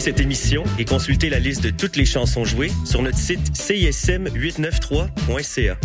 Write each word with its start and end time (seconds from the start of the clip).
cette 0.00 0.20
émission 0.20 0.64
et 0.78 0.84
consulter 0.84 1.30
la 1.30 1.38
liste 1.38 1.62
de 1.62 1.70
toutes 1.70 1.96
les 1.96 2.04
chansons 2.04 2.44
jouées 2.44 2.70
sur 2.84 3.00
notre 3.02 3.16
site 3.18 3.52
cism893.ca. 3.52 5.78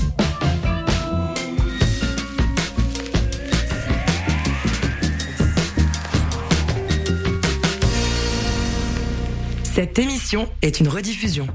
Cette 9.63 9.99
émission 9.99 10.49
est 10.61 10.79
une 10.79 10.87
rediffusion. 10.87 11.47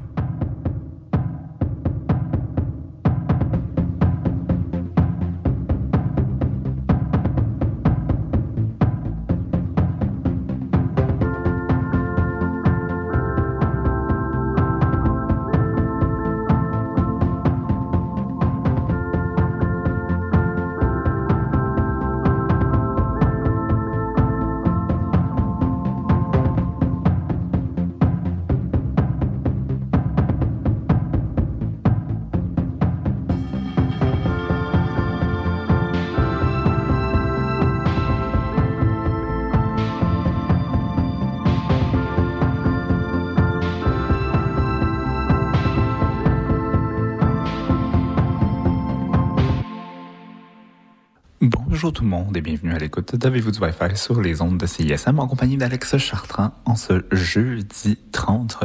Bonjour 51.85 51.93
tout 51.93 52.05
le 52.05 52.09
monde 52.09 52.35
et 52.35 52.41
bienvenue 52.41 52.73
à 52.73 52.79
l'écoute 52.79 53.15
d'Avez-vous 53.15 53.51
du 53.51 53.59
Wi-Fi 53.59 53.95
sur 53.95 54.23
les 54.23 54.41
ondes 54.41 54.57
de 54.57 54.65
CISM 54.65 55.19
en 55.19 55.27
compagnie 55.27 55.59
d'Alex 55.59 55.99
Chartrand 55.99 56.53
en 56.65 56.77
ce 56.77 57.05
jeudi 57.13 57.99
30, 58.11 58.57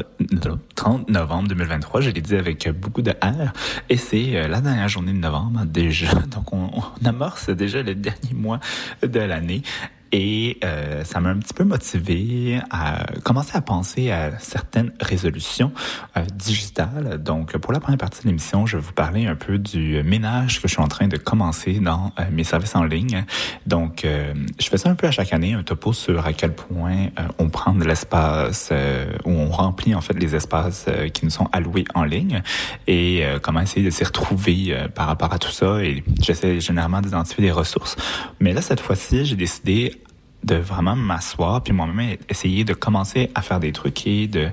30 0.74 1.10
novembre 1.10 1.50
2023. 1.50 2.00
Je 2.00 2.12
l'ai 2.12 2.22
dit 2.22 2.36
avec 2.36 2.70
beaucoup 2.70 3.02
de 3.02 3.12
R 3.12 3.52
et 3.90 3.98
c'est 3.98 4.38
euh, 4.38 4.48
la 4.48 4.62
dernière 4.62 4.88
journée 4.88 5.12
de 5.12 5.18
novembre 5.18 5.66
déjà. 5.66 6.14
Donc 6.32 6.54
on, 6.54 6.70
on 6.74 7.06
amorce 7.06 7.50
déjà 7.50 7.84
le 7.84 7.94
dernier 7.94 8.34
mois 8.34 8.62
de 9.04 9.20
l'année. 9.20 9.64
Et 10.12 10.58
euh, 10.64 11.04
ça 11.04 11.20
m'a 11.20 11.30
un 11.30 11.38
petit 11.38 11.54
peu 11.54 11.64
motivé 11.64 12.60
à 12.72 13.06
commencer 13.24 13.52
à 13.56 13.62
penser 13.62 14.12
à 14.12 14.38
certaines 14.40 14.92
résolutions 15.00 15.72
euh, 16.18 16.26
digitales. 16.36 17.22
Donc, 17.22 17.58
pour 17.58 17.74
la 17.74 17.80
première 17.80 17.98
partie 17.98 18.24
de 18.24 18.28
l'émission, 18.28 18.66
je 18.66 18.78
vais 18.78 18.84
vous 18.84 18.94
parler 18.94 19.28
un 19.28 19.36
peu 19.36 19.58
du 19.58 20.02
ménage 20.04 20.62
que 20.62 20.68
je 20.68 20.74
suis 20.74 20.82
en 20.82 20.88
train 20.88 21.08
de 21.08 21.18
commencer 21.18 21.80
dans 21.80 22.12
euh, 22.20 22.24
mes 22.32 22.44
services 22.44 22.76
en 22.76 22.84
ligne. 22.84 23.26
Donc, 23.66 24.06
euh, 24.06 24.34
je 24.60 24.68
fais 24.68 24.78
ça 24.78 24.90
un 24.90 24.96
peu 24.96 25.08
à 25.08 25.12
chaque 25.12 25.34
année, 25.34 25.54
un 25.54 25.64
topo 25.64 25.94
sur 25.94 26.26
à 26.26 26.34
quel 26.34 26.54
point 26.54 27.08
euh, 27.20 27.28
on 27.38 27.50
prend 27.50 27.74
de 27.74 27.84
l'espace, 27.84 28.72
où 29.26 29.32
on 29.32 29.50
remplit 29.50 29.96
en 29.96 30.02
fait 30.02 30.14
les 30.14 30.36
espaces 30.36 30.86
qui 31.14 31.26
nous 31.26 31.32
sont 31.32 31.48
alloués 31.52 31.86
en 31.94 32.04
ligne 32.04 32.42
et 32.88 33.24
comment 33.42 33.62
essayer 33.62 33.86
de 33.86 33.90
s'y 33.90 34.04
retrouver 34.04 34.76
par 34.96 35.08
rapport 35.08 35.34
à 35.34 35.40
tout 35.40 35.52
ça. 35.52 35.84
Et 35.84 36.04
j'essaie 36.22 36.60
généralement 36.60 37.02
d'identifier 37.02 37.44
des 37.44 37.52
ressources. 37.52 37.96
Mais 38.40 38.54
là, 38.54 38.62
cette 38.62 38.80
fois-ci, 38.80 39.26
j'ai 39.26 39.36
décidé 39.36 39.99
de 40.44 40.56
vraiment 40.56 40.96
m'asseoir 40.96 41.62
puis 41.62 41.74
moi-même 41.74 42.18
essayer 42.30 42.64
de 42.64 42.74
commencer 42.74 43.32
à 43.36 43.42
faire 43.42 43.60
des 43.60 43.72
trucs 43.72 44.06
et 44.08 44.28
de 44.28 44.50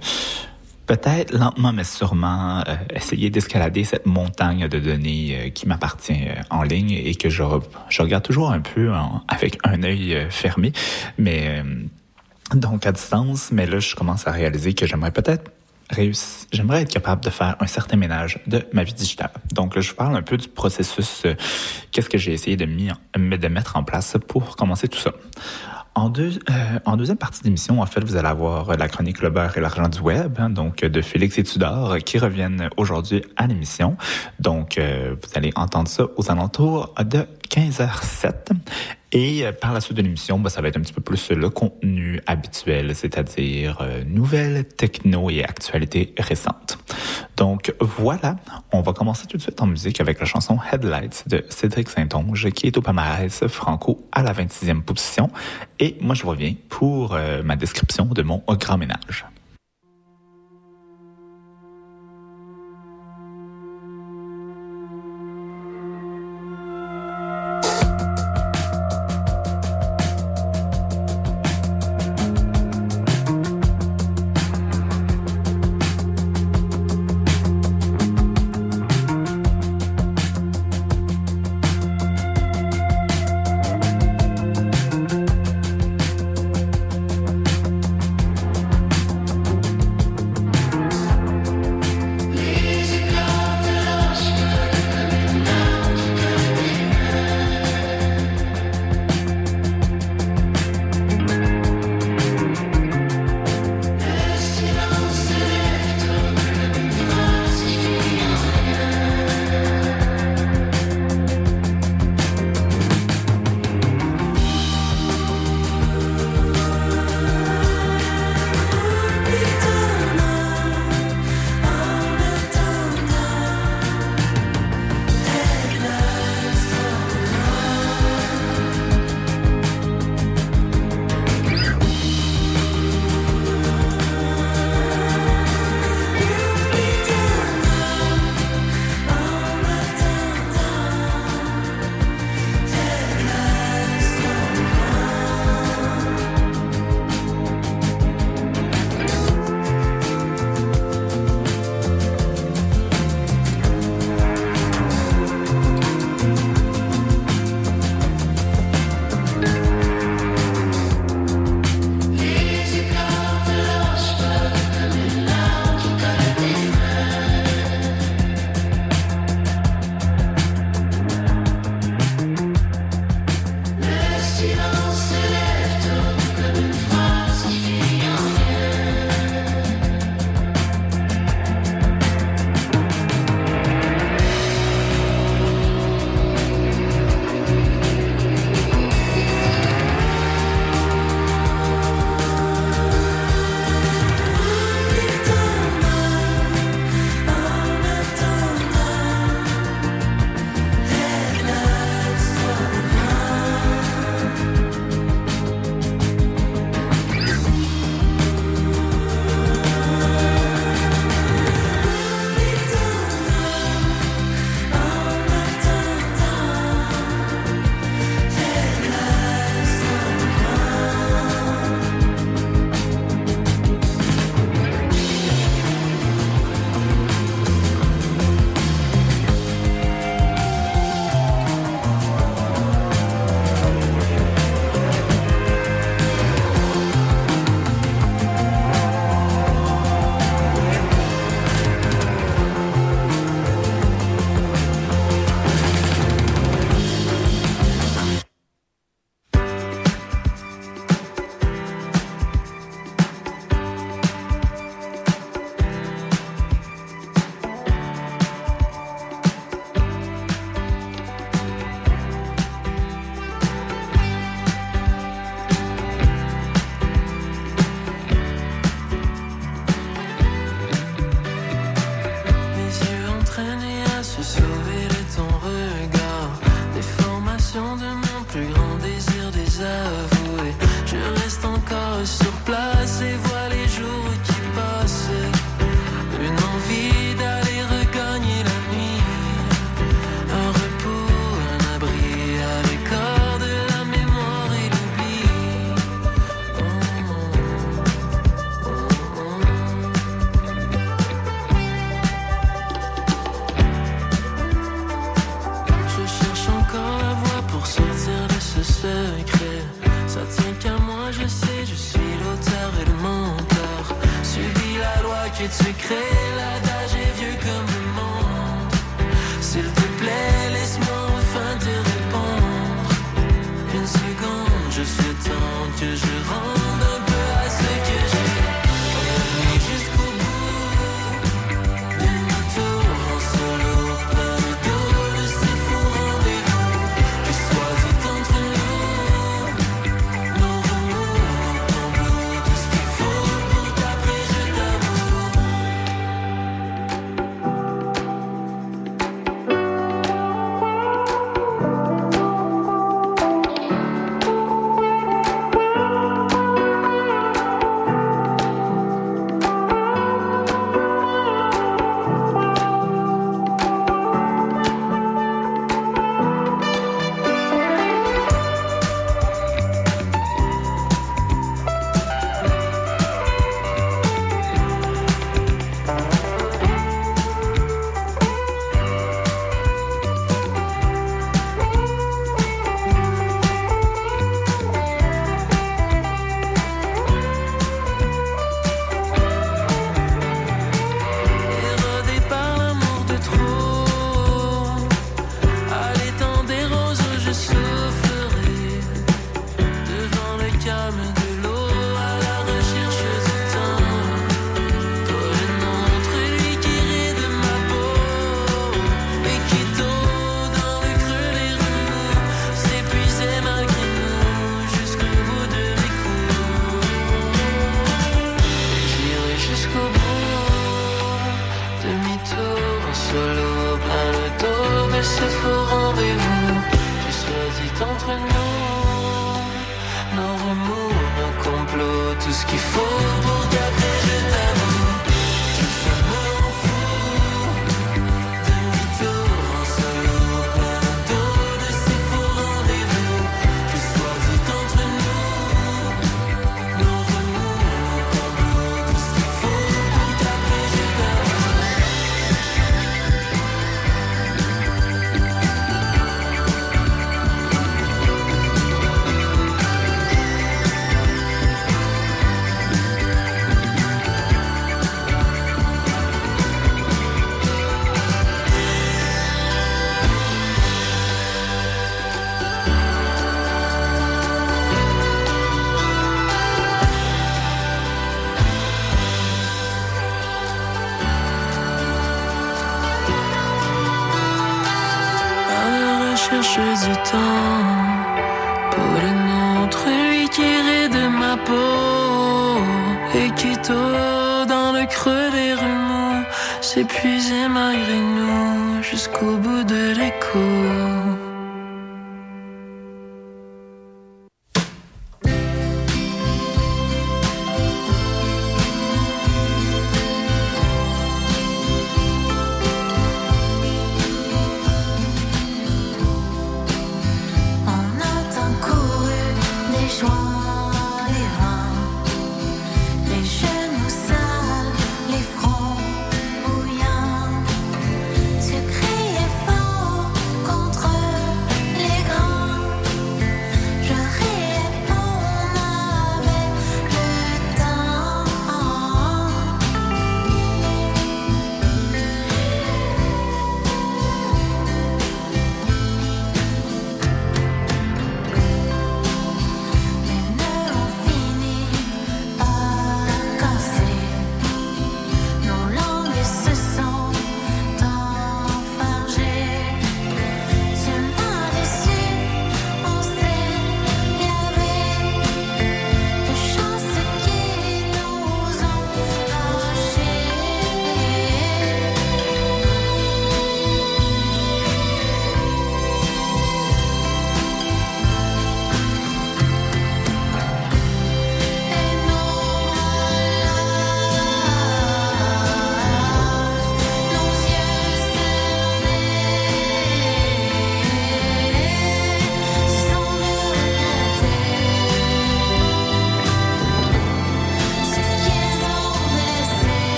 peut-être 0.87 1.33
lentement 1.33 1.73
mais 1.73 1.85
sûrement 1.85 2.61
euh, 2.61 2.77
essayer 2.95 3.31
d'escalader 3.31 3.85
cette 3.85 4.07
montagne 4.07 4.69
de 4.69 4.79
données 4.79 5.37
euh, 5.37 5.51
qui 5.51 5.67
m'appartient 5.67 6.29
euh, 6.29 6.41
en 6.51 6.63
ligne 6.63 6.93
et 6.93 7.15
que 7.15 7.29
je, 7.29 7.43
je 7.89 8.03
regarde 8.03 8.23
toujours 8.23 8.51
un 8.51 8.61
peu 8.61 8.93
avec 9.29 9.59
un 9.65 9.83
œil 9.83 10.27
fermé 10.31 10.73
mais 11.19 11.63
donc 12.55 12.87
à 12.87 12.93
distance 12.93 13.51
mais 13.53 13.67
là 13.67 13.81
je 13.81 13.95
commence 13.95 14.27
à 14.27 14.33
réaliser 14.33 14.75
que 14.75 14.87
j'aimerais 14.87 15.13
peut-être 15.13 15.51
j'aimerais 16.53 16.83
être 16.83 16.91
capable 16.91 17.23
de 17.23 17.31
faire 17.31 17.57
un 17.61 17.67
certain 17.67 17.97
ménage 17.97 18.41
de 18.49 18.67
ma 18.73 18.83
vie 18.83 18.93
digitale. 18.93 19.31
Donc, 19.53 19.79
je 19.79 19.95
parle 19.95 20.17
un 20.17 20.23
peu 20.23 20.37
du 20.37 20.49
processus, 20.49 21.23
qu'est-ce 21.93 22.09
que 22.09 22.19
j'ai 22.19 22.33
essayé 22.33 22.57
de 22.57 23.49
mettre 23.49 23.77
en 23.77 23.85
place 23.85 24.17
pour 24.27 24.57
commencer 24.57 24.89
tout 24.89 24.99
ça. 24.99 25.13
En, 25.97 26.11
deux, 26.11 26.39
euh, 26.51 26.79
en 26.85 26.99
deuxième 26.99 27.17
partie 27.17 27.43
d'émission, 27.43 27.81
en 27.81 27.87
fait, 27.87 28.05
vous 28.05 28.17
allez 28.17 28.29
avoir 28.29 28.77
la 28.77 28.87
chronique 28.87 29.23
Le 29.23 29.31
beurre 29.31 29.57
et 29.57 29.63
l'argent 29.63 29.89
du 29.89 29.99
web, 30.01 30.37
hein, 30.39 30.51
donc 30.51 30.85
de 30.85 31.01
Félix 31.01 31.39
et 31.39 31.43
Tudor, 31.43 31.97
qui 32.05 32.19
reviennent 32.19 32.69
aujourd'hui 32.77 33.23
à 33.39 33.47
l'émission. 33.47 33.97
Donc, 34.39 34.77
euh, 34.77 35.15
vous 35.15 35.31
allez 35.35 35.53
entendre 35.57 35.89
ça 35.89 36.05
aux 36.17 36.31
alentours 36.31 36.95
de 37.03 37.27
15h07. 37.49 38.53
Et 39.13 39.47
euh, 39.47 39.53
par 39.53 39.73
la 39.73 39.81
suite 39.81 39.97
de 39.97 40.03
l'émission, 40.03 40.39
bah, 40.39 40.51
ça 40.51 40.61
va 40.61 40.69
être 40.69 40.77
un 40.77 40.81
petit 40.81 40.93
peu 40.93 41.01
plus 41.01 41.31
le 41.31 41.49
contenu 41.49 42.21
habituel, 42.27 42.95
c'est-à-dire 42.95 43.79
euh, 43.81 44.03
nouvelles, 44.05 44.65
techno 44.65 45.31
et 45.31 45.45
actualités 45.45 46.15
récentes. 46.19 46.79
Donc 47.37 47.75
voilà, 47.81 48.37
on 48.73 48.81
va 48.81 48.93
commencer 48.93 49.27
tout 49.27 49.37
de 49.37 49.43
suite 49.43 49.61
en 49.61 49.67
musique 49.67 50.01
avec 50.01 50.21
la 50.21 50.27
chanson 50.27 50.59
Headlights 50.73 51.29
de 51.29 51.45
Cédric 51.49 51.89
Saint-Onge 51.89 52.51
qui 52.51 52.67
est 52.67 52.77
au 52.77 52.83
palmarès 52.83 53.47
franco 53.47 54.07
à 54.13 54.23
la 54.23 54.33
26e 54.33 54.83
position. 54.83 55.31
Et 55.79 55.97
moi, 56.01 56.15
je 56.15 56.25
reviens 56.25 56.55
pour 56.69 57.15
euh, 57.15 57.43
ma 57.43 57.57
description 57.57 58.07
de 58.07 58.23
mon 58.23 58.43
grand 58.49 58.79
ménage. 58.79 59.25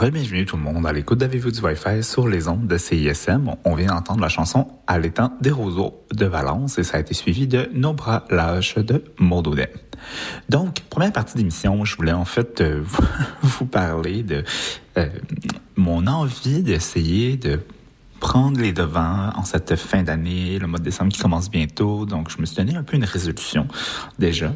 Re-bienvenue 0.00 0.46
tout 0.46 0.56
le 0.56 0.62
monde 0.62 0.86
à 0.86 0.92
l'écoute 0.92 1.18
d'Avez-vous 1.18 1.50
du 1.50 1.58
Wi-Fi 1.58 2.04
sur 2.04 2.28
les 2.28 2.46
ondes 2.46 2.68
de 2.68 2.78
CISM. 2.78 3.56
On 3.64 3.74
vient 3.74 3.88
d'entendre 3.88 4.20
la 4.20 4.28
chanson 4.28 4.68
À 4.86 4.96
l'étang 4.96 5.32
des 5.40 5.50
roseaux 5.50 6.04
de 6.12 6.24
Valence 6.24 6.78
et 6.78 6.84
ça 6.84 6.98
a 6.98 7.00
été 7.00 7.14
suivi 7.14 7.48
de 7.48 7.68
Nos 7.74 7.94
bras 7.94 8.24
lâches 8.30 8.76
de 8.76 9.02
Maudaudet. 9.18 9.72
Donc, 10.48 10.82
première 10.88 11.12
partie 11.12 11.36
d'émission, 11.36 11.84
je 11.84 11.96
voulais 11.96 12.12
en 12.12 12.24
fait 12.24 12.60
euh, 12.60 12.80
vous, 13.42 13.66
parler 13.66 14.22
de 14.22 14.44
euh, 14.98 15.08
mon 15.74 16.06
envie 16.06 16.62
d'essayer 16.62 17.36
de 17.36 17.58
prendre 18.20 18.60
les 18.60 18.72
devants 18.72 19.32
en 19.34 19.42
cette 19.42 19.74
fin 19.74 20.04
d'année, 20.04 20.60
le 20.60 20.68
mois 20.68 20.78
de 20.78 20.84
décembre 20.84 21.10
qui 21.10 21.20
commence 21.20 21.50
bientôt. 21.50 22.06
Donc, 22.06 22.30
je 22.30 22.40
me 22.40 22.46
suis 22.46 22.56
donné 22.56 22.76
un 22.76 22.84
peu 22.84 22.96
une 22.96 23.04
résolution 23.04 23.66
déjà. 24.16 24.52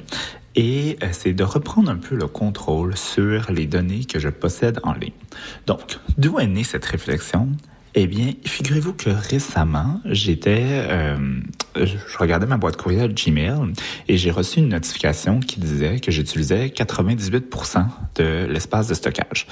Et 0.54 0.98
euh, 1.02 1.08
c'est 1.12 1.32
de 1.32 1.44
reprendre 1.44 1.90
un 1.90 1.96
peu 1.96 2.14
le 2.14 2.26
contrôle 2.26 2.96
sur 2.96 3.50
les 3.50 3.66
données 3.66 4.04
que 4.04 4.18
je 4.18 4.28
possède 4.28 4.80
en 4.82 4.92
ligne. 4.92 5.12
Donc, 5.66 5.98
d'où 6.18 6.38
est 6.38 6.46
née 6.46 6.64
cette 6.64 6.84
réflexion? 6.84 7.48
Eh 7.94 8.06
bien, 8.06 8.32
figurez-vous 8.46 8.94
que 8.94 9.10
récemment, 9.10 10.00
j'étais, 10.06 10.64
euh, 10.64 11.14
je 11.76 12.18
regardais 12.18 12.46
ma 12.46 12.56
boîte 12.56 12.78
courriel 12.78 13.12
Gmail 13.12 13.74
et 14.08 14.16
j'ai 14.16 14.30
reçu 14.30 14.60
une 14.60 14.70
notification 14.70 15.40
qui 15.40 15.60
disait 15.60 16.00
que 16.00 16.10
j'utilisais 16.10 16.68
98% 16.68 17.84
de 18.14 18.46
l'espace 18.48 18.88
de 18.88 18.94
stockage. 18.94 19.46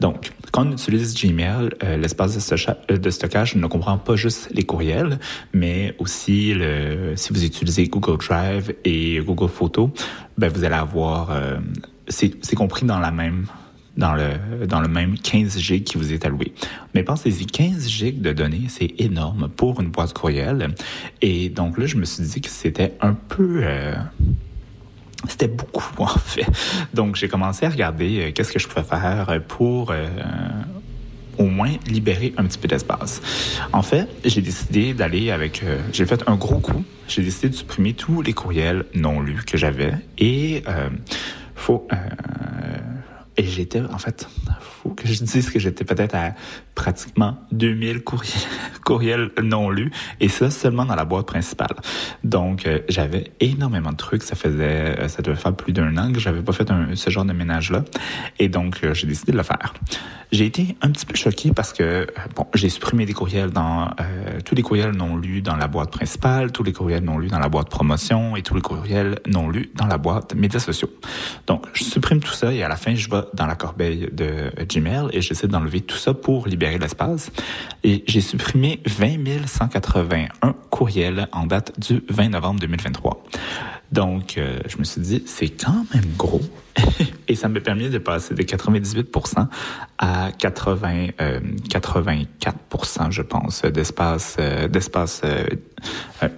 Donc, 0.00 0.32
quand 0.52 0.66
on 0.66 0.72
utilise 0.72 1.14
Gmail, 1.14 1.70
euh, 1.84 1.96
l'espace 1.96 2.52
euh, 2.52 2.96
de 2.98 3.10
stockage 3.10 3.56
ne 3.56 3.66
comprend 3.66 3.96
pas 3.96 4.14
juste 4.14 4.50
les 4.52 4.64
courriels, 4.64 5.18
mais 5.54 5.94
aussi 5.98 6.52
le, 6.52 7.14
si 7.16 7.32
vous 7.32 7.44
utilisez 7.46 7.88
Google 7.88 8.18
Drive 8.18 8.74
et 8.84 9.20
Google 9.20 9.48
Photos, 9.48 9.88
ben 10.36 10.52
vous 10.52 10.64
allez 10.64 10.74
avoir, 10.74 11.30
euh, 11.30 11.56
c'est 12.08 12.56
compris 12.56 12.84
dans 12.84 12.98
la 12.98 13.10
même 13.10 13.46
dans 13.96 14.14
le, 14.14 14.66
dans 14.66 14.80
le 14.80 14.88
même 14.88 15.18
15 15.18 15.58
gigs 15.58 15.84
qui 15.84 15.98
vous 15.98 16.12
est 16.12 16.24
alloué. 16.24 16.52
Mais 16.94 17.02
pensez-y, 17.02 17.46
15 17.46 17.88
gigs 17.88 18.20
de 18.20 18.32
données, 18.32 18.66
c'est 18.68 18.94
énorme 18.98 19.48
pour 19.48 19.80
une 19.80 19.88
boîte 19.88 20.12
courriel. 20.12 20.74
Et 21.22 21.48
donc 21.48 21.78
là, 21.78 21.86
je 21.86 21.96
me 21.96 22.04
suis 22.04 22.22
dit 22.24 22.40
que 22.40 22.50
c'était 22.50 22.92
un 23.00 23.14
peu... 23.14 23.60
euh, 23.62 23.94
c'était 25.28 25.48
beaucoup, 25.48 25.84
en 26.02 26.06
fait. 26.06 26.46
Donc, 26.94 27.16
j'ai 27.16 27.28
commencé 27.28 27.66
à 27.66 27.70
regarder 27.70 28.20
euh, 28.20 28.32
qu'est-ce 28.32 28.52
que 28.52 28.58
je 28.58 28.68
pouvais 28.68 28.86
faire 28.86 29.40
pour 29.48 29.90
euh, 29.90 30.06
au 31.38 31.46
moins 31.46 31.72
libérer 31.86 32.34
un 32.36 32.44
petit 32.44 32.58
peu 32.58 32.68
d'espace. 32.68 33.20
En 33.72 33.82
fait, 33.82 34.08
j'ai 34.24 34.42
décidé 34.42 34.94
d'aller 34.94 35.30
avec... 35.30 35.62
euh, 35.62 35.78
j'ai 35.92 36.06
fait 36.06 36.22
un 36.26 36.36
gros 36.36 36.58
coup. 36.58 36.84
J'ai 37.08 37.22
décidé 37.22 37.48
de 37.48 37.54
supprimer 37.54 37.94
tous 37.94 38.20
les 38.22 38.32
courriels 38.32 38.84
non 38.94 39.20
lus 39.20 39.42
que 39.44 39.56
j'avais. 39.56 39.94
Et 40.18 40.62
euh, 40.68 40.90
faut... 41.54 41.86
euh, 41.92 41.96
et 43.36 43.44
j'étais, 43.44 43.80
en 43.80 43.98
fait, 43.98 44.28
que 44.94 45.06
je 45.08 45.22
dise 45.24 45.50
que 45.50 45.58
j'étais 45.58 45.84
peut-être 45.84 46.14
à 46.14 46.34
pratiquement 46.74 47.38
2000 47.52 48.02
courriels, 48.84 49.30
non 49.42 49.70
lus, 49.70 49.90
et 50.20 50.28
ça 50.28 50.50
seulement 50.50 50.84
dans 50.84 50.94
la 50.94 51.04
boîte 51.04 51.26
principale. 51.26 51.74
Donc, 52.22 52.66
euh, 52.66 52.80
j'avais 52.88 53.32
énormément 53.40 53.90
de 53.90 53.96
trucs. 53.96 54.22
Ça 54.22 54.36
faisait, 54.36 54.98
euh, 54.98 55.08
ça 55.08 55.22
devait 55.22 55.36
faire 55.36 55.54
plus 55.54 55.72
d'un 55.72 55.96
an 55.96 56.12
que 56.12 56.20
j'avais 56.20 56.42
pas 56.42 56.52
fait 56.52 56.68
ce 56.94 57.10
genre 57.10 57.24
de 57.24 57.32
ménage-là. 57.32 57.84
Et 58.38 58.48
donc, 58.48 58.80
euh, 58.84 58.94
j'ai 58.94 59.06
décidé 59.06 59.32
de 59.32 59.36
le 59.36 59.42
faire. 59.42 59.74
J'ai 60.32 60.44
été 60.44 60.76
un 60.82 60.90
petit 60.90 61.06
peu 61.06 61.14
choqué 61.16 61.52
parce 61.52 61.72
que, 61.72 62.06
bon, 62.34 62.46
j'ai 62.54 62.68
supprimé 62.68 63.06
des 63.06 63.12
courriels 63.12 63.50
dans, 63.50 63.90
tous 64.44 64.56
les 64.56 64.62
courriels 64.62 64.90
non 64.90 65.16
lus 65.16 65.40
dans 65.40 65.54
la 65.54 65.68
boîte 65.68 65.92
principale, 65.92 66.50
tous 66.50 66.64
les 66.64 66.72
courriels 66.72 67.04
non 67.04 67.18
lus 67.18 67.28
dans 67.28 67.38
la 67.38 67.48
boîte 67.48 67.70
promotion 67.70 68.34
et 68.34 68.42
tous 68.42 68.56
les 68.56 68.60
courriels 68.60 69.20
non 69.28 69.48
lus 69.48 69.70
dans 69.76 69.86
la 69.86 69.98
boîte 69.98 70.34
médias 70.34 70.58
sociaux. 70.58 70.90
Donc, 71.46 71.66
je 71.74 71.84
supprime 71.84 72.18
tout 72.18 72.32
ça 72.32 72.52
et 72.52 72.64
à 72.64 72.68
la 72.68 72.74
fin, 72.74 72.96
je 72.96 73.08
vais 73.08 73.22
dans 73.34 73.46
la 73.46 73.54
corbeille 73.54 74.08
de 74.12 74.50
Gmail 74.76 75.08
et 75.12 75.20
j'essaie 75.20 75.48
d'enlever 75.48 75.80
tout 75.80 75.96
ça 75.96 76.14
pour 76.14 76.46
libérer 76.46 76.78
l'espace. 76.78 77.30
Et 77.84 78.04
j'ai 78.06 78.20
supprimé 78.20 78.80
20 78.86 79.46
181 79.46 80.54
courriels 80.70 81.28
en 81.32 81.46
date 81.46 81.78
du 81.78 82.02
20 82.08 82.30
novembre 82.30 82.60
2023. 82.60 83.24
Donc, 83.92 84.36
euh, 84.36 84.58
je 84.66 84.78
me 84.78 84.84
suis 84.84 85.00
dit, 85.00 85.22
c'est 85.26 85.48
quand 85.48 85.86
même 85.94 86.04
gros. 86.16 86.42
Et 87.28 87.34
ça 87.34 87.48
m'a 87.48 87.60
permis 87.60 87.88
de 87.88 87.98
passer 87.98 88.34
de 88.34 88.42
98% 88.42 89.46
à 89.98 90.30
80, 90.32 91.08
euh, 91.20 91.40
84%, 91.68 93.10
je 93.10 93.22
pense, 93.22 93.62
d'espace, 93.62 94.36
euh, 94.38 94.68
d'espace 94.68 95.22
euh, 95.24 95.46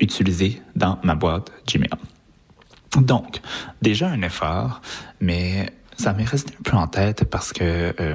utilisé 0.00 0.62
dans 0.76 0.98
ma 1.02 1.14
boîte 1.14 1.52
Gmail. 1.66 1.90
Donc, 2.96 3.40
déjà 3.82 4.08
un 4.08 4.22
effort, 4.22 4.80
mais 5.20 5.70
ça 5.98 6.12
m'est 6.12 6.24
resté 6.24 6.54
un 6.58 6.62
peu 6.62 6.76
en 6.76 6.86
tête 6.86 7.24
parce 7.24 7.52
que 7.52 7.92
euh, 8.00 8.14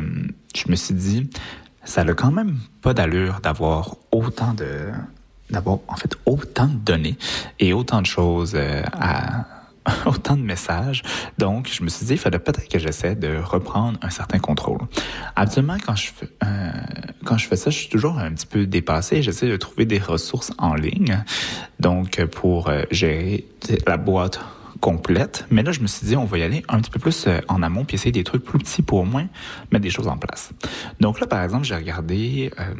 je 0.55 0.63
me 0.69 0.75
suis 0.75 0.95
dit, 0.95 1.29
ça 1.83 2.03
n'a 2.03 2.13
quand 2.13 2.31
même 2.31 2.57
pas 2.81 2.93
d'allure 2.93 3.41
d'avoir 3.41 3.97
autant 4.11 4.53
de 4.53 4.89
d'avoir 5.49 5.79
en 5.87 5.95
fait 5.97 6.15
autant 6.25 6.67
de 6.67 6.77
données 6.77 7.17
et 7.59 7.73
autant 7.73 8.01
de 8.01 8.07
choses 8.07 8.53
euh, 8.55 8.81
à 8.93 9.45
autant 10.05 10.37
de 10.37 10.41
messages. 10.41 11.03
Donc, 11.37 11.69
je 11.69 11.83
me 11.83 11.89
suis 11.89 12.05
dit, 12.05 12.13
il 12.13 12.17
fallait 12.17 12.39
peut-être 12.39 12.69
que 12.69 12.79
j'essaie 12.79 13.15
de 13.15 13.37
reprendre 13.37 13.99
un 14.01 14.09
certain 14.09 14.39
contrôle. 14.39 14.79
Habituellement, 15.35 15.75
quand 15.85 15.97
je 15.97 16.11
euh, 16.45 16.71
quand 17.25 17.37
je 17.37 17.47
fais 17.47 17.57
ça, 17.57 17.69
je 17.69 17.79
suis 17.79 17.89
toujours 17.89 18.17
un 18.17 18.31
petit 18.31 18.47
peu 18.47 18.65
dépassé. 18.65 19.21
J'essaie 19.21 19.49
de 19.49 19.57
trouver 19.57 19.85
des 19.85 19.99
ressources 19.99 20.53
en 20.57 20.73
ligne. 20.73 21.21
Donc, 21.81 22.23
pour 22.27 22.71
gérer 22.91 23.45
la 23.85 23.97
boîte 23.97 24.39
complète. 24.83 25.45
Mais 25.49 25.63
là, 25.63 25.71
je 25.71 25.79
me 25.79 25.87
suis 25.87 26.05
dit, 26.05 26.17
on 26.17 26.25
va 26.25 26.37
y 26.39 26.43
aller 26.43 26.61
un 26.67 26.81
petit 26.81 26.91
peu 26.91 26.99
plus 26.99 27.25
euh, 27.27 27.39
en 27.47 27.63
amont 27.63 27.85
puis 27.85 27.95
essayer 27.95 28.11
des 28.11 28.25
trucs 28.25 28.43
plus 28.43 28.59
petits 28.59 28.81
pour 28.81 28.99
au 28.99 29.05
moins 29.05 29.27
mettre 29.71 29.81
des 29.81 29.89
choses 29.89 30.09
en 30.09 30.17
place. 30.17 30.51
Donc 30.99 31.21
là, 31.21 31.25
par 31.25 31.41
exemple, 31.41 31.63
j'ai 31.63 31.75
regardé... 31.75 32.51
euh, 32.59 32.73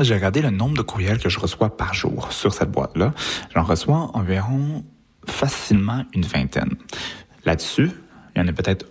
j'ai 0.00 0.14
regardé 0.14 0.42
le 0.42 0.50
nombre 0.50 0.76
de 0.76 0.82
courriels 0.82 1.18
que 1.18 1.28
je 1.28 1.40
reçois 1.40 1.76
par 1.76 1.92
jour 1.92 2.32
sur 2.32 2.54
cette 2.54 2.70
boîte-là. 2.70 3.12
J'en 3.52 3.64
reçois 3.64 4.10
environ 4.14 4.84
facilement 5.26 6.04
une 6.14 6.24
vingtaine. 6.24 6.76
Là-dessus, 7.44 7.90
il 8.36 8.40
y 8.40 8.44
en 8.44 8.46
a 8.46 8.52
peut-être 8.52 8.86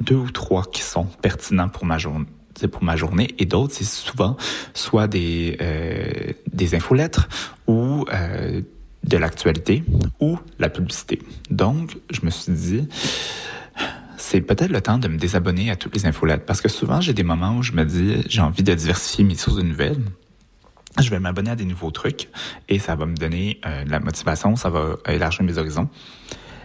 deux 0.00 0.16
ou 0.16 0.30
trois 0.30 0.64
qui 0.64 0.80
sont 0.80 1.04
pertinents 1.04 1.68
pour 1.68 1.84
ma 1.84 1.98
journée 1.98 2.26
pour 2.70 2.84
ma 2.84 2.94
journée 2.94 3.34
et 3.38 3.46
d'autres 3.46 3.74
c'est 3.74 3.84
souvent 3.84 4.36
soit 4.74 5.08
des 5.08 5.56
euh, 5.60 6.32
des 6.52 6.76
infolettres 6.76 7.28
ou 7.66 8.04
euh, 8.12 8.62
de 9.04 9.16
l'actualité 9.16 9.84
ou 10.20 10.38
la 10.58 10.68
publicité. 10.68 11.20
Donc, 11.50 11.96
je 12.10 12.20
me 12.24 12.30
suis 12.30 12.52
dit 12.52 12.88
c'est 14.16 14.40
peut-être 14.40 14.70
le 14.70 14.80
temps 14.80 14.98
de 14.98 15.08
me 15.08 15.18
désabonner 15.18 15.70
à 15.70 15.76
toutes 15.76 15.94
les 15.94 16.06
infolettes 16.06 16.46
parce 16.46 16.60
que 16.60 16.68
souvent 16.68 17.00
j'ai 17.00 17.12
des 17.12 17.22
moments 17.22 17.56
où 17.58 17.62
je 17.62 17.72
me 17.72 17.84
dis 17.84 18.24
j'ai 18.28 18.40
envie 18.40 18.62
de 18.62 18.74
diversifier 18.74 19.24
mes 19.24 19.34
sources 19.34 19.56
de 19.56 19.62
nouvelles. 19.62 20.00
Je 21.00 21.10
vais 21.10 21.18
m'abonner 21.18 21.50
à 21.50 21.56
des 21.56 21.64
nouveaux 21.64 21.90
trucs 21.90 22.28
et 22.68 22.78
ça 22.78 22.94
va 22.94 23.04
me 23.04 23.16
donner 23.16 23.60
euh, 23.66 23.84
de 23.84 23.90
la 23.90 24.00
motivation, 24.00 24.56
ça 24.56 24.70
va 24.70 24.96
élargir 25.08 25.42
mes 25.42 25.58
horizons. 25.58 25.88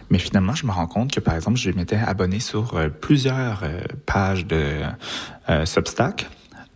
Mais 0.08 0.18
finalement, 0.18 0.54
je 0.54 0.66
me 0.66 0.72
rends 0.72 0.86
compte 0.86 1.12
que, 1.12 1.20
par 1.20 1.34
exemple, 1.34 1.58
je 1.58 1.70
m'étais 1.70 1.96
abonné 1.96 2.40
sur 2.40 2.74
euh, 2.74 2.88
plusieurs 2.88 3.62
euh, 3.62 3.80
pages 4.06 4.46
de 4.46 4.82
Substack 5.64 6.28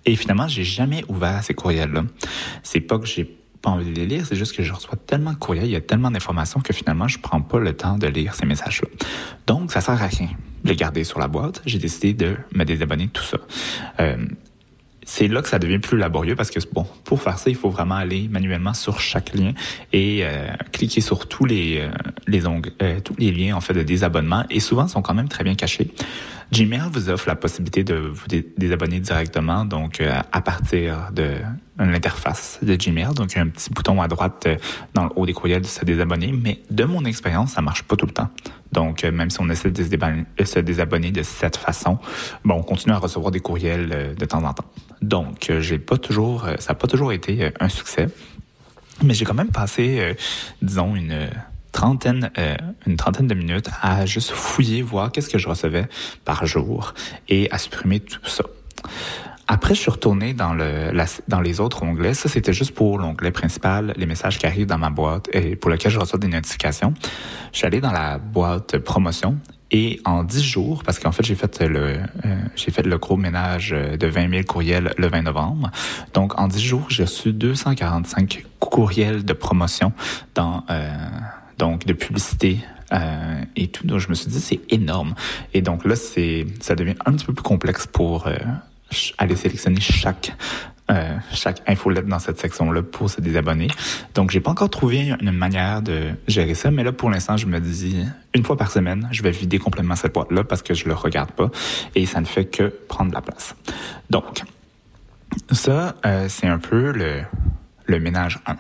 et 0.05 0.17
finalement, 0.17 0.49
j'ai 0.49 0.65
jamais 0.65 1.05
ouvert 1.09 1.43
ces 1.43 1.55
courriels-là. 1.55 2.05
C'est 2.63 2.81
pas 2.81 2.99
que 2.99 3.07
j'ai 3.07 3.25
pas 3.65 3.71
envie 3.71 3.91
de 3.91 3.95
les 3.95 4.07
lire, 4.07 4.27
c'est 4.27 4.37
juste 4.37 4.55
que 4.55 4.63
je 4.63 4.73
reçois 4.73 4.97
tellement 5.07 5.33
de 5.33 5.39
courriels, 5.39 5.65
il 5.65 5.73
y 5.73 5.77
a 5.77 5.81
tellement 5.81 6.11
d'informations 6.11 6.61
que 6.61 6.75
finalement, 6.75 7.09
je 7.09 7.19
prends 7.19 7.41
pas 7.41 7.59
le 7.59 7.73
temps 7.73 7.97
de 7.97 8.07
lire 8.07 8.35
ces 8.35 8.45
messages-là. 8.45 8.89
Donc, 9.47 9.73
ça 9.73 9.81
sert 9.81 10.03
à 10.03 10.07
rien 10.07 10.29
de 10.65 10.69
les 10.69 10.77
garder 10.77 11.03
sur 11.03 11.19
la 11.19 11.29
boîte. 11.29 11.63
J'ai 11.65 11.79
décidé 11.79 12.13
de 12.13 12.37
me 12.55 12.65
désabonner 12.65 13.07
de 13.07 13.11
tout 13.11 13.23
ça. 13.23 13.39
Euh, 14.01 14.17
c'est 15.05 15.29
là 15.29 15.43
que 15.43 15.49
ça 15.49 15.59
devient 15.59 15.79
plus 15.79 15.99
laborieux 15.99 16.35
parce 16.35 16.51
que 16.51 16.61
bon, 16.73 16.87
pour 17.05 17.23
faire 17.23 17.39
ça, 17.39 17.51
il 17.51 17.57
faut 17.57 17.71
vraiment 17.71 17.95
aller 17.95 18.29
manuellement 18.29 18.75
sur 18.75 19.01
chaque 19.01 19.35
lien 19.35 19.53
et 19.93 20.21
euh, 20.23 20.49
cliquer 20.73 21.01
sur 21.01 21.29
tous 21.29 21.45
les 21.45 21.79
euh, 21.81 21.91
les 22.27 22.47
onglets, 22.47 22.73
euh, 22.83 23.01
tous 23.01 23.15
les 23.19 23.31
liens 23.31 23.55
en 23.55 23.61
fait 23.61 23.75
de 23.75 23.83
désabonnement 23.83 24.45
et 24.51 24.61
souvent 24.61 24.89
sont 24.89 25.03
quand 25.03 25.15
même 25.15 25.29
très 25.29 25.45
bien 25.45 25.55
cachés. 25.55 25.91
Gmail 26.53 26.83
vous 26.93 27.09
offre 27.09 27.29
la 27.29 27.37
possibilité 27.37 27.85
de 27.85 27.95
vous 27.95 28.27
dé- 28.29 28.47
désabonner 28.57 29.01
directement 29.01 29.65
donc 29.65 30.01
euh, 30.01 30.21
à 30.33 30.41
partir 30.41 31.11
de 31.13 31.37
l'interface 31.79 32.59
de 32.63 32.77
Gmail. 32.77 33.15
Donc 33.15 33.33
il 33.33 33.37
y 33.37 33.39
a 33.39 33.43
un 33.43 33.49
petit 33.49 33.71
bouton 33.71 34.01
à 34.01 34.09
droite 34.09 34.45
euh, 34.47 34.57
dans 34.95 35.05
le 35.05 35.11
haut 35.17 35.27
des 35.27 35.33
courriels 35.33 35.63
de 35.63 35.67
se 35.67 35.85
désabonner, 35.85 36.33
mais 36.33 36.61
de 36.71 36.85
mon 36.85 37.05
expérience, 37.05 37.53
ça 37.53 37.63
marche 37.63 37.83
pas 37.83 37.97
tout 37.97 38.07
le 38.07 38.13
temps. 38.13 38.31
Donc, 38.73 39.05
euh, 39.05 39.13
même 39.13 39.31
si 39.31 39.41
on 39.41 39.49
essaie 39.51 39.71
de 39.71 39.83
se 40.45 40.59
désabonner, 40.61 41.13
de 41.13 41.23
cette 41.23 41.57
façon, 41.57 41.99
bon, 42.45 42.57
on 42.57 42.63
continue 42.63 42.93
à 42.95 42.99
recevoir 42.99 43.31
des 43.31 43.39
courriels 43.41 44.17
de 44.19 44.25
temps 44.25 44.43
en 44.43 44.53
temps. 44.53 44.65
Donc, 45.01 45.53
j'ai 45.61 45.79
pas 45.79 45.97
toujours, 45.97 46.45
ça 46.59 46.73
n'a 46.73 46.75
pas 46.75 46.89
toujours 46.89 47.13
été 47.13 47.53
un 47.61 47.69
succès, 47.69 48.09
mais 49.03 49.15
j'ai 49.15 49.25
quand 49.25 49.35
même 49.35 49.53
passé, 49.53 50.17
disons, 50.61 50.97
une 50.97 51.29
trentaine, 51.75 52.31
euh, 52.39 52.57
une 52.87 52.97
trentaine 52.97 53.27
de 53.27 53.35
minutes 53.35 53.69
à 53.83 54.07
juste 54.07 54.31
fouiller, 54.31 54.81
voir 54.81 55.13
qu'est-ce 55.13 55.29
que 55.29 55.39
je 55.39 55.49
recevais 55.49 55.87
par 56.25 56.47
jour 56.47 56.95
et 57.29 57.51
à 57.51 57.59
supprimer 57.59 58.01
tout 58.01 58.25
ça. 58.25 58.45
Après, 59.47 59.75
je 59.75 59.81
suis 59.81 59.91
retourné 59.91 60.33
dans, 60.33 60.55
le, 60.55 60.91
dans 61.29 61.41
les 61.41 61.61
autres 61.61 61.83
onglets. 61.83 62.15
Ça, 62.15 62.31
c'était 62.31 62.55
juste 62.55 62.75
pour 62.75 62.99
l'onglet 62.99 63.31
principal, 63.31 63.93
les 63.97 64.07
messages 64.07 64.39
qui 64.39 64.47
arrivent 64.47 64.67
dans 64.67 64.79
ma 64.79 64.89
boîte 64.89 65.29
et 65.35 65.55
pour 65.57 65.71
lequel 65.71 65.93
je 65.93 65.99
reçois 65.99 66.19
des 66.19 66.29
notifications. 66.29 66.95
Je 67.53 67.59
suis 67.59 67.67
allé 67.67 67.81
dans 67.81 67.93
la 67.93 68.17
boîte 68.17 68.79
promotion 68.79 69.37
Et 69.71 70.01
en 70.07 70.23
10 70.23 70.43
jours, 70.43 70.83
parce 70.85 70.99
qu'en 70.99 71.13
fait, 71.13 71.25
j'ai 71.25 71.35
fait 71.35 71.61
le, 71.61 71.99
euh, 72.25 72.43
j'ai 72.57 72.71
fait 72.71 72.87
le 72.87 72.97
gros 72.97 73.19
ménage 73.19 73.75
euh, 73.75 73.99
de 73.99 74.07
20 74.07 74.31
000 74.31 74.43
courriels 74.45 74.95
le 74.97 75.09
20 75.09 75.23
novembre. 75.23 75.71
Donc, 76.15 76.41
en 76.41 76.49
10 76.49 76.63
jours, 76.63 76.87
j'ai 76.89 77.05
reçu 77.05 77.33
245 77.33 78.45
courriels 78.61 79.25
de 79.25 79.33
promotion 79.35 79.93
dans, 80.35 80.65
euh, 80.71 80.89
donc, 81.59 81.87
de 81.87 81.93
publicité 81.93 82.59
euh, 82.93 83.43
et 83.57 83.69
tout. 83.69 83.87
Donc, 83.87 83.99
je 84.01 84.09
me 84.09 84.15
suis 84.15 84.29
dit, 84.29 84.41
c'est 84.41 84.61
énorme. 84.71 85.15
Et 85.53 85.63
donc 85.63 85.85
là, 85.85 85.97
c'est, 85.97 86.47
ça 86.61 86.75
devient 86.75 86.95
un 87.07 87.13
petit 87.13 87.27
peu 87.27 87.33
plus 87.33 87.43
complexe 87.43 87.87
pour 87.87 88.27
euh, 88.27 88.37
aller 89.19 89.37
sélectionner 89.37 89.81
chaque 89.81 90.33
euh, 90.91 91.17
chaque 91.33 91.63
infolette 91.67 92.07
dans 92.07 92.19
cette 92.19 92.39
section-là 92.39 92.83
pour 92.83 93.09
se 93.09 93.23
désabonner. 93.23 93.69
Donc, 94.15 94.31
j'ai 94.31 94.41
pas 94.41 94.51
encore 94.51 94.69
trouvé 94.69 95.15
une 95.19 95.31
manière 95.31 95.81
de 95.81 96.11
gérer 96.29 96.55
ça, 96.55 96.71
mais 96.71 96.85
là, 96.85 96.93
pour 96.93 97.09
l'instant, 97.09 97.39
je 97.39 97.47
me 97.47 97.59
dis, 97.59 98.05
une 98.35 98.45
fois 98.45 98.59
par 98.59 98.71
semaine, 98.71 99.09
je 99.11 99.23
vais 99.23 99.31
vider 99.31 99.59
complètement 99.59 99.97
cette 99.97 100.13
boîte-là 100.13 100.45
parce 100.45 100.61
que 100.61 100.75
je 100.75 100.85
le 100.85 100.93
regarde 100.93 101.31
pas 101.31 101.51
et 101.95 102.05
ça 102.05 102.21
ne 102.21 102.27
fait 102.27 102.45
que 102.45 102.65
prendre 102.65 103.13
de 103.13 103.15
la 103.15 103.23
place. 103.23 103.57
Donc, 104.11 104.43
ça, 105.53 105.95
euh, 106.05 106.27
c'est 106.29 106.49
un 106.49 106.59
peu 106.59 106.93
le, 106.93 107.23
le 107.87 108.01
ménage 108.01 108.41
1. 108.47 108.57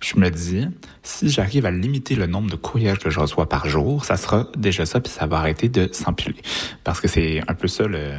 Je 0.00 0.16
me 0.18 0.30
dis, 0.30 0.66
si 1.02 1.28
j'arrive 1.28 1.66
à 1.66 1.70
limiter 1.70 2.14
le 2.14 2.26
nombre 2.26 2.50
de 2.50 2.56
courriels 2.56 2.98
que 2.98 3.10
je 3.10 3.20
reçois 3.20 3.48
par 3.48 3.68
jour, 3.68 4.04
ça 4.04 4.16
sera 4.16 4.46
déjà 4.56 4.86
ça, 4.86 5.00
puis 5.00 5.12
ça 5.12 5.26
va 5.26 5.38
arrêter 5.38 5.68
de 5.68 5.88
s'empiler. 5.92 6.36
Parce 6.84 7.00
que 7.00 7.08
c'est 7.08 7.42
un 7.48 7.54
peu 7.54 7.68
ça 7.68 7.86
le... 7.86 8.12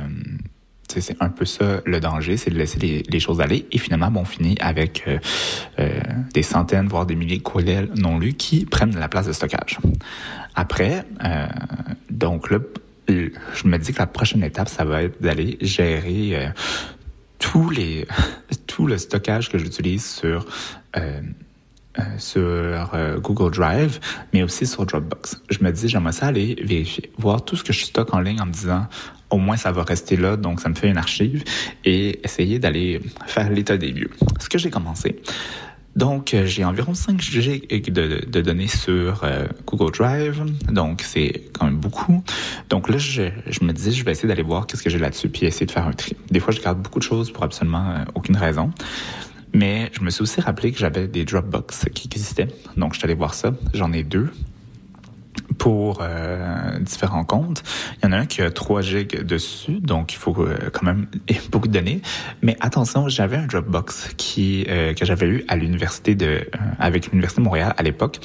C'est 0.92 1.16
un 1.20 1.30
peu 1.30 1.46
ça 1.46 1.82
le 1.86 2.00
danger, 2.00 2.36
c'est 2.36 2.50
de 2.50 2.58
laisser 2.58 3.04
les, 3.08 3.20
choses 3.20 3.42
aller. 3.42 3.68
Et 3.72 3.78
finalement, 3.78 4.10
bon, 4.10 4.22
on 4.22 4.26
finit 4.26 4.58
avec 4.60 5.04
euh, 5.08 5.20
euh, 5.78 6.00
des 6.34 6.42
centaines, 6.42 6.88
voire 6.88 7.06
des 7.06 7.14
milliers 7.14 7.38
de 7.38 7.44
courriels 7.44 7.92
non 7.96 8.18
lus 8.18 8.34
qui 8.34 8.66
prennent 8.66 8.98
la 8.98 9.08
place 9.08 9.28
de 9.28 9.32
stockage. 9.32 9.78
Après, 10.56 11.06
euh, 11.24 11.46
donc 12.10 12.50
là, 12.50 12.58
je 13.08 13.68
me 13.68 13.78
dis 13.78 13.94
que 13.94 14.00
la 14.00 14.08
prochaine 14.08 14.44
étape, 14.44 14.70
ça 14.70 14.86
va 14.86 15.04
être 15.04 15.22
d'aller 15.22 15.58
gérer 15.62 16.36
euh, 16.36 16.48
tous 17.40 17.70
les 17.70 18.08
tout 18.68 18.88
le 18.88 18.98
stockage 18.98 19.50
que 19.50 19.58
j'utilise 19.58 20.06
sur 20.06 20.46
euh, 20.98 21.22
euh, 21.98 22.04
sur 22.18 22.92
euh, 22.94 23.20
Google 23.20 23.52
Drive, 23.52 24.00
mais 24.32 24.44
aussi 24.44 24.68
sur 24.68 24.86
Dropbox. 24.86 25.42
Je 25.50 25.64
me 25.64 25.72
dis, 25.72 25.90
j'aimerais 25.90 26.12
ça 26.12 26.28
aller 26.28 26.56
vérifier, 26.64 27.12
voir 27.18 27.44
tout 27.44 27.56
ce 27.56 27.64
que 27.64 27.74
je 27.74 27.84
stocke 27.84 28.14
en 28.14 28.20
ligne 28.20 28.40
en 28.40 28.46
me 28.46 28.52
disant, 28.52 28.86
au 29.32 29.38
moins 29.38 29.58
ça 29.58 29.72
va 29.72 29.84
rester 29.84 30.16
là, 30.16 30.38
donc 30.38 30.62
ça 30.62 30.70
me 30.70 30.76
fait 30.76 30.88
une 30.88 30.98
archive, 30.98 31.44
et 31.84 32.24
essayer 32.24 32.60
d'aller 32.60 33.02
faire 33.26 33.50
l'état 33.50 33.76
des 33.76 33.92
lieux. 33.92 34.12
Ce 34.40 34.48
que 34.48 34.60
j'ai 34.60 34.70
commencé. 34.70 35.20
Donc, 36.00 36.34
euh, 36.34 36.46
j'ai 36.46 36.64
environ 36.64 36.94
5 36.94 37.20
GB 37.20 37.68
de, 37.92 38.40
données 38.40 38.70
sur 38.70 39.22
euh, 39.26 39.48
Google 39.66 39.92
Drive. 39.92 40.46
Donc, 40.72 41.02
c'est 41.02 41.44
quand 41.52 41.66
même 41.66 41.76
beaucoup. 41.76 42.24
Donc 42.70 42.88
là, 42.88 42.98
je, 42.98 43.24
je 43.48 43.66
me 43.66 43.74
disais, 43.74 43.92
je 43.92 44.06
vais 44.06 44.14
essayer 44.14 44.30
d'aller 44.30 44.42
voir 44.42 44.66
qu'est-ce 44.66 44.82
que 44.82 44.90
j'ai 44.90 44.98
là-dessus, 44.98 45.28
puis 45.28 45.46
essayer 45.46 45.66
de 45.66 45.72
faire 45.72 45.86
un 45.86 45.92
tri. 45.92 46.16
Des 46.32 46.40
fois, 46.40 46.54
je 46.54 46.62
garde 46.62 46.82
beaucoup 46.82 47.00
de 47.00 47.04
choses 47.04 47.34
pour 47.34 47.44
absolument 47.44 47.90
euh, 47.90 48.06
aucune 48.16 48.38
raison. 48.38 48.72
Mais 49.54 49.92
je 49.92 50.00
me 50.00 50.10
suis 50.10 50.22
aussi 50.22 50.40
rappelé 50.40 50.72
que 50.72 50.80
j'avais 50.80 51.10
des 51.10 51.26
Dropbox 51.26 51.88
qui 51.94 52.08
existaient. 52.08 52.48
Donc, 52.78 52.94
je 52.94 53.00
suis 53.00 53.06
allé 53.06 53.16
voir 53.16 53.34
ça. 53.34 53.54
J'en 53.74 53.92
ai 53.92 54.04
deux 54.04 54.32
pour 55.60 56.00
euh, 56.02 56.80
différents 56.80 57.24
comptes. 57.26 57.62
Il 58.02 58.06
y 58.06 58.08
en 58.10 58.14
a 58.14 58.18
un 58.18 58.26
qui 58.26 58.42
a 58.42 58.50
3 58.50 58.82
gigs 58.82 59.24
dessus, 59.24 59.80
donc 59.82 60.14
il 60.14 60.18
faut 60.18 60.36
euh, 60.40 60.58
quand 60.74 60.84
même 60.84 61.06
beaucoup 61.52 61.68
de 61.68 61.74
données. 61.74 62.02
Mais 62.42 62.58
attention, 62.62 63.08
j'avais 63.10 63.38
un 63.38 63.46
Dropbox 63.46 64.16
qui 64.18 64.66
euh, 64.68 64.94
que 64.96 65.06
j'avais 65.06 65.28
eu 65.28 65.46
à 65.48 65.56
l'université 65.56 66.16
de 66.16 66.26
euh, 66.26 66.42
avec 66.80 67.12
l'université 67.12 67.42
de 67.42 67.46
Montréal 67.46 67.74
à 67.78 67.84
l'époque. 67.84 68.20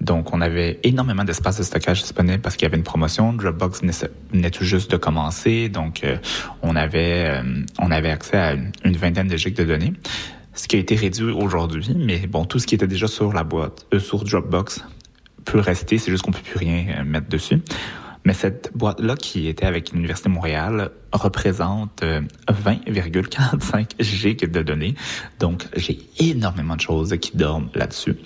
Donc 0.00 0.34
on 0.34 0.40
avait 0.40 0.80
énormément 0.82 1.24
d'espace 1.24 1.58
de 1.58 1.62
stockage 1.62 2.02
disponible 2.02 2.40
parce 2.40 2.56
qu'il 2.56 2.64
y 2.64 2.68
avait 2.68 2.78
une 2.78 2.82
promotion. 2.82 3.32
Dropbox 3.32 3.82
venait- 3.82 4.50
tout 4.50 4.64
juste 4.64 4.90
de 4.90 4.96
commencer, 4.96 5.68
donc 5.68 6.02
euh, 6.02 6.16
on 6.62 6.74
avait 6.74 7.40
on 7.78 7.90
avait 7.90 8.10
accès 8.10 8.36
à 8.38 8.52
une, 8.54 8.72
une 8.84 8.96
vingtaine 8.96 9.28
de 9.28 9.36
gigs 9.36 9.54
de 9.54 9.64
données. 9.64 9.92
Ce 10.54 10.66
qui 10.66 10.74
a 10.74 10.78
été 10.80 10.96
réduit 10.96 11.30
aujourd'hui, 11.30 11.94
mais 11.96 12.26
bon, 12.26 12.44
tout 12.44 12.58
ce 12.58 12.66
qui 12.66 12.74
était 12.74 12.88
déjà 12.88 13.06
sur 13.06 13.32
la 13.32 13.44
boîte, 13.44 13.86
euh, 13.94 14.00
sur 14.00 14.24
Dropbox, 14.24 14.84
peut 15.50 15.60
rester, 15.60 15.98
c'est 15.98 16.10
juste 16.10 16.22
qu'on 16.22 16.32
peut 16.32 16.42
plus 16.42 16.58
rien 16.58 16.86
euh, 16.98 17.04
mettre 17.04 17.28
dessus. 17.28 17.60
Mais 18.24 18.34
cette 18.34 18.70
boîte-là 18.74 19.16
qui 19.16 19.48
était 19.48 19.64
avec 19.64 19.92
l'Université 19.92 20.28
de 20.28 20.34
Montréal 20.34 20.90
représente 21.12 22.02
euh, 22.02 22.20
20,45 22.48 24.02
gigs 24.02 24.50
de 24.50 24.62
données. 24.62 24.94
Donc, 25.38 25.66
j'ai 25.74 25.98
énormément 26.18 26.76
de 26.76 26.80
choses 26.80 27.16
qui 27.20 27.36
dorment 27.36 27.70
là-dessus. 27.74 28.16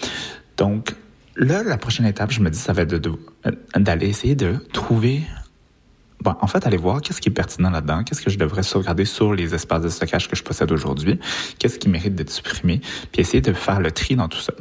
Donc, 0.57 0.95
là, 1.37 1.63
la 1.63 1.79
prochaine 1.79 2.07
étape, 2.07 2.33
je 2.33 2.41
me 2.41 2.51
dis, 2.51 2.59
ça 2.59 2.73
va 2.73 2.83
être 2.83 2.95
euh, 2.95 3.51
d'aller 3.77 4.09
essayer 4.09 4.35
de 4.35 4.57
trouver 4.73 5.23
En 6.25 6.47
fait, 6.47 6.67
aller 6.67 6.77
voir 6.77 7.01
qu'est-ce 7.01 7.21
qui 7.21 7.29
est 7.29 7.33
pertinent 7.33 7.71
là-dedans, 7.71 8.05
qu'est-ce 8.05 8.23
que 8.23 8.31
je 8.31 8.39
devrais 8.39 8.63
sauvegarder 8.63 9.05
sur 9.05 9.35
les 9.35 9.55
espaces 9.55 9.83
de 9.83 9.89
stockage 9.89 10.29
que 10.29 10.37
je 10.37 10.43
possède 10.43 10.71
aujourd'hui, 10.73 11.19
qu'est-ce 11.59 11.79
qui 11.79 11.89
mérite 11.89 12.15
d'être 12.15 12.31
supprimé, 12.31 12.81
puis 13.11 13.21
essayer 13.21 13.41
de 13.41 13.53
faire 13.53 13.81
le 13.81 13.91
tri 13.91 14.17
dans 14.17 14.29
tout 14.29 14.41
ça. 14.41 14.53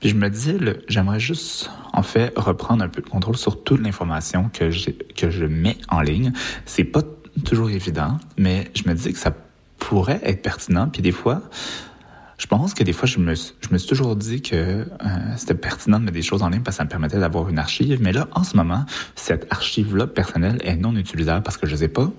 Puis 0.00 0.10
je 0.10 0.14
me 0.14 0.28
dis, 0.28 0.56
j'aimerais 0.88 1.20
juste, 1.20 1.70
en 1.92 2.02
fait, 2.02 2.32
reprendre 2.36 2.82
un 2.84 2.88
peu 2.88 3.02
de 3.02 3.08
contrôle 3.08 3.36
sur 3.36 3.62
toute 3.62 3.80
l'information 3.80 4.50
que, 4.52 4.70
que 5.14 5.30
je 5.30 5.44
mets 5.44 5.78
en 5.88 6.00
ligne. 6.00 6.32
C'est 6.66 6.84
pas 6.84 7.02
toujours 7.44 7.70
évident, 7.70 8.18
mais 8.36 8.70
je 8.74 8.88
me 8.88 8.94
dis 8.94 9.12
que 9.12 9.18
ça 9.18 9.32
pourrait 9.78 10.20
être 10.24 10.42
pertinent, 10.42 10.88
puis 10.88 11.02
des 11.02 11.12
fois, 11.12 11.42
je 12.38 12.46
pense 12.46 12.72
que 12.72 12.84
des 12.84 12.92
fois, 12.92 13.06
je 13.06 13.18
me, 13.18 13.34
je 13.34 13.68
me 13.70 13.78
suis 13.78 13.88
toujours 13.88 14.16
dit 14.16 14.40
que 14.40 14.54
euh, 14.54 14.86
c'était 15.36 15.54
pertinent 15.54 15.98
de 15.98 16.04
mettre 16.04 16.14
des 16.14 16.22
choses 16.22 16.42
en 16.42 16.48
ligne 16.48 16.62
parce 16.62 16.76
que 16.76 16.78
ça 16.78 16.84
me 16.84 16.88
permettait 16.88 17.18
d'avoir 17.18 17.48
une 17.48 17.58
archive. 17.58 18.00
Mais 18.00 18.12
là, 18.12 18.28
en 18.32 18.44
ce 18.44 18.56
moment, 18.56 18.86
cette 19.16 19.46
archive-là 19.50 20.06
personnelle 20.06 20.58
est 20.64 20.76
non 20.76 20.94
utilisable 20.96 21.42
parce 21.42 21.56
que 21.56 21.66
je 21.66 21.72
ne 21.72 21.78
sais 21.78 21.88
pas 21.88 22.10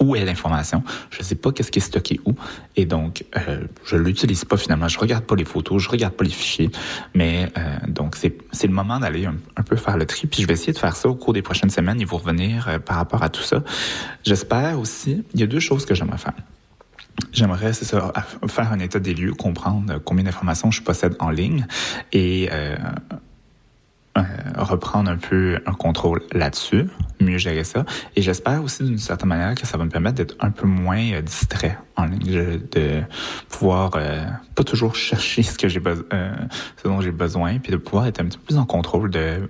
où 0.00 0.16
est 0.16 0.24
l'information, 0.24 0.82
je 1.10 1.18
ne 1.18 1.22
sais 1.22 1.34
pas 1.34 1.52
qu'est-ce 1.52 1.70
qui 1.70 1.78
est 1.78 1.82
stocké 1.82 2.20
où, 2.24 2.34
et 2.76 2.86
donc 2.86 3.24
euh, 3.36 3.66
je 3.84 3.96
l'utilise 3.96 4.44
pas 4.44 4.56
finalement. 4.56 4.88
Je 4.88 4.98
regarde 4.98 5.24
pas 5.24 5.36
les 5.36 5.44
photos, 5.44 5.80
je 5.82 5.88
regarde 5.88 6.14
pas 6.14 6.24
les 6.24 6.30
fichiers, 6.30 6.70
mais 7.14 7.52
euh, 7.56 7.76
donc 7.88 8.16
c'est 8.16 8.36
c'est 8.52 8.66
le 8.66 8.72
moment 8.72 8.98
d'aller 8.98 9.26
un, 9.26 9.36
un 9.56 9.62
peu 9.62 9.76
faire 9.76 9.96
le 9.96 10.06
tri. 10.06 10.26
Puis 10.26 10.42
je 10.42 10.46
vais 10.46 10.54
essayer 10.54 10.72
de 10.72 10.78
faire 10.78 10.96
ça 10.96 11.08
au 11.08 11.14
cours 11.14 11.32
des 11.32 11.42
prochaines 11.42 11.70
semaines 11.70 12.00
et 12.00 12.04
vous 12.04 12.16
revenir 12.16 12.68
euh, 12.68 12.78
par 12.78 12.96
rapport 12.96 13.22
à 13.22 13.28
tout 13.28 13.42
ça. 13.42 13.62
J'espère 14.24 14.80
aussi, 14.80 15.24
il 15.34 15.40
y 15.40 15.42
a 15.42 15.46
deux 15.46 15.60
choses 15.60 15.86
que 15.86 15.94
j'aimerais 15.94 16.18
faire. 16.18 16.34
J'aimerais, 17.32 17.72
faire 17.72 18.72
un 18.72 18.78
état 18.78 18.98
des 18.98 19.14
lieux, 19.14 19.32
comprendre 19.32 19.98
combien 20.04 20.24
d'informations 20.24 20.70
je 20.70 20.82
possède 20.82 21.16
en 21.18 21.30
ligne 21.30 21.66
et 22.12 22.48
euh, 22.52 22.76
euh, 24.18 24.22
reprendre 24.56 25.10
un 25.10 25.16
peu 25.16 25.58
un 25.66 25.72
contrôle 25.72 26.22
là-dessus, 26.32 26.88
mieux 27.20 27.38
gérer 27.38 27.64
ça. 27.64 27.84
Et 28.16 28.22
j'espère 28.22 28.62
aussi 28.62 28.84
d'une 28.84 28.98
certaine 28.98 29.28
manière 29.28 29.54
que 29.54 29.66
ça 29.66 29.78
va 29.78 29.84
me 29.84 29.90
permettre 29.90 30.16
d'être 30.16 30.36
un 30.40 30.50
peu 30.50 30.66
moins 30.66 31.12
euh, 31.12 31.22
distrait 31.22 31.78
en 31.96 32.04
ligne, 32.04 32.60
de, 32.70 33.02
pouvoir 33.48 33.92
pas 34.54 34.64
toujours 34.64 34.94
chercher 34.94 35.42
ce 35.42 35.58
que 35.58 35.68
ce 35.68 35.78
dont 36.84 37.00
j'ai 37.00 37.12
besoin, 37.12 37.58
puis 37.58 37.72
de 37.72 37.76
pouvoir 37.76 38.06
être 38.06 38.20
un 38.20 38.24
petit 38.24 38.38
peu 38.38 38.44
plus 38.44 38.58
en 38.58 38.66
contrôle 38.66 39.10
de 39.10 39.48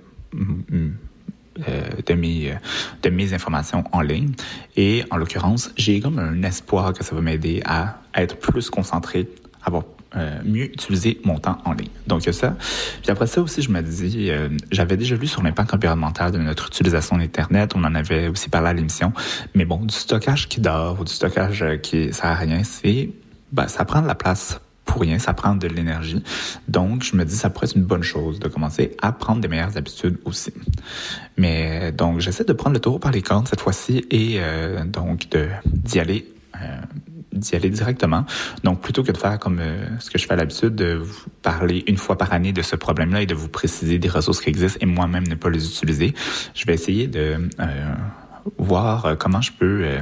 euh, 1.67 1.83
de 2.07 2.13
mes 2.15 2.51
euh, 2.51 2.55
de 3.03 3.09
mes 3.09 3.33
informations 3.33 3.83
en 3.91 4.01
ligne 4.01 4.31
et 4.75 5.03
en 5.11 5.17
l'occurrence 5.17 5.71
j'ai 5.77 5.99
comme 5.99 6.17
un 6.17 6.41
espoir 6.41 6.93
que 6.93 7.03
ça 7.03 7.13
va 7.13 7.21
m'aider 7.21 7.61
à 7.63 7.99
être 8.15 8.37
plus 8.37 8.71
concentré 8.71 9.29
à 9.61 9.67
avoir 9.67 9.83
euh, 10.15 10.39
mieux 10.43 10.65
utiliser 10.65 11.21
mon 11.23 11.37
temps 11.37 11.59
en 11.65 11.73
ligne. 11.73 11.89
Donc 12.07 12.23
il 12.23 12.27
y 12.27 12.29
a 12.29 12.33
ça. 12.33 12.55
Puis 13.01 13.11
après 13.11 13.27
ça 13.27 13.41
aussi, 13.41 13.61
je 13.61 13.69
me 13.69 13.81
dis, 13.81 14.31
j'avais 14.71 14.97
déjà 14.97 15.15
lu 15.15 15.25
sur 15.25 15.41
l'impact 15.41 15.73
environnemental 15.73 16.31
de 16.31 16.37
notre 16.37 16.67
utilisation 16.67 17.17
d'Internet. 17.17 17.73
On 17.75 17.83
en 17.83 17.95
avait 17.95 18.27
aussi 18.27 18.49
parlé 18.49 18.69
à 18.69 18.73
l'émission. 18.73 19.11
Mais 19.55 19.65
bon, 19.65 19.77
du 19.77 19.93
stockage 19.93 20.49
qui 20.49 20.59
dort 20.59 20.99
ou 20.99 21.03
du 21.03 21.13
stockage 21.13 21.65
qui 21.81 22.13
sert 22.13 22.25
à 22.25 22.35
rien, 22.35 22.63
c'est 22.63 23.09
ben, 23.51 23.67
ça 23.67 23.85
prend 23.85 24.01
de 24.01 24.07
la 24.07 24.15
place 24.15 24.59
pour 24.85 25.01
rien, 25.01 25.19
ça 25.19 25.33
prend 25.33 25.55
de 25.55 25.67
l'énergie. 25.67 26.23
Donc, 26.67 27.03
je 27.03 27.15
me 27.15 27.25
dis, 27.25 27.35
ça 27.35 27.49
pourrait 27.49 27.67
être 27.67 27.75
une 27.75 27.83
bonne 27.83 28.03
chose 28.03 28.39
de 28.39 28.47
commencer 28.47 28.95
à 29.01 29.11
prendre 29.11 29.41
des 29.41 29.47
meilleures 29.47 29.77
habitudes 29.77 30.17
aussi. 30.25 30.53
Mais 31.37 31.91
donc, 31.91 32.19
j'essaie 32.19 32.43
de 32.43 32.53
prendre 32.53 32.73
le 32.73 32.79
taureau 32.79 32.99
par 32.99 33.11
les 33.11 33.21
cornes 33.21 33.45
cette 33.45 33.61
fois-ci 33.61 34.05
et 34.11 34.37
euh, 34.37 34.83
donc 34.85 35.27
d'y 35.65 35.99
aller. 35.99 36.27
Euh, 36.61 36.81
d'y 37.31 37.55
aller 37.55 37.71
directement. 37.71 38.25
Donc, 38.63 38.81
plutôt 38.81 39.01
que 39.01 39.11
de 39.11 39.17
faire 39.17 39.39
comme 39.39 39.57
euh, 39.59 39.87
ce 39.99 40.11
que 40.11 40.19
je 40.19 40.27
fais 40.27 40.33
à 40.33 40.35
l'habitude, 40.35 40.75
de 40.75 40.93
vous 40.93 41.23
parler 41.41 41.83
une 41.87 41.97
fois 41.97 42.15
par 42.15 42.31
année 42.31 42.53
de 42.53 42.61
ce 42.61 42.75
problème-là 42.75 43.23
et 43.23 43.25
de 43.25 43.33
vous 43.33 43.49
préciser 43.49 43.97
des 43.97 44.07
ressources 44.07 44.39
qui 44.39 44.49
existent 44.49 44.77
et 44.81 44.85
moi-même 44.85 45.27
ne 45.27 45.33
pas 45.33 45.49
les 45.49 45.65
utiliser, 45.65 46.13
je 46.53 46.65
vais 46.67 46.75
essayer 46.75 47.07
de 47.07 47.49
euh, 47.59 47.93
voir 48.57 49.05
euh, 49.05 49.15
comment 49.15 49.41
je 49.41 49.51
peux 49.51 49.83
euh, 49.83 49.99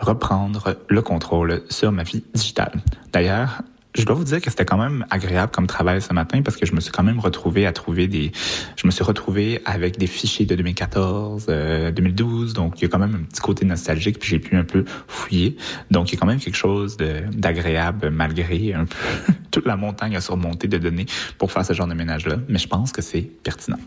reprendre 0.00 0.76
le 0.88 1.02
contrôle 1.02 1.62
sur 1.68 1.92
ma 1.92 2.02
vie 2.02 2.24
digitale. 2.34 2.72
D'ailleurs, 3.12 3.62
je 3.94 4.04
dois 4.04 4.14
vous 4.14 4.24
dire 4.24 4.40
que 4.40 4.48
c'était 4.48 4.64
quand 4.64 4.78
même 4.78 5.04
agréable 5.10 5.52
comme 5.52 5.66
travail 5.66 6.00
ce 6.00 6.12
matin 6.14 6.40
parce 6.42 6.56
que 6.56 6.64
je 6.64 6.74
me 6.74 6.80
suis 6.80 6.90
quand 6.90 7.02
même 7.02 7.20
retrouvé 7.20 7.66
à 7.66 7.72
trouver 7.72 8.08
des, 8.08 8.32
je 8.76 8.86
me 8.86 8.90
suis 8.90 9.04
retrouvé 9.04 9.60
avec 9.64 9.98
des 9.98 10.06
fichiers 10.06 10.46
de 10.46 10.54
2014, 10.54 11.46
euh, 11.48 11.90
2012, 11.90 12.54
donc 12.54 12.80
il 12.80 12.82
y 12.82 12.84
a 12.86 12.88
quand 12.88 12.98
même 12.98 13.14
un 13.14 13.24
petit 13.24 13.40
côté 13.40 13.66
nostalgique 13.66 14.18
puis 14.18 14.30
j'ai 14.30 14.38
pu 14.38 14.56
un 14.56 14.64
peu 14.64 14.84
fouiller, 15.08 15.56
donc 15.90 16.10
il 16.10 16.14
y 16.14 16.18
a 16.18 16.20
quand 16.20 16.26
même 16.26 16.40
quelque 16.40 16.56
chose 16.56 16.96
d'agréable 16.96 18.10
malgré 18.10 18.72
un 18.72 18.86
peu 18.86 19.32
toute 19.50 19.66
la 19.66 19.76
montagne 19.76 20.16
à 20.16 20.20
surmonter 20.20 20.68
de 20.68 20.78
données 20.78 21.06
pour 21.36 21.52
faire 21.52 21.64
ce 21.64 21.74
genre 21.74 21.86
de 21.86 21.94
ménage-là, 21.94 22.36
mais 22.48 22.58
je 22.58 22.68
pense 22.68 22.92
que 22.92 23.02
c'est 23.02 23.22
pertinent. 23.42 23.78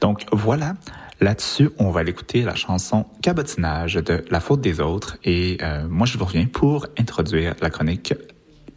Donc 0.00 0.26
voilà, 0.32 0.74
là-dessus, 1.20 1.70
on 1.78 1.90
va 1.90 2.02
l'écouter 2.02 2.42
la 2.42 2.54
chanson 2.54 3.06
Cabotinage 3.22 3.94
de 3.94 4.24
La 4.30 4.40
faute 4.40 4.60
des 4.60 4.80
autres. 4.80 5.16
Et 5.24 5.58
euh, 5.62 5.86
moi 5.88 6.06
je 6.06 6.18
vous 6.18 6.24
reviens 6.24 6.46
pour 6.46 6.86
introduire 6.98 7.54
la 7.60 7.70
chronique 7.70 8.14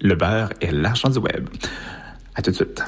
Le 0.01 0.15
beurre 0.15 0.49
et 0.61 0.71
l'argent 0.71 1.09
du 1.09 1.19
web. 1.19 1.49
À 2.35 2.41
tout 2.41 2.51
de 2.51 2.55
suite. 2.55 2.83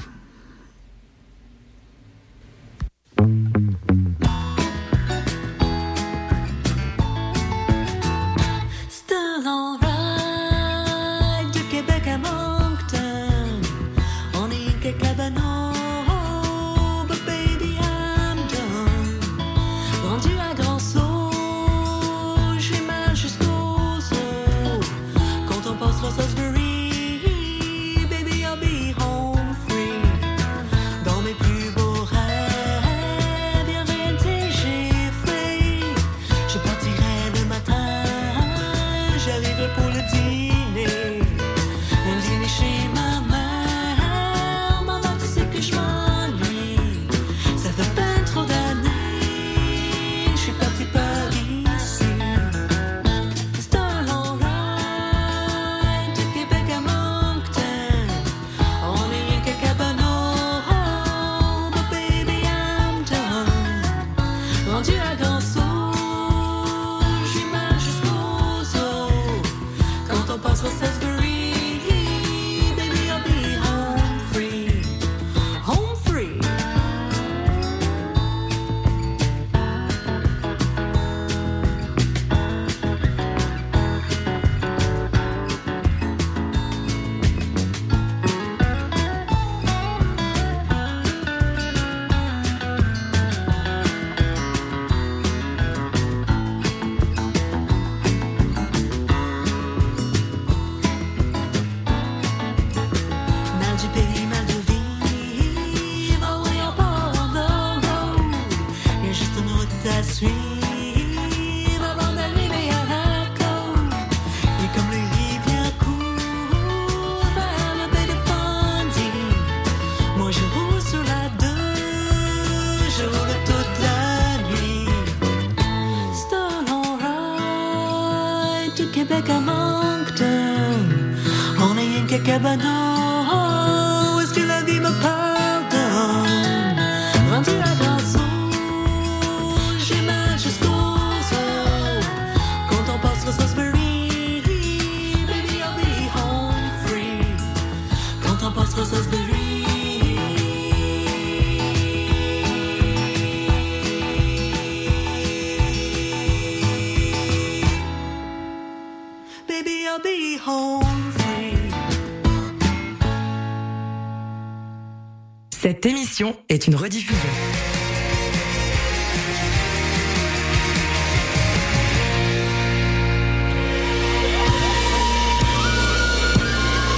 Une 166.69 166.75
rediffusion. 166.75 167.29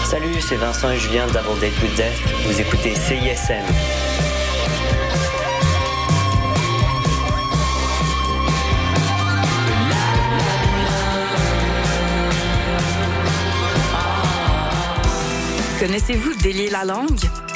Salut, 0.03 0.41
c'est 0.41 0.57
Vincent 0.57 0.91
et 0.91 0.97
Julien 0.99 1.25
d'Avant 1.27 1.55
Date 1.55 1.71
with 1.81 1.95
Death. 1.95 2.19
Vous 2.45 2.59
écoutez 2.59 2.95
CISM. 2.95 3.63
Connaissez-vous 15.79 16.33
Délier 16.41 16.69
la 16.69 16.83
langue? 16.83 17.21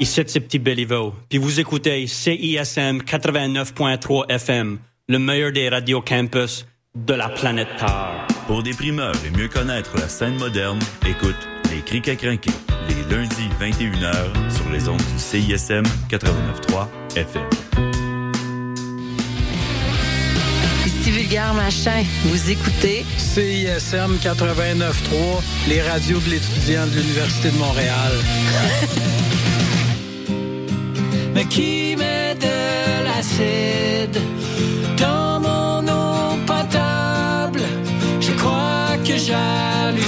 ici 0.00 0.22
c'est 0.26 0.40
Petit 0.40 0.58
Béliveau, 0.58 1.14
puis 1.28 1.38
vous 1.38 1.60
écoutez 1.60 2.06
CISM 2.06 2.98
89.3 2.98 4.30
FM, 4.30 4.78
le 5.08 5.18
meilleur 5.18 5.52
des 5.52 5.68
radios 5.68 6.02
campus 6.02 6.66
de 6.94 7.14
la 7.14 7.28
planète 7.28 7.68
Terre. 7.78 8.26
Pour 8.46 8.62
des 8.62 8.72
primeurs 8.72 9.14
et 9.26 9.30
mieux 9.36 9.48
connaître 9.48 9.96
la 9.96 10.08
scène 10.08 10.36
moderne, 10.36 10.78
écoute 11.06 11.36
Les 11.70 11.82
Crics 11.82 12.08
à 12.08 12.16
crinquer, 12.16 12.50
les 12.88 13.14
lundis 13.14 13.48
21h 13.60 14.52
sur 14.54 14.70
les 14.70 14.88
ondes 14.88 14.96
du 14.98 15.18
CISM 15.18 15.84
89.3 16.10 16.86
FM. 17.16 17.48
Ici 20.86 21.10
Vulgaire 21.10 21.54
Machin, 21.54 22.04
vous 22.24 22.50
écoutez 22.50 23.04
CISM 23.16 24.16
89.3, 24.22 25.42
les 25.68 25.82
radios 25.82 26.20
de 26.20 26.30
l'étudiant 26.30 26.86
de 26.86 26.94
l'Université 26.94 27.50
de 27.50 27.58
Montréal. 27.58 28.12
Mais 31.38 31.44
qui 31.44 31.94
met 31.96 32.34
de 32.34 33.04
l'acide 33.04 34.18
dans 34.98 35.38
mon 35.38 35.86
eau 35.86 36.36
potable? 36.44 37.62
Je 38.20 38.32
crois 38.32 38.96
que 39.04 39.16
j'hallucine. 39.16 40.07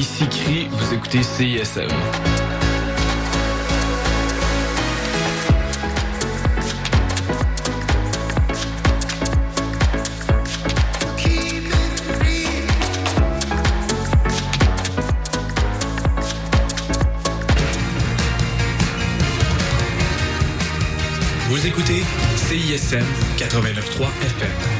Ici 0.00 0.26
Cri, 0.30 0.66
vous 0.70 0.94
écoutez 0.94 1.22
CISM. 1.22 1.90
Vous 21.50 21.66
écoutez 21.66 22.02
CISM 22.48 23.04
89.3 23.36 24.06
FM. 24.22 24.79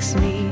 Makes 0.00 0.14
me 0.14 0.49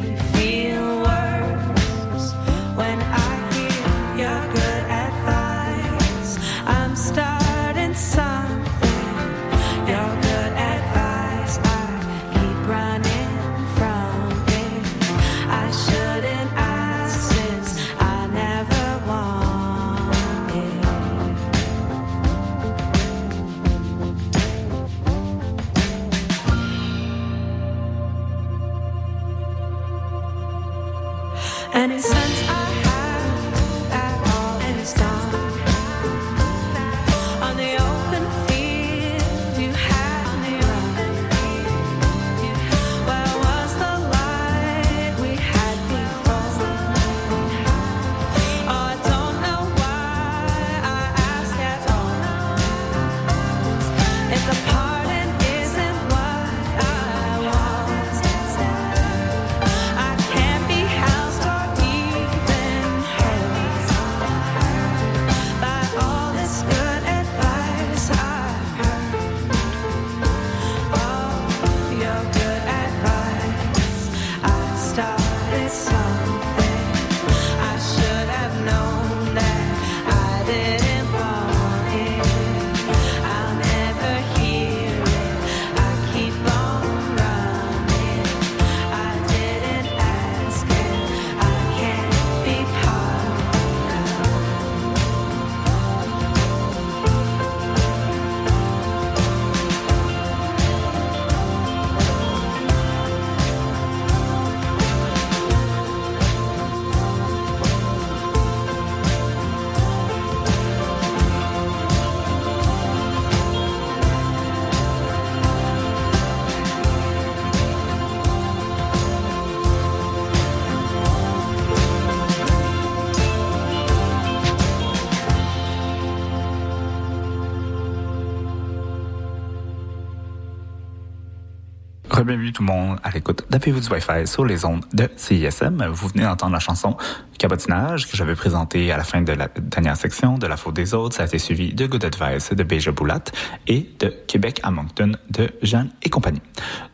Bienvenue 132.29 132.53
tout 132.53 132.61
le 132.61 132.67
monde 132.67 132.99
à 133.03 133.11
l'écoute 133.11 133.47
d'Appelez-vous 133.49 133.81
du 133.81 133.89
Wi-Fi 133.89 134.27
sur 134.27 134.45
les 134.45 134.67
ondes 134.67 134.85
de 134.93 135.09
CISM. 135.17 135.87
Vous 135.87 136.09
venez 136.09 136.25
d'entendre 136.25 136.53
la 136.53 136.59
chanson 136.59 136.95
Cabotinage 137.39 138.07
que 138.07 138.19
j'avais 138.19 138.35
présentée 138.35 138.93
à 138.93 138.99
la 138.99 139.05
fin 139.05 139.23
de 139.23 139.33
la 139.33 139.49
dernière 139.49 139.97
section 139.97 140.37
de 140.37 140.47
La 140.47 140.59
faute 140.59 140.75
des 140.75 140.93
autres. 140.93 141.17
Ça 141.17 141.23
a 141.23 141.27
été 141.27 141.39
suivi 141.39 141.73
de 141.73 141.87
Good 141.87 142.05
Advice 142.05 142.53
de 142.53 142.63
Beja 142.65 142.93
Boulat 142.93 143.25
et 143.67 143.89
de 143.99 144.09
Québec 144.27 144.61
à 144.63 144.71
Moncton 144.71 145.13
de 145.31 145.49
Jeanne 145.63 145.89
et 146.03 146.11
compagnie. 146.11 146.43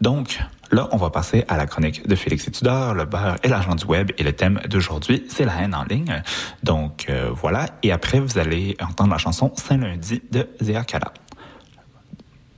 Donc, 0.00 0.38
Là, 0.70 0.88
on 0.92 0.96
va 0.96 1.10
passer 1.10 1.44
à 1.48 1.56
la 1.56 1.66
chronique 1.66 2.06
de 2.06 2.14
Félix 2.14 2.50
Tudor, 2.50 2.94
le 2.94 3.04
beurre 3.04 3.36
et 3.42 3.48
l'argent 3.48 3.74
du 3.74 3.84
web. 3.84 4.12
Et 4.18 4.22
le 4.22 4.32
thème 4.32 4.60
d'aujourd'hui, 4.68 5.24
c'est 5.28 5.44
la 5.44 5.62
haine 5.62 5.74
en 5.74 5.84
ligne. 5.84 6.22
Donc 6.62 7.06
euh, 7.08 7.30
voilà. 7.32 7.66
Et 7.82 7.90
après, 7.90 8.20
vous 8.20 8.38
allez 8.38 8.76
entendre 8.80 9.10
la 9.10 9.18
chanson 9.18 9.52
Saint-Lundi 9.56 10.22
de 10.30 10.48
Zéa 10.60 10.84
Kala. 10.84 11.12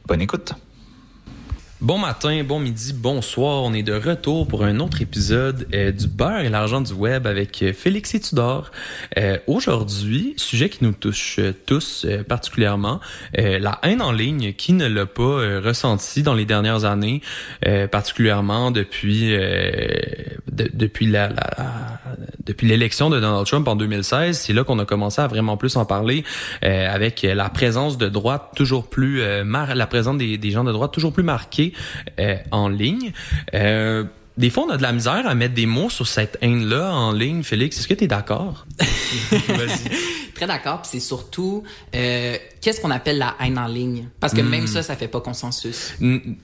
Bonne 0.07 0.21
écoute. 0.21 0.55
Bon 1.83 1.99
matin, 1.99 2.43
bon 2.43 2.59
midi, 2.59 2.95
bonsoir. 2.95 3.63
On 3.63 3.75
est 3.75 3.83
de 3.83 3.93
retour 3.93 4.49
pour 4.49 4.65
un 4.65 4.81
autre 4.81 5.03
épisode 5.03 5.69
euh, 5.75 5.93
du 5.93 6.07
beurre 6.09 6.41
et 6.41 6.49
l'argent 6.49 6.81
du 6.81 6.95
web 6.95 7.27
avec 7.27 7.63
euh, 7.63 7.75
Félix 7.75 8.15
et 8.15 8.21
Tudor. 8.21 8.71
Euh, 9.19 9.37
Aujourd'hui, 9.47 10.33
sujet 10.39 10.71
qui 10.71 10.85
nous 10.85 10.93
touche 10.93 11.37
euh, 11.39 11.53
tous 11.67 12.07
particulièrement, 12.29 12.99
la 13.35 13.79
haine 13.83 14.01
en 14.01 14.11
ligne. 14.11 14.55
Qui 14.55 14.73
ne 14.73 14.87
l'a 14.87 15.05
pas 15.05 15.61
ressenti 15.61 16.23
dans 16.23 16.33
les 16.35 16.45
dernières 16.47 16.85
années, 16.85 17.21
particulièrement 17.91 18.71
depuis 18.71 19.31
de- 19.31 20.71
depuis 20.73 21.07
la, 21.07 21.31
depuis 22.45 22.67
l'élection 22.67 23.11
de 23.11 23.21
Donald 23.21 23.47
Trump 23.47 23.67
en 23.69 23.77
2016, 23.77 24.39
c'est 24.39 24.53
là 24.53 24.65
qu'on 24.65 24.79
a 24.79 24.85
commencé 24.85 25.21
à 25.21 25.27
vraiment 25.27 25.57
plus 25.57 25.77
en 25.77 25.85
parler 25.85 26.25
avec 26.63 27.23
la 27.23 27.49
présence 27.51 27.99
de 27.99 28.09
droite 28.09 28.51
toujours 28.57 28.89
plus 28.89 29.21
euh, 29.21 29.45
la 29.75 29.87
présence 29.87 30.17
des, 30.17 30.39
des, 30.39 30.51
gens 30.51 30.65
de 30.65 30.73
droite 30.73 30.93
toujours 30.93 31.13
plus 31.13 31.23
marquée 31.23 31.66
euh, 32.19 32.37
en 32.51 32.69
ligne. 32.69 33.13
des 33.53 34.51
fois, 34.51 34.65
on 34.65 34.71
a 34.71 34.77
de 34.77 34.83
la 34.83 34.93
misère 34.93 35.27
à 35.27 35.35
mettre 35.35 35.55
des 35.55 35.67
mots 35.67 35.91
sur 35.91 36.07
cette 36.07 36.39
haine-là 36.41 36.93
en 36.93 37.13
ligne. 37.13 37.43
Félix, 37.43 37.79
est-ce 37.79 37.89
que 37.89 37.95
tu 37.95 38.05
es 38.05 38.09
d'accord? 38.09 38.67
Très 40.35 40.47
d'accord. 40.47 40.83
Puis 40.83 40.91
c'est 40.93 41.01
surtout, 41.01 41.63
qu'est-ce 41.93 42.81
qu'on 42.81 42.91
appelle 42.91 43.19
la 43.19 43.37
haine 43.41 43.59
en 43.59 43.67
ligne? 43.67 44.09
Parce 44.21 44.35
que 44.35 44.43
même 44.43 44.65
hmm. 44.65 44.69
ça, 44.69 44.83
ça 44.83 44.97
fait 44.97 45.09
pas 45.09 45.21
consensus. 45.21 45.95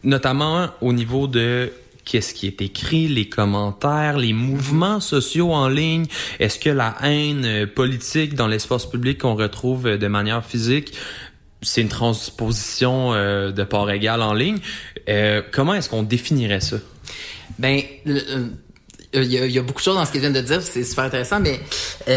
notamment 0.03 0.71
au 0.81 0.95
niveau 0.95 1.27
de 1.27 1.71
qu'est-ce 2.05 2.35
qui 2.35 2.47
est 2.47 2.61
écrit, 2.63 3.09
les 3.09 3.29
commentaires, 3.29 4.17
les 4.17 4.33
mouvements 4.33 5.01
sociaux 5.01 5.53
en 5.53 5.69
ligne. 5.69 6.07
Est-ce 6.41 6.59
que 6.59 6.71
la 6.71 6.97
haine 7.03 7.45
euh, 7.45 7.67
politique 7.67 8.35
dans 8.35 8.49
l'espace 8.49 8.87
public 8.87 9.19
qu'on 9.19 9.35
retrouve 9.35 9.87
euh, 9.87 9.99
de 9.99 10.09
manière 10.09 10.45
physique, 10.45 10.95
c'est 11.63 11.81
une 11.81 11.89
transposition 11.89 13.13
euh, 13.15 13.53
de 13.53 13.65
part 13.65 13.91
égale 13.91 14.23
en 14.23 14.35
ligne? 14.35 14.59
comment 15.53 15.75
est-ce 15.75 15.89
qu'on 15.89 16.05
définirait 16.05 16.61
ça? 16.61 16.77
Ben, 17.59 17.83
il 18.07 19.25
y, 19.25 19.59
a 19.59 19.63
beaucoup 19.63 19.81
de 19.81 19.85
choses 19.85 19.97
dans 19.97 20.05
ce 20.05 20.13
qu'il 20.13 20.21
vient 20.21 20.31
de 20.31 20.41
dire, 20.41 20.63
c'est 20.63 20.85
super 20.85 21.05
intéressant, 21.05 21.41
mais 21.41 21.61
tu 22.07 22.13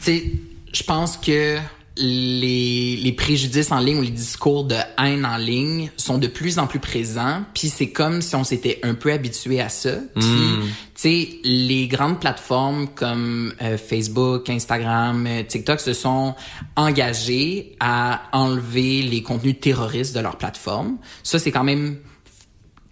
sais, 0.00 0.24
je 0.72 0.82
pense 0.82 1.16
que 1.16 1.58
les, 1.96 2.96
les 2.96 3.12
préjudices 3.12 3.72
en 3.72 3.78
ligne 3.78 3.98
ou 3.98 4.02
les 4.02 4.10
discours 4.10 4.64
de 4.64 4.76
haine 4.98 5.24
en 5.24 5.36
ligne 5.36 5.90
sont 5.96 6.18
de 6.18 6.26
plus 6.26 6.58
en 6.58 6.66
plus 6.66 6.78
présents. 6.78 7.44
Puis 7.54 7.68
c'est 7.68 7.90
comme 7.90 8.22
si 8.22 8.34
on 8.36 8.44
s'était 8.44 8.80
un 8.82 8.94
peu 8.94 9.12
habitué 9.12 9.60
à 9.60 9.68
ça. 9.68 9.92
Puis, 10.14 10.24
hmm. 10.24 10.62
tu 10.62 10.66
sais, 10.94 11.28
les 11.44 11.88
grandes 11.88 12.20
plateformes 12.20 12.88
comme 12.88 13.54
euh, 13.62 13.78
Facebook, 13.78 14.48
Instagram, 14.50 15.26
euh, 15.26 15.42
TikTok 15.42 15.80
se 15.80 15.92
sont 15.92 16.34
engagées 16.76 17.76
à 17.80 18.22
enlever 18.32 19.02
les 19.02 19.22
contenus 19.22 19.56
terroristes 19.60 20.14
de 20.14 20.20
leur 20.20 20.36
plateforme. 20.36 20.98
Ça, 21.22 21.38
c'est 21.38 21.50
quand 21.50 21.64
même 21.64 21.96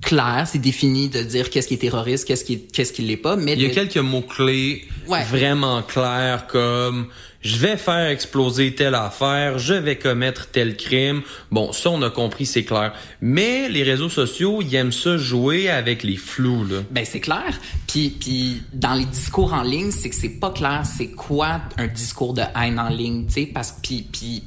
clair, 0.04 0.46
c'est 0.46 0.58
défini 0.58 1.08
de 1.08 1.22
dire 1.22 1.50
qu'est-ce 1.50 1.66
qui 1.66 1.74
est 1.74 1.78
terroriste, 1.78 2.26
qu'est-ce 2.26 2.44
qui 2.44 2.66
qu'est-ce 2.66 2.92
qui 2.92 3.02
l'est 3.02 3.16
pas. 3.16 3.36
Mais 3.36 3.54
il 3.54 3.62
y 3.62 3.66
a 3.66 3.70
quelques 3.70 3.96
mots 3.96 4.22
clés 4.22 4.86
vraiment 5.06 5.82
clairs 5.82 6.46
comme 6.46 7.08
je 7.44 7.58
vais 7.58 7.76
faire 7.76 8.08
exploser 8.08 8.74
telle 8.74 8.94
affaire, 8.94 9.58
je 9.58 9.74
vais 9.74 9.96
commettre 9.96 10.48
tel 10.50 10.76
crime. 10.76 11.22
Bon, 11.50 11.72
ça 11.72 11.90
on 11.90 12.00
a 12.02 12.08
compris, 12.08 12.46
c'est 12.46 12.64
clair. 12.64 12.94
Mais 13.20 13.68
les 13.68 13.82
réseaux 13.82 14.08
sociaux, 14.08 14.62
ils 14.62 14.74
aiment 14.74 14.92
ça 14.92 15.18
jouer 15.18 15.68
avec 15.68 16.02
les 16.02 16.16
flous 16.16 16.64
là. 16.64 16.78
Ben 16.90 17.04
c'est 17.04 17.20
clair. 17.20 17.60
Puis 17.86 18.16
puis 18.18 18.62
dans 18.72 18.94
les 18.94 19.04
discours 19.04 19.52
en 19.52 19.62
ligne, 19.62 19.90
c'est 19.90 20.08
que 20.08 20.16
c'est 20.16 20.40
pas 20.40 20.50
clair, 20.50 20.84
c'est 20.84 21.10
quoi 21.10 21.60
un 21.76 21.86
discours 21.86 22.32
de 22.32 22.42
haine 22.60 22.78
en 22.78 22.88
ligne, 22.88 23.26
tu 23.26 23.34
sais 23.34 23.46
parce 23.46 23.74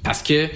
parce 0.03 0.23
que 0.23 0.47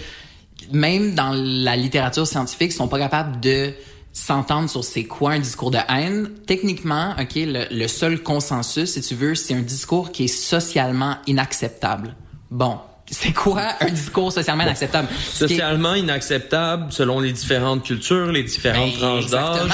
même 0.72 1.14
dans 1.14 1.34
la 1.34 1.76
littérature 1.76 2.26
scientifique, 2.26 2.72
ils 2.72 2.76
sont 2.76 2.88
pas 2.88 3.00
capables 3.00 3.40
de 3.40 3.72
s'entendre 4.14 4.70
sur 4.70 4.84
c'est 4.84 5.06
quoi 5.06 5.32
un 5.32 5.40
discours 5.40 5.72
de 5.72 5.80
haine. 5.90 6.32
Techniquement, 6.46 7.16
ok, 7.20 7.34
le, 7.36 7.88
seul 7.88 8.22
consensus, 8.22 8.94
si 8.94 9.02
tu 9.02 9.16
veux, 9.16 9.36
c'est 9.36 9.54
un 9.54 9.62
discours 9.62 10.12
qui 10.12 10.26
est 10.26 10.28
socialement 10.28 11.18
inacceptable. 11.28 12.16
Bon. 12.52 12.78
C'est 13.10 13.34
quoi 13.34 13.74
un 13.82 13.90
discours 13.90 14.32
socialement 14.32 14.64
inacceptable? 14.64 15.08
Socialement 15.20 15.96
inacceptable 15.96 16.92
selon 16.92 17.20
les 17.20 17.32
différentes 17.32 17.84
cultures, 17.84 18.32
les 18.32 18.44
différentes 18.44 18.94
ben, 18.94 19.00
tranches 19.00 19.28
d'âge. 19.28 19.72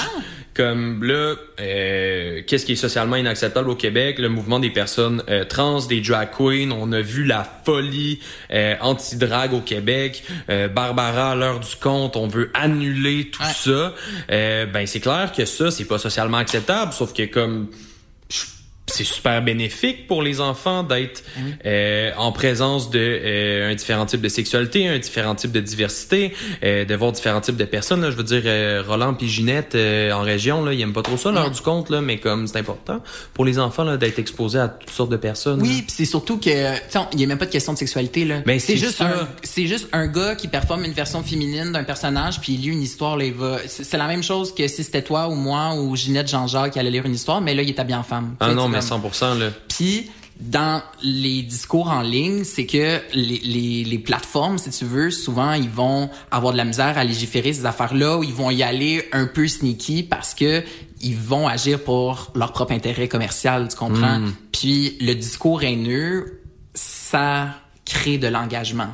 Comme 0.56 1.04
là, 1.04 1.36
euh, 1.60 2.42
qu'est-ce 2.48 2.66
qui 2.66 2.72
est 2.72 2.78
socialement 2.78 3.16
inacceptable 3.16 3.70
au 3.70 3.76
Québec? 3.76 4.18
Le 4.18 4.30
mouvement 4.30 4.60
des 4.60 4.72
personnes 4.72 5.22
euh, 5.30 5.46
trans, 5.46 5.86
des 5.86 6.02
drag 6.02 6.30
queens. 6.36 6.72
On 6.72 6.92
a 6.94 7.02
vu 7.02 7.26
la 7.26 7.48
folie 7.64 8.20
euh, 8.52 8.74
anti-drag 8.82 9.54
au 9.54 9.62
Québec. 9.62 10.24
Euh, 10.50 10.68
Barbara, 10.68 11.34
à 11.34 11.36
l'heure 11.36 11.60
du 11.60 11.76
compte, 11.80 12.16
on 12.16 12.28
veut 12.28 12.50
annuler 12.56 13.30
tout 13.30 13.44
ça. 13.44 13.94
ben 14.30 14.88
c'est 14.88 15.00
clair 15.00 15.32
que 15.32 15.46
ça, 15.46 15.70
c'est 15.70 15.86
pas 15.86 16.00
socialement 16.00 16.38
acceptable. 16.38 16.92
Sauf 16.92 17.14
que 17.14 17.26
comme 17.28 17.68
c'est 18.88 19.04
super 19.04 19.42
bénéfique 19.42 20.08
pour 20.08 20.22
les 20.22 20.40
enfants 20.40 20.84
d'être 20.84 21.24
euh, 21.66 22.12
en 22.18 22.32
présence 22.32 22.90
de 22.90 23.00
euh, 23.00 23.72
un 23.72 23.76
différent 23.76 24.06
type 24.06 24.22
de 24.22 24.30
sexualité, 24.30 24.88
un 24.88 24.98
différent 24.98 25.36
type 25.36 25.52
de 25.52 25.60
diversité, 25.60 26.34
euh, 26.64 26.86
de 26.86 26.96
voir 26.96 27.12
différents 27.12 27.42
types 27.42 27.58
de 27.58 27.66
personnes. 27.66 28.02
Là. 28.02 28.12
Je 28.12 28.16
veux 28.16 28.24
dire, 28.24 28.44
euh, 28.46 28.84
Roland 28.88 29.14
puis 29.14 29.28
Ginette 29.28 29.76
euh, 29.76 30.12
en 30.14 30.22
région, 30.22 30.64
là, 30.64 30.74
ils 30.74 30.82
aiment 30.82 30.94
pas 30.94 31.02
trop 31.02 31.18
ça, 31.18 31.32
l'heure 31.32 31.52
du 31.52 31.62
compte, 31.62 31.90
là, 31.90 32.02
mais 32.02 32.18
comme 32.18 32.48
c'est 32.48 32.58
important 32.60 33.02
pour 33.34 33.46
les 33.46 33.60
enfants 33.60 33.84
là, 33.84 33.98
d'être 33.98 34.20
exposés 34.20 34.60
à 34.60 34.70
toutes 34.70 34.90
sortes 34.90 35.12
de 35.12 35.18
personnes. 35.18 35.62
Oui, 35.62 35.82
puis 35.82 35.94
c'est 35.96 36.06
surtout 36.06 36.38
que 36.38 36.50
il 36.50 37.20
y 37.20 37.24
a 37.24 37.28
même 37.28 37.38
pas 37.38 37.46
de 37.46 37.52
question 37.52 37.74
de 37.74 37.78
sexualité 37.78 38.26
là. 38.26 38.42
Ben, 38.46 38.60
c'est 38.60 38.78
juste 38.78 39.02
un, 39.02 39.28
c'est 39.44 39.68
juste 39.68 39.90
un 39.92 40.08
gars 40.08 40.36
qui 40.36 40.48
performe 40.48 40.86
une 40.86 40.94
version 40.94 41.22
féminine 41.24 41.72
d'un 41.72 41.84
personnage 41.84 42.40
puis 42.40 42.54
il 42.54 42.62
lit 42.62 42.68
une 42.70 42.82
histoire 42.82 43.18
là, 43.18 43.26
il 43.26 43.34
va 43.34 43.58
c'est 43.68 43.98
la 43.98 44.08
même 44.08 44.24
chose 44.24 44.54
que 44.56 44.68
si 44.68 44.84
c'était 44.84 45.02
toi 45.02 45.28
ou 45.28 45.36
moi 45.36 45.74
ou 45.76 45.96
Ginette 45.96 46.30
Jean-Jacques 46.30 46.74
qui 46.74 46.80
allait 46.80 46.92
lire 46.92 47.06
une 47.06 47.16
histoire, 47.16 47.42
mais 47.42 47.54
là 47.54 47.62
il 47.62 47.70
est 47.70 47.80
habillé 47.80 47.98
en 47.98 48.04
femme. 48.04 48.36
Ah 48.40 48.54
non, 48.54 48.70
100%. 48.80 49.38
Là. 49.38 49.50
Puis 49.68 50.10
dans 50.40 50.84
les 51.02 51.42
discours 51.42 51.90
en 51.90 52.02
ligne, 52.02 52.44
c'est 52.44 52.66
que 52.66 53.02
les, 53.14 53.40
les, 53.40 53.84
les, 53.84 53.98
plateformes, 53.98 54.60
si 54.60 54.70
tu 54.70 54.86
veux, 54.86 55.10
souvent, 55.10 55.54
ils 55.54 55.70
vont 55.70 56.10
avoir 56.30 56.54
de 56.54 56.58
la 56.58 56.66
misère 56.66 56.98
à 56.98 57.04
légiférer 57.04 57.54
ces 57.54 57.66
affaires-là, 57.66 58.20
ou 58.20 58.24
ils 58.24 58.34
vont 58.34 58.52
y 58.52 58.62
aller 58.62 59.08
un 59.14 59.26
peu 59.26 59.48
sneaky 59.48 60.04
parce 60.04 60.36
que 60.36 60.64
ils 61.02 61.16
vont 61.16 61.48
agir 61.48 61.84
pour 61.84 62.32
leur 62.36 62.54
propre 62.54 62.74
intérêt 62.74 63.08
commercial, 63.08 63.68
tu 63.68 63.76
comprends? 63.76 64.20
Hmm. 64.20 64.34
Puis 64.52 64.98
le 65.02 65.14
discours 65.14 65.64
haineux, 65.64 66.42
ça 66.74 67.56
crée 67.86 68.18
de 68.18 68.28
l'engagement, 68.28 68.90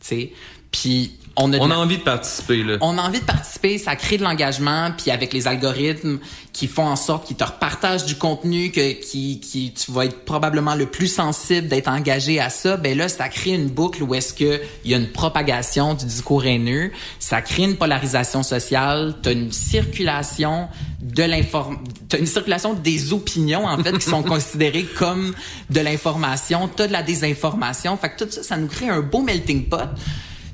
tu 0.00 0.06
sais? 0.08 0.32
Puis 0.72 1.12
on 1.38 1.70
a, 1.70 1.76
envie 1.76 1.98
de 1.98 2.02
participer 2.02 2.64
là. 2.64 2.76
On 2.80 2.98
a 2.98 3.02
envie 3.02 3.20
de 3.20 3.24
participer, 3.24 3.78
ça 3.78 3.96
crée 3.96 4.18
de 4.18 4.22
l'engagement, 4.22 4.90
puis 4.96 5.10
avec 5.10 5.32
les 5.32 5.46
algorithmes 5.46 6.18
qui 6.52 6.66
font 6.66 6.86
en 6.86 6.96
sorte 6.96 7.26
qu'ils 7.26 7.36
te 7.36 7.44
repartagent 7.44 8.04
du 8.04 8.16
contenu 8.16 8.70
que 8.72 8.92
qui 8.92 9.38
qui 9.40 9.72
tu 9.72 9.92
vas 9.92 10.06
être 10.06 10.24
probablement 10.24 10.74
le 10.74 10.86
plus 10.86 11.06
sensible 11.06 11.68
d'être 11.68 11.88
engagé 11.88 12.40
à 12.40 12.50
ça, 12.50 12.76
ben 12.76 12.96
là 12.98 13.08
ça 13.08 13.28
crée 13.28 13.52
une 13.52 13.68
boucle 13.68 14.02
où 14.02 14.14
est-ce 14.14 14.34
que 14.34 14.60
il 14.84 14.90
y 14.90 14.94
a 14.94 14.96
une 14.96 15.12
propagation 15.12 15.94
du 15.94 16.04
discours 16.04 16.44
haineux, 16.44 16.90
ça 17.20 17.40
crée 17.42 17.62
une 17.62 17.76
polarisation 17.76 18.42
sociale, 18.42 19.14
tu 19.22 19.28
as 19.28 19.32
une 19.32 19.52
circulation 19.52 20.68
de 21.00 21.22
l'inform 21.22 21.78
t'as 22.08 22.18
une 22.18 22.26
circulation 22.26 22.74
des 22.74 23.12
opinions 23.12 23.66
en 23.66 23.78
fait 23.82 23.96
qui 23.96 24.08
sont 24.08 24.22
considérées 24.34 24.86
comme 24.98 25.34
de 25.70 25.80
l'information, 25.80 26.68
tu 26.74 26.82
as 26.82 26.88
de 26.88 26.92
la 26.92 27.02
désinformation, 27.02 27.96
fait 27.96 28.10
que 28.10 28.24
tout 28.24 28.30
ça 28.30 28.42
ça 28.42 28.56
nous 28.56 28.66
crée 28.66 28.88
un 28.88 29.00
beau 29.00 29.22
melting 29.22 29.68
pot 29.68 29.88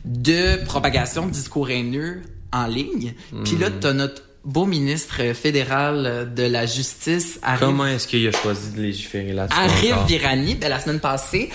de 0.05 0.63
propagation 0.65 1.27
de 1.27 1.33
discours 1.33 1.71
haineux 1.71 2.23
en 2.53 2.67
ligne. 2.67 3.15
Puis 3.45 3.57
là, 3.57 3.71
hmm. 3.71 3.81
tu 3.81 3.87
as 3.87 3.93
notre 3.93 4.23
beau 4.45 4.67
ministre 4.67 5.33
fédéral 5.33 6.33
de 6.35 6.43
la 6.43 6.67
justice. 6.67 7.41
Comment 7.59 7.87
est-ce 7.87 8.07
qu'il 8.07 8.27
a 8.29 8.33
choisi 8.33 8.73
de 8.73 8.83
légiférer 8.83 9.33
là-dessus? 9.33 9.59
Arif 9.59 10.07
Virani, 10.07 10.55
ben, 10.55 10.69
la 10.69 10.81
semaine 10.81 11.01
passée, 11.01 11.51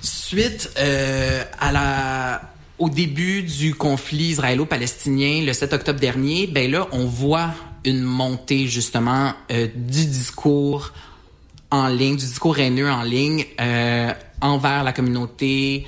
suite 0.00 0.70
euh, 0.78 1.44
à 1.60 1.72
la 1.72 2.52
au 2.78 2.88
début 2.88 3.42
du 3.42 3.74
conflit 3.74 4.30
israélo-palestinien 4.30 5.44
le 5.46 5.52
7 5.52 5.72
octobre 5.72 6.00
dernier, 6.00 6.48
ben 6.48 6.68
là, 6.68 6.88
on 6.90 7.04
voit 7.06 7.50
une 7.84 8.02
montée 8.02 8.66
justement 8.66 9.34
euh, 9.52 9.68
du 9.76 10.06
discours 10.06 10.92
en 11.70 11.86
ligne, 11.86 12.16
du 12.16 12.24
discours 12.24 12.58
haineux 12.58 12.90
en 12.90 13.02
ligne 13.02 13.44
euh, 13.60 14.12
envers 14.40 14.82
la 14.82 14.92
communauté 14.92 15.86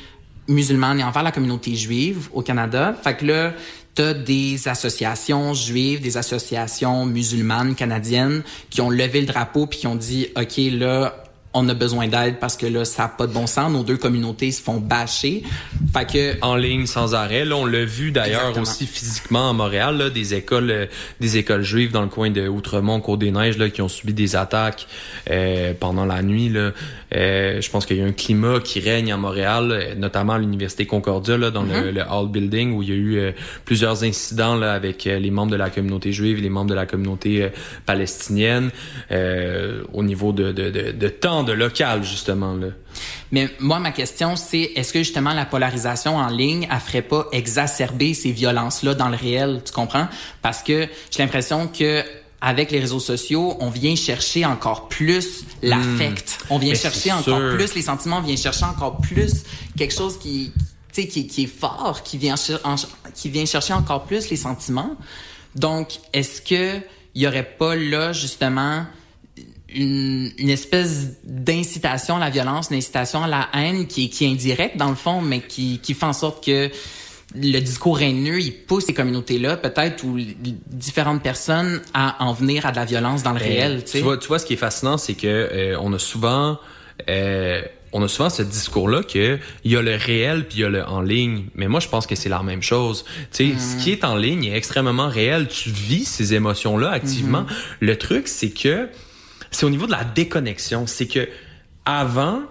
musulmane 0.49 1.01
et 1.01 1.05
envers 1.05 1.23
la 1.23 1.33
communauté 1.33 1.75
juive 1.75 2.29
au 2.33 2.43
Canada. 2.43 2.95
Fait 3.03 3.17
que 3.17 3.27
là, 3.27 3.53
t'as 3.95 4.15
des 4.15 4.69
associations 4.69 5.55
juives, 5.55 6.01
des 6.01 6.17
associations 6.17 7.07
musulmanes 7.07 7.75
canadiennes 7.75 8.43
qui 8.71 8.81
ont 8.81 8.91
levé 8.91 9.21
le 9.21 9.27
drapeau 9.27 9.67
puis 9.67 9.81
qui 9.81 9.87
ont 9.87 9.95
dit, 9.95 10.29
OK, 10.37 10.59
là, 10.73 11.25
on 11.57 11.69
a 11.69 11.75
besoin 11.75 12.09
d'aide 12.09 12.41
parce 12.41 12.57
que 12.57 12.67
là, 12.67 12.85
ça 12.85 13.05
n'a 13.05 13.09
pas 13.09 13.29
de 13.29 13.33
bon 13.33 13.47
sens. 13.47 13.71
Nos 13.71 13.85
deux 13.85 13.97
communautés 13.97 14.51
se 14.51 14.61
font 14.61 14.79
bâcher. 14.79 15.45
Fait 15.93 16.05
que 16.05 16.45
en 16.45 16.57
ligne 16.57 16.87
sans 16.87 17.15
arrêt. 17.15 17.45
Là, 17.45 17.57
on 17.57 17.65
l'a 17.65 17.85
vu 17.85 18.11
d'ailleurs 18.11 18.59
aussi 18.59 18.87
physiquement 18.87 19.51
à 19.51 19.53
Montréal, 19.53 19.97
là, 19.97 20.11
des 20.11 20.35
écoles, 20.35 20.71
euh, 20.71 20.87
des 21.21 21.37
écoles 21.37 21.63
juives 21.63 21.93
dans 21.93 22.03
le 22.03 22.09
coin 22.09 22.31
de 22.31 22.49
Outremont, 22.49 23.01
Côte-des-Neiges, 23.01 23.57
là, 23.57 23.71
qui 23.71 23.83
ont 23.83 23.89
subi 23.89 24.13
des 24.13 24.35
attaques 24.35 24.89
euh, 25.31 25.73
pendant 25.79 26.05
la 26.05 26.23
nuit. 26.23 26.49
Là. 26.49 26.73
Euh, 27.15 27.61
je 27.61 27.71
pense 27.71 27.87
qu'il 27.87 27.97
y 27.97 28.03
a 28.03 28.05
un 28.05 28.13
climat 28.13 28.61
qui 28.61 28.81
règne 28.81 29.13
à 29.13 29.17
Montréal, 29.17 29.95
notamment 29.97 30.35
à 30.35 30.39
l'université 30.39 30.87
Concordia, 30.87 31.37
là, 31.37 31.51
dans 31.51 31.63
le, 31.63 31.73
mm-hmm. 31.73 31.91
le, 31.91 32.03
Hall 32.03 32.29
Building, 32.29 32.73
où 32.73 32.83
il 32.83 32.89
y 32.89 32.93
a 32.93 32.97
eu 32.97 33.33
plusieurs 33.65 34.05
incidents 34.05 34.57
là, 34.57 34.73
avec 34.73 35.05
les 35.05 35.31
membres 35.31 35.53
de 35.53 35.57
la 35.57 35.71
communauté 35.71 36.13
juive, 36.13 36.39
et 36.39 36.43
les 36.43 36.51
membres 36.51 36.71
de 36.71 36.75
la 36.75 36.87
communauté 36.87 37.49
palestinienne, 37.87 38.71
au 39.93 40.03
niveau 40.03 40.33
de, 40.33 40.53
de, 40.53 40.71
de, 40.71 40.93
de 40.93 41.09
temps 41.09 41.45
de 41.45 41.53
local, 41.53 42.03
justement. 42.03 42.55
Là. 42.55 42.69
Mais 43.33 43.49
moi, 43.59 43.79
ma 43.79 43.91
question, 43.91 44.37
c'est 44.37 44.73
est-ce 44.77 44.93
que 44.93 45.01
justement 45.01 45.35
la 45.35 45.45
polarisation 45.45 46.17
en 46.17 46.29
ligne, 46.29 46.69
elle 46.71 46.79
ferait 46.79 47.03
pas 47.03 47.27
exacerber 47.33 48.15
ces 48.15 48.31
violences-là 48.31 48.95
dans 48.95 49.09
le 49.09 49.17
réel, 49.17 49.63
tu 49.65 49.73
comprends? 49.73 50.09
Parce 50.43 50.63
que 50.63 50.87
j'ai 51.11 51.23
l'impression 51.23 51.67
que 51.67 52.03
avec 52.47 52.71
les 52.71 52.79
réseaux 52.81 53.01
sociaux, 53.01 53.57
on 53.61 53.71
vient 53.71 53.97
chercher 53.97 54.45
encore 54.45 54.89
plus 54.89 55.45
l'affect. 55.63 56.39
On 56.51 56.59
vient 56.59 56.75
chercher 56.75 57.11
encore 57.13 57.39
sûr. 57.39 57.57
plus 57.57 57.75
les 57.75 57.83
sentiments, 57.83 58.19
on 58.19 58.23
vient 58.23 58.37
chercher 58.37 58.67
encore 58.67 58.99
plus 58.99 59.45
quelque 59.79 59.95
chose 59.95 60.19
qui, 60.19 60.53
tu 60.93 61.03
sais, 61.03 61.09
qui, 61.09 61.27
qui 61.27 61.45
est 61.45 61.47
fort, 61.47 62.03
qui 62.05 62.19
vient, 62.19 62.35
en- 62.65 62.75
qui 63.15 63.31
vient 63.31 63.47
chercher 63.47 63.73
encore 63.73 64.05
plus 64.05 64.29
les 64.29 64.37
sentiments. 64.37 64.95
Donc, 65.57 65.89
est-ce 66.13 66.43
que 66.43 66.81
il 67.15 67.23
y 67.23 67.27
aurait 67.27 67.49
pas 67.59 67.77
là 67.77 68.13
justement 68.13 68.85
une, 69.69 70.31
une 70.39 70.51
espèce 70.51 71.09
d'incitation 71.25 72.17
à 72.17 72.21
la 72.21 72.31
violence, 72.31 72.69
une 72.71 72.77
incitation 72.77 73.23
à 73.25 73.29
la 73.29 73.49
haine 73.55 73.87
qui, 73.87 74.05
est- 74.05 74.09
qui 74.09 74.25
est 74.25 74.29
indirecte 74.29 74.77
dans 74.77 74.91
le 74.91 74.97
fond, 74.97 75.21
mais 75.23 75.41
qui, 75.41 75.79
qui 75.81 75.95
fait 75.95 76.07
en 76.07 76.13
sorte 76.13 76.45
que 76.45 76.71
le 77.35 77.59
discours 77.61 78.01
haineux, 78.01 78.41
il 78.41 78.53
pousse 78.53 78.87
ces 78.87 78.95
communautés-là, 78.95 79.57
peut-être, 79.57 80.05
ou 80.05 80.19
différentes 80.69 81.23
personnes 81.23 81.81
à 81.93 82.23
en 82.25 82.33
venir 82.33 82.67
à 82.67 82.71
de 82.71 82.77
la 82.77 82.85
violence 82.85 83.23
dans 83.23 83.33
le 83.33 83.41
Ben, 83.41 83.49
réel, 83.49 83.85
tu 83.85 83.99
vois, 84.01 84.17
tu 84.19 84.29
vois, 84.29 84.39
ce 84.39 84.47
qui 84.47 84.55
est 84.55 84.59
fascinant, 84.59 84.99
c'est 84.99 85.15
que 85.15 85.27
euh, 85.27 85.77
on 85.81 85.93
a 85.93 85.99
souvent, 85.99 86.59
euh, 87.09 87.63
on 87.93 88.03
a 88.03 88.09
souvent 88.09 88.31
ce 88.31 88.43
discours-là 88.43 89.03
que 89.03 89.39
il 89.65 89.73
y 89.73 89.77
a 89.77 89.83
le 89.83 89.97
réel 89.97 90.47
puis 90.47 90.59
il 90.59 90.61
y 90.63 90.65
a 90.65 90.69
le 90.69 90.85
en 90.85 91.01
ligne. 91.01 91.47
Mais 91.55 91.67
moi, 91.67 91.81
je 91.81 91.89
pense 91.89 92.07
que 92.07 92.15
c'est 92.15 92.29
la 92.29 92.43
même 92.43 92.63
chose. 92.63 93.05
Tu 93.33 93.53
sais, 93.53 93.59
ce 93.59 93.83
qui 93.83 93.91
est 93.91 94.05
en 94.05 94.17
ligne 94.17 94.45
est 94.45 94.57
extrêmement 94.57 95.09
réel. 95.09 95.49
Tu 95.49 95.71
vis 95.71 96.05
ces 96.05 96.35
émotions-là 96.35 96.91
activement. 96.91 97.43
Mhm. 97.43 97.49
Le 97.81 97.99
truc, 97.99 98.29
c'est 98.29 98.51
que 98.51 98.89
c'est 99.51 99.67
au 99.67 99.71
niveau 99.71 99.87
de 99.87 99.93
la 99.93 100.05
déconnexion. 100.05 100.87
C'est 100.87 101.07
que 101.07 101.29
avant, 101.85 102.43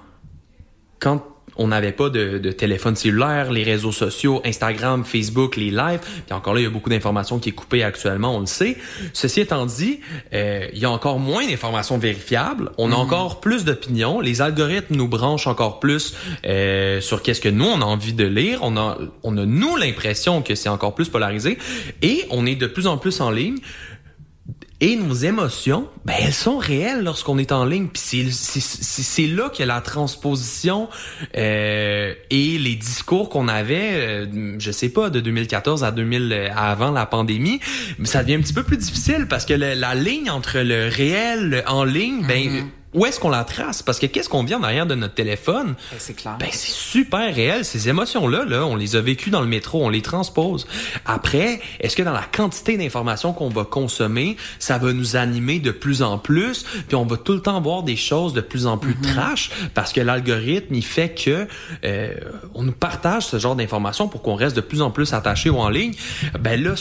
quand 0.99 1.32
on 1.57 1.67
n'avait 1.67 1.91
pas 1.91 2.09
de, 2.09 2.37
de 2.37 2.51
téléphone 2.51 2.95
cellulaire, 2.95 3.51
les 3.51 3.63
réseaux 3.63 3.91
sociaux, 3.91 4.41
Instagram, 4.45 5.03
Facebook, 5.05 5.55
les 5.55 5.71
lives, 5.71 5.99
puis 6.25 6.33
encore 6.33 6.53
là, 6.53 6.61
il 6.61 6.63
y 6.63 6.67
a 6.67 6.69
beaucoup 6.69 6.89
d'informations 6.89 7.39
qui 7.39 7.49
est 7.49 7.53
coupée 7.53 7.83
actuellement, 7.83 8.35
on 8.35 8.39
le 8.39 8.45
sait. 8.45 8.77
Ceci 9.13 9.41
étant 9.41 9.65
dit, 9.65 9.99
euh, 10.33 10.67
il 10.73 10.79
y 10.79 10.85
a 10.85 10.91
encore 10.91 11.19
moins 11.19 11.45
d'informations 11.47 11.97
vérifiables, 11.97 12.71
on 12.77 12.91
a 12.91 12.95
Mhm. 12.95 13.01
encore 13.01 13.39
plus 13.41 13.65
d'opinions, 13.65 14.19
les 14.19 14.41
algorithmes 14.41 14.95
nous 14.95 15.07
branchent 15.07 15.47
encore 15.47 15.79
plus 15.79 16.15
euh, 16.45 17.01
sur 17.01 17.21
qu'est-ce 17.21 17.41
que 17.41 17.49
nous, 17.49 17.65
on 17.65 17.81
a 17.81 17.85
envie 17.85 18.13
de 18.13 18.25
lire, 18.25 18.59
on 18.61 18.77
a, 18.77 18.97
on 19.23 19.37
a 19.37 19.45
nous 19.45 19.75
l'impression 19.77 20.41
que 20.41 20.55
c'est 20.55 20.69
encore 20.69 20.95
plus 20.95 21.09
polarisé, 21.09 21.57
et 22.01 22.25
on 22.29 22.45
est 22.45 22.55
de 22.55 22.67
plus 22.67 22.87
en 22.87 22.97
plus 22.97 23.21
en 23.21 23.31
ligne. 23.31 23.57
Et 24.85 24.97
nos 24.97 25.13
émotions, 25.13 25.87
ben 26.03 26.13
elles 26.19 26.33
sont 26.33 26.57
réelles 26.57 27.05
lorsqu'on 27.05 27.37
est 27.37 27.53
en 27.53 27.63
ligne. 27.63 27.87
Puis 27.87 28.33
c'est 28.33 29.27
là 29.27 29.47
que 29.47 29.63
la 29.63 29.79
transposition 29.79 30.89
euh, 31.37 32.13
et 32.29 32.57
les 32.57 32.75
discours 32.75 33.29
qu'on 33.29 33.47
avait, 33.47 33.93
euh, 33.93 34.55
je 34.59 34.71
sais 34.71 34.89
pas, 34.89 35.09
de 35.09 35.21
2014 35.21 35.85
à 35.85 35.91
2000 35.91 36.33
euh, 36.33 36.49
avant 36.53 36.91
la 36.91 37.05
pandémie, 37.05 37.61
ça 38.03 38.23
devient 38.23 38.33
un 38.35 38.41
petit 38.41 38.51
peu 38.51 38.63
plus 38.63 38.75
difficile 38.75 39.27
parce 39.29 39.45
que 39.45 39.53
la 39.53 39.95
ligne 39.95 40.29
entre 40.29 40.59
le 40.59 40.89
réel, 40.89 41.47
le 41.49 41.69
en 41.69 41.85
ligne, 41.85 42.25
ben 42.27 42.69
où 42.93 43.05
est-ce 43.05 43.19
qu'on 43.19 43.29
la 43.29 43.43
trace? 43.43 43.81
Parce 43.81 43.99
que 43.99 44.05
qu'est-ce 44.05 44.29
qu'on 44.29 44.43
vit 44.43 44.55
en 44.55 44.63
arrière 44.63 44.85
de 44.85 44.95
notre 44.95 45.13
téléphone? 45.13 45.75
C'est 45.97 46.15
clair. 46.15 46.37
Ben 46.39 46.49
c'est 46.51 46.71
super 46.71 47.33
réel. 47.33 47.65
Ces 47.65 47.89
émotions-là, 47.89 48.45
là, 48.45 48.65
on 48.65 48.75
les 48.75 48.95
a 48.95 49.01
vécues 49.01 49.29
dans 49.29 49.41
le 49.41 49.47
métro, 49.47 49.83
on 49.83 49.89
les 49.89 50.01
transpose. 50.01 50.67
Après, 51.05 51.59
est-ce 51.79 51.95
que 51.95 52.03
dans 52.03 52.13
la 52.13 52.23
quantité 52.23 52.77
d'informations 52.77 53.33
qu'on 53.33 53.49
va 53.49 53.63
consommer, 53.63 54.37
ça 54.59 54.77
va 54.77 54.93
nous 54.93 55.15
animer 55.15 55.59
de 55.59 55.71
plus 55.71 56.01
en 56.01 56.17
plus, 56.17 56.65
puis 56.87 56.95
on 56.95 57.05
va 57.05 57.17
tout 57.17 57.33
le 57.33 57.41
temps 57.41 57.59
voir 57.61 57.83
des 57.83 57.95
choses 57.95 58.33
de 58.33 58.41
plus 58.41 58.67
en 58.67 58.77
plus 58.77 58.95
trash, 58.95 59.49
parce 59.73 59.93
que 59.93 60.01
l'algorithme, 60.01 60.73
il 60.75 60.85
fait 60.85 61.09
que 61.09 61.47
euh, 61.83 62.13
on 62.53 62.63
nous 62.63 62.71
partage 62.71 63.25
ce 63.25 63.39
genre 63.39 63.55
d'informations 63.55 64.07
pour 64.07 64.21
qu'on 64.21 64.35
reste 64.35 64.55
de 64.55 64.61
plus 64.61 64.81
en 64.81 64.91
plus 64.91 65.13
attaché 65.13 65.49
ou 65.49 65.57
en 65.57 65.69
ligne. 65.69 65.93
Ben 66.39 66.61
là, 66.61 66.75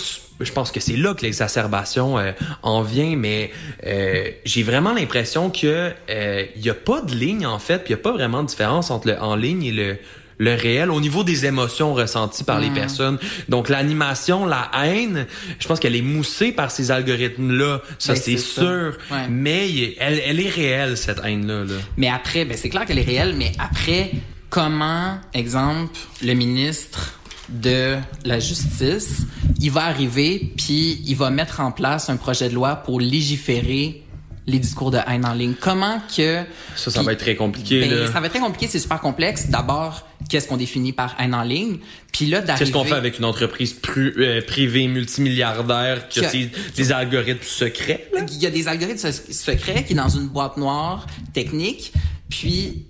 je 0.45 0.53
pense 0.53 0.70
que 0.72 0.80
c'est 0.80 0.97
là 0.97 1.14
que 1.14 1.22
l'exacerbation 1.22 2.18
euh, 2.18 2.32
en 2.62 2.82
vient, 2.82 3.16
mais 3.16 3.51
euh, 3.86 4.28
j'ai 4.45 4.62
vraiment 4.62 4.93
l'impression 4.93 5.51
que 5.51 5.93
euh, 6.11 6.45
il 6.57 6.62
y 6.64 6.70
a 6.70 6.74
pas 6.74 7.01
de 7.03 7.14
ligne 7.14 7.47
en 7.47 7.59
fait, 7.59 7.78
puis 7.78 7.88
il 7.88 7.97
y 7.97 8.01
a 8.01 8.03
pas 8.03 8.12
vraiment 8.12 8.43
de 8.43 8.49
différence 8.49 8.90
entre 8.90 9.09
le 9.09 9.18
en 9.20 9.36
ligne 9.36 9.64
et 9.64 9.72
le 9.72 9.97
le 10.38 10.55
réel 10.55 10.90
au 10.90 10.99
niveau 11.01 11.22
des 11.22 11.47
émotions 11.47 11.95
ressenties 11.95 12.43
par 12.43 12.59
les 12.59 12.70
Mm. 12.70 12.74
personnes. 12.74 13.18
Donc 13.49 13.68
l'animation, 13.68 14.45
la 14.45 14.70
haine, 14.82 15.26
je 15.61 15.68
pense 15.68 15.78
qu'elle 15.78 15.95
est 15.95 16.03
moussée 16.03 16.51
par 16.51 16.72
ces 16.72 16.90
algorithmes-là, 16.90 17.80
ça 17.99 18.14
Ben, 18.14 18.18
c'est 18.20 18.38
ça. 18.38 18.62
sûr. 18.62 18.99
Ouais. 19.12 19.28
Mais 19.30 19.70
elle, 20.01 20.20
elle 20.26 20.40
est 20.40 20.49
réelle 20.49 20.97
cette 20.97 21.20
haine-là. 21.22 21.62
Là. 21.64 21.74
Mais 21.97 22.09
après, 22.09 22.45
ben 22.45 22.57
c'est 22.57 22.70
clair 22.70 22.86
qu'elle 22.86 22.99
est 22.99 23.03
réelle, 23.05 23.34
mais 23.36 23.53
après, 23.61 24.11
comment, 24.51 25.18
exemple, 25.32 25.97
le 26.24 26.32
ministre 26.34 27.20
de 27.61 27.96
la 28.24 28.38
justice, 28.40 29.18
il 29.61 29.70
va 29.70 29.84
arriver 29.84 30.53
puis 30.57 31.03
il 31.07 31.14
va 31.16 31.30
mettre 31.30 31.61
en 31.61 31.70
place 31.72 32.09
un 32.11 32.16
projet 32.16 32.48
de 32.48 32.55
loi 32.55 32.76
pour 32.76 33.00
légiférer 33.00 34.03
les 34.46 34.59
discours 34.59 34.90
de 34.90 34.98
haine 35.07 35.24
en 35.24 35.34
ligne. 35.34 35.55
Comment 35.61 36.00
que 36.16 36.42
Ça, 36.74 36.90
ça 36.90 37.03
va 37.05 37.12
être 37.12 37.20
très 37.20 37.36
compliqué. 37.36 37.80
ben, 37.80 37.90
là. 37.90 38.07
ça 38.12 38.18
va 38.18 38.26
être 38.26 38.32
très 38.32 38.40
compliqué, 38.40 38.66
c'est 38.66 38.80
super 38.80 39.00
complexe. 39.00 39.48
D'abord, 39.50 40.05
qu'est-ce 40.28 40.48
qu'on 40.48 40.57
définit 40.57 40.92
par 40.92 41.14
haine 41.20 41.32
en 41.32 41.42
ligne? 41.44 41.78
Puis 42.11 42.26
là 42.26 42.40
d'arriver 42.40 42.64
Qu'est-ce 42.64 42.72
qu'on 42.76 42.84
fait 42.84 42.94
avec 42.94 43.18
une 43.20 43.24
entreprise 43.24 43.72
pru- 43.80 44.14
euh, 44.18 44.40
privée 44.44 44.88
multimilliardaire 44.88 46.09
qui 46.09 46.24
a 46.24 46.28
ses- 46.28 46.50
des 46.74 46.90
algorithmes 46.92 47.38
secrets? 47.44 48.11
Il 48.32 48.38
y 48.42 48.46
a 48.46 48.50
des 48.50 48.66
algorithmes 48.66 49.12
se- 49.12 49.32
secrets 49.32 49.84
qui 49.84 49.92
est 49.92 49.96
dans 49.96 50.09
une 50.09 50.26
boîte 50.26 50.57
noire 50.57 51.07
technique. 51.32 51.92
Puis 52.28 52.86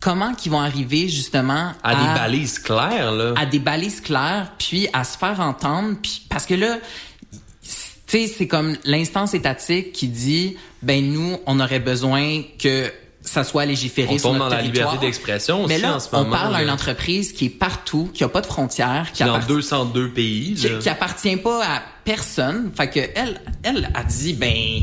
comment 0.00 0.34
qu'ils 0.34 0.50
vont 0.50 0.60
arriver 0.60 1.08
justement 1.08 1.72
À 1.82 1.94
des 1.94 2.20
balises 2.20 2.58
claires, 2.58 3.12
là. 3.12 3.34
à 3.36 3.46
des 3.46 3.58
balises 3.58 4.00
claires, 4.00 4.52
puis 4.58 4.88
à 4.92 5.04
se 5.04 5.16
faire 5.18 5.38
entendre, 5.40 5.96
puis 6.02 6.22
parce 6.28 6.46
que 6.46 6.54
là, 6.54 6.78
tu 7.62 7.70
sais, 8.06 8.26
c'est 8.26 8.48
comme 8.48 8.76
l'instance 8.84 9.34
étatique 9.34 9.92
qui 9.92 10.08
dit, 10.08 10.56
ben 10.82 11.12
nous, 11.12 11.36
on 11.46 11.60
aurait 11.60 11.78
besoin 11.78 12.42
que 12.58 12.90
ça 13.22 13.44
soit 13.44 13.66
légiféré 13.66 14.14
On 14.14 14.18
sur 14.18 14.32
notre 14.32 14.48
dans 14.48 14.56
la 14.56 14.62
liberté 14.62 14.96
d'expression 14.98 15.66
Mais 15.68 15.74
aussi 15.74 15.82
là, 15.82 15.96
en 15.96 16.00
ce 16.00 16.08
on 16.12 16.18
moment, 16.24 16.30
parle 16.30 16.56
à 16.56 16.60
une 16.62 16.68
là. 16.68 16.72
entreprise 16.72 17.32
qui 17.32 17.44
est 17.46 17.50
partout, 17.50 18.10
qui 18.14 18.24
a 18.24 18.28
pas 18.28 18.40
de 18.40 18.46
frontières, 18.46 19.12
qui 19.12 19.22
dans 19.22 19.34
appartient 19.34 19.52
202 19.52 20.10
pays. 20.10 20.54
qui, 20.54 20.68
là. 20.68 20.78
qui 20.78 20.88
appartient 20.88 21.36
pas 21.36 21.62
à 21.62 21.82
personne. 22.04 22.72
Fait 22.74 22.88
que 22.88 23.00
elle, 23.14 23.40
elle 23.62 23.90
a 23.94 24.02
dit 24.04 24.32
ben 24.32 24.82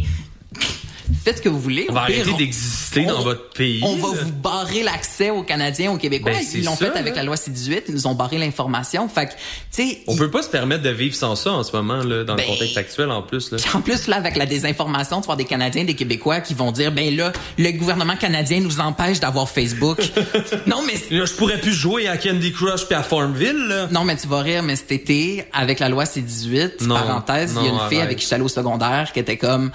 faites 1.24 1.38
ce 1.38 1.42
que 1.42 1.50
vous 1.50 1.60
voulez. 1.60 1.86
On 1.90 1.94
va 1.94 2.06
pire, 2.06 2.22
arrêter 2.22 2.38
d'exister 2.38 3.06
dans 3.06 3.22
votre 3.22 3.50
pays. 3.50 3.82
On 3.84 3.96
va 3.96 4.16
là. 4.16 4.24
vous 4.24 4.32
barrer 4.32 4.84
l'accès 4.84 5.30
aux 5.30 5.44
Canadiens, 5.44 5.92
aux 5.92 5.98
Québécois. 5.98 6.32
Ben, 6.32 6.46
ils 6.54 6.64
l'ont 6.64 6.76
fait 6.76 6.96
avec 6.96 7.16
là. 7.16 7.22
la 7.22 7.24
loi 7.24 7.38
C-18. 7.38 7.84
Ils 7.90 7.94
nous 7.94 8.08
ont 8.08 8.16
barré 8.16 8.38
l'information. 8.38 9.08
Fait 9.10 9.28
que, 9.28 9.32
tu 9.32 9.38
sais, 9.72 10.02
On 10.08 10.16
peut 10.16 10.32
pas 10.32 10.44
se 10.44 10.50
permettre 10.50 10.84
de 10.84 10.90
vivre 10.90 11.16
sans 11.16 11.36
ça 11.36 11.52
en 11.52 11.64
ce 11.64 11.76
moment, 11.76 11.98
là, 12.04 12.24
dans 12.24 12.36
Ben, 12.36 12.44
le 12.46 12.54
contexte 12.54 12.78
actuel 12.78 13.12
en 13.12 13.22
plus. 13.22 13.52
Là. 13.52 13.58
En 13.74 13.82
plus, 13.82 14.08
là, 14.08 14.16
avec 14.16 14.38
la 14.38 14.46
désinformation, 14.46 15.22
tu 15.22 15.28
vois 15.28 15.36
des 15.36 15.46
Canadiens, 15.46 15.84
des 15.84 15.94
Québécois 15.94 16.40
qui 16.40 16.54
vont 16.54 16.72
dire, 16.72 16.92
ben 16.92 17.16
là, 17.16 17.32
le 17.58 17.72
gouvernement 17.72 18.16
canadien 18.16 18.60
nous 18.60 18.80
empêche 18.80 19.20
d'avoir 19.20 19.50
Facebook. 19.50 20.00
non, 20.68 20.82
mais... 20.86 20.94
Là, 21.16 21.26
je 21.26 21.34
pourrais 21.34 21.60
plus 21.60 21.74
jouer 21.74 22.08
à 22.08 22.18
Candy 22.18 22.52
Crush 22.52 22.86
puis 22.86 22.96
à 22.96 23.04
Farmville, 23.04 23.68
là. 23.68 23.88
Non, 23.92 24.04
mais 24.04 24.16
tu 24.16 24.28
vas 24.28 24.42
rire, 24.42 24.64
mais 24.64 24.76
cet 24.76 24.92
été, 24.92 25.46
avec 25.54 25.80
la 25.80 25.90
loi 25.90 26.06
C-18, 26.06 26.86
Non, 26.86 26.96
parenthèse, 26.96 27.56
il 27.60 27.66
y 27.66 27.70
a 27.70 27.72
une 27.72 27.90
fille 27.90 28.02
avec 28.02 28.18
qui 28.18 28.24
je 28.24 28.28
suis 28.28 28.36
allé 28.36 28.44
au 28.44 28.50
secondaire 28.50 29.12
qui 29.14 29.20
était 29.20 29.38
comme, 29.38 29.72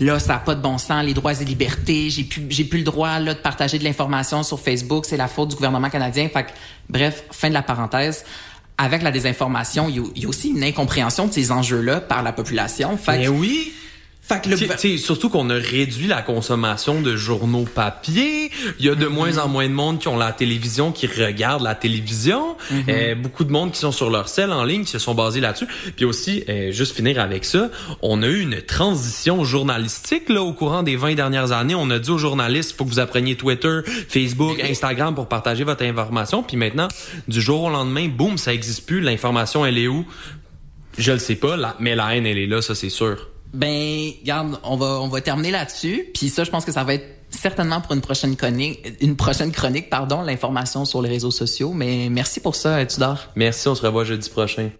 là, 0.00 0.18
ça 0.18 0.36
a 0.36 0.38
pas 0.38 0.54
de 0.54 0.60
bon 0.62 0.78
sens, 0.78 1.04
les 1.04 1.14
droits 1.14 1.32
et 1.40 1.44
libertés, 1.44 2.10
j'ai 2.10 2.24
plus, 2.24 2.44
j'ai 2.48 2.64
plus 2.64 2.78
le 2.78 2.84
droit, 2.84 3.18
là, 3.18 3.34
de 3.34 3.38
partager 3.38 3.78
de 3.78 3.84
l'information 3.84 4.42
sur 4.42 4.58
Facebook, 4.58 5.04
c'est 5.06 5.16
la 5.16 5.28
faute 5.28 5.50
du 5.50 5.54
gouvernement 5.56 5.90
canadien. 5.90 6.28
Fait 6.28 6.44
que, 6.44 6.50
bref, 6.88 7.24
fin 7.30 7.48
de 7.48 7.54
la 7.54 7.62
parenthèse. 7.62 8.24
Avec 8.78 9.02
la 9.02 9.10
désinformation, 9.10 9.88
il 9.90 9.96
y 9.96 9.98
a- 9.98 10.02
il 10.16 10.22
y, 10.22 10.26
a 10.26 10.28
aussi 10.28 10.48
une 10.48 10.64
incompréhension 10.64 11.26
de 11.26 11.32
ces 11.32 11.52
enjeux-là 11.52 12.00
par 12.00 12.22
la 12.22 12.32
population. 12.32 12.96
Fait 12.96 13.18
Mais 13.18 13.24
que- 13.26 13.30
oui. 13.30 13.72
Fait 14.30 14.40
que 14.42 14.48
le 14.48 14.56
Tu 14.56 14.66
sais- 14.68 14.76
tu 14.76 14.96
sais, 14.96 14.98
surtout 14.98 15.28
qu'on 15.28 15.50
a 15.50 15.54
réduit 15.54 16.06
la 16.06 16.22
consommation 16.22 17.02
de 17.02 17.16
journaux 17.16 17.64
papier. 17.64 18.50
Il 18.78 18.86
y 18.86 18.88
a 18.88 18.94
de 18.94 19.06
Mm-hmm. 19.06 19.08
moins 19.08 19.38
en 19.38 19.48
moins 19.48 19.68
de 19.68 19.74
monde 19.74 19.98
qui 19.98 20.06
ont 20.08 20.16
la 20.16 20.32
télévision, 20.32 20.92
qui 20.92 21.06
regardent 21.08 21.62
la 21.64 21.74
télévision. 21.74 22.56
Mm-hmm. 22.72 22.84
Euh, 22.88 23.14
beaucoup 23.16 23.42
de 23.44 23.50
monde 23.50 23.72
qui 23.72 23.78
sont 23.80 23.90
sur 23.92 24.08
leur 24.08 24.28
selle 24.28 24.52
en 24.52 24.62
ligne, 24.64 24.84
qui 24.84 24.90
se 24.92 24.98
sont 25.00 25.14
basés 25.14 25.40
là-dessus. 25.40 25.66
Puis 25.96 26.04
aussi, 26.04 26.44
euh, 26.48 26.70
juste 26.70 26.94
finir 26.94 27.18
avec 27.20 27.44
ça, 27.44 27.70
on 28.02 28.22
a 28.22 28.26
eu 28.28 28.40
une 28.40 28.62
transition 28.62 29.42
journalistique 29.44 30.28
là 30.28 30.42
au 30.42 30.52
courant 30.52 30.82
des 30.84 30.94
20 30.96 31.14
dernières 31.16 31.50
années. 31.52 31.74
On 31.74 31.90
a 31.90 31.98
dit 31.98 32.10
aux 32.10 32.18
journalistes, 32.18 32.76
faut 32.76 32.84
que 32.84 32.90
vous 32.90 33.00
appreniez 33.00 33.34
Twitter, 33.34 33.80
Facebook, 34.08 34.60
Instagram 34.64 35.14
pour 35.14 35.26
partager 35.28 35.64
votre 35.64 35.82
information. 35.84 36.42
Puis 36.44 36.56
maintenant, 36.56 36.86
du 37.26 37.40
jour 37.40 37.62
au 37.64 37.70
lendemain, 37.70 38.06
boum, 38.08 38.38
ça 38.38 38.54
existe 38.54 38.86
plus. 38.86 39.00
L'information, 39.00 39.66
elle 39.66 39.78
est 39.78 39.88
où? 39.88 40.06
Je 40.98 41.12
le 41.12 41.18
sais 41.18 41.34
pas, 41.36 41.56
mais 41.80 41.94
la 41.96 42.14
haine, 42.14 42.26
elle 42.26 42.38
est 42.38 42.46
là, 42.46 42.62
ça 42.62 42.74
c'est 42.74 42.90
sûr. 42.90 43.28
Ben, 43.52 44.10
regarde, 44.20 44.58
on 44.62 44.76
va 44.76 45.00
on 45.00 45.08
va 45.08 45.20
terminer 45.20 45.50
là-dessus. 45.50 46.06
Puis 46.14 46.28
ça, 46.28 46.44
je 46.44 46.50
pense 46.50 46.64
que 46.64 46.72
ça 46.72 46.84
va 46.84 46.94
être 46.94 47.06
certainement 47.30 47.80
pour 47.80 47.92
une 47.92 48.00
prochaine 48.00 48.36
chronique, 48.36 48.80
une 49.00 49.16
prochaine 49.16 49.52
chronique, 49.52 49.88
pardon, 49.88 50.22
l'information 50.22 50.84
sur 50.84 51.02
les 51.02 51.08
réseaux 51.08 51.30
sociaux. 51.30 51.72
Mais 51.72 52.08
merci 52.10 52.40
pour 52.40 52.54
ça, 52.54 52.84
Tudor. 52.86 53.18
Merci, 53.36 53.68
on 53.68 53.74
se 53.74 53.82
revoit 53.82 54.04
jeudi 54.04 54.28
prochain. 54.28 54.70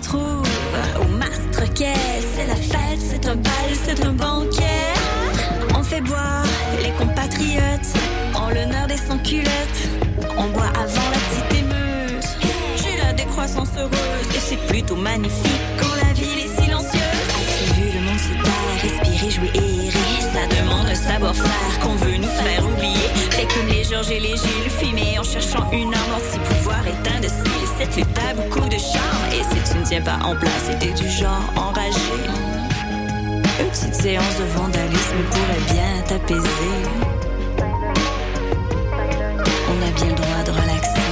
retrouve 0.00 0.48
au 1.00 1.08
mastre. 1.16 1.40
C'est 1.76 2.46
la 2.46 2.56
fête, 2.56 3.00
c'est 3.00 3.26
un 3.26 3.36
bal, 3.36 3.70
c'est 3.84 4.04
un 4.04 4.12
banquet. 4.12 4.92
On 5.74 5.82
fait 5.82 6.00
boire 6.00 6.44
les 6.82 6.90
compatriotes 6.92 7.92
en 8.34 8.48
l'honneur 8.50 8.86
des 8.86 8.96
sans-culottes. 8.96 9.82
On 10.36 10.48
boit 10.48 10.70
avant 10.74 11.08
la 11.14 11.20
petite 11.26 11.60
émeute. 11.60 12.28
J'ai 12.76 13.02
la 13.02 13.12
décroissance 13.12 13.68
heureuse 13.78 14.28
et 14.34 14.40
c'est 14.40 14.66
plutôt 14.68 14.96
magnifique 14.96 15.62
quand 15.78 15.94
la 15.96 16.12
ville 16.12 16.44
est 16.44 16.59
respirer, 18.80 19.30
jouer 19.30 19.50
et 19.54 19.86
errer. 19.86 20.20
Ça 20.32 20.46
demande 20.56 20.86
un 20.88 20.94
savoir-faire 20.94 21.78
qu'on 21.82 21.94
veut 21.96 22.16
nous 22.16 22.28
faire 22.28 22.64
oublier. 22.66 23.08
Fait 23.30 23.46
comme 23.54 23.68
les 23.68 23.84
Georges 23.84 24.10
et 24.10 24.20
les 24.20 24.36
Gilles, 24.36 24.70
fumés 24.78 25.18
en 25.18 25.24
cherchant 25.24 25.70
une 25.72 25.92
arme 25.94 26.14
anti-pouvoir 26.16 26.86
éteint 26.86 27.20
de 27.20 27.28
style. 27.28 27.68
Cette 27.78 27.96
lutte 27.96 28.20
beaucoup 28.36 28.68
de 28.68 28.78
charme. 28.78 29.24
Et 29.32 29.42
si 29.42 29.72
tu 29.72 29.78
ne 29.78 29.84
tiens 29.84 30.02
pas 30.02 30.18
en 30.24 30.36
place, 30.36 30.70
c'était 30.70 30.92
du 30.92 31.08
genre 31.08 31.44
enragé. 31.56 31.98
Une 33.60 33.68
petite 33.68 33.94
séance 33.94 34.36
de 34.38 34.44
vandalisme 34.56 35.20
pourrait 35.30 35.74
bien 35.74 36.02
t'apaiser. 36.06 36.48
On 39.68 39.86
a 39.86 39.90
bien 39.92 40.06
le 40.06 40.14
droit 40.14 40.42
de 40.44 40.50
relaxer. 40.50 41.09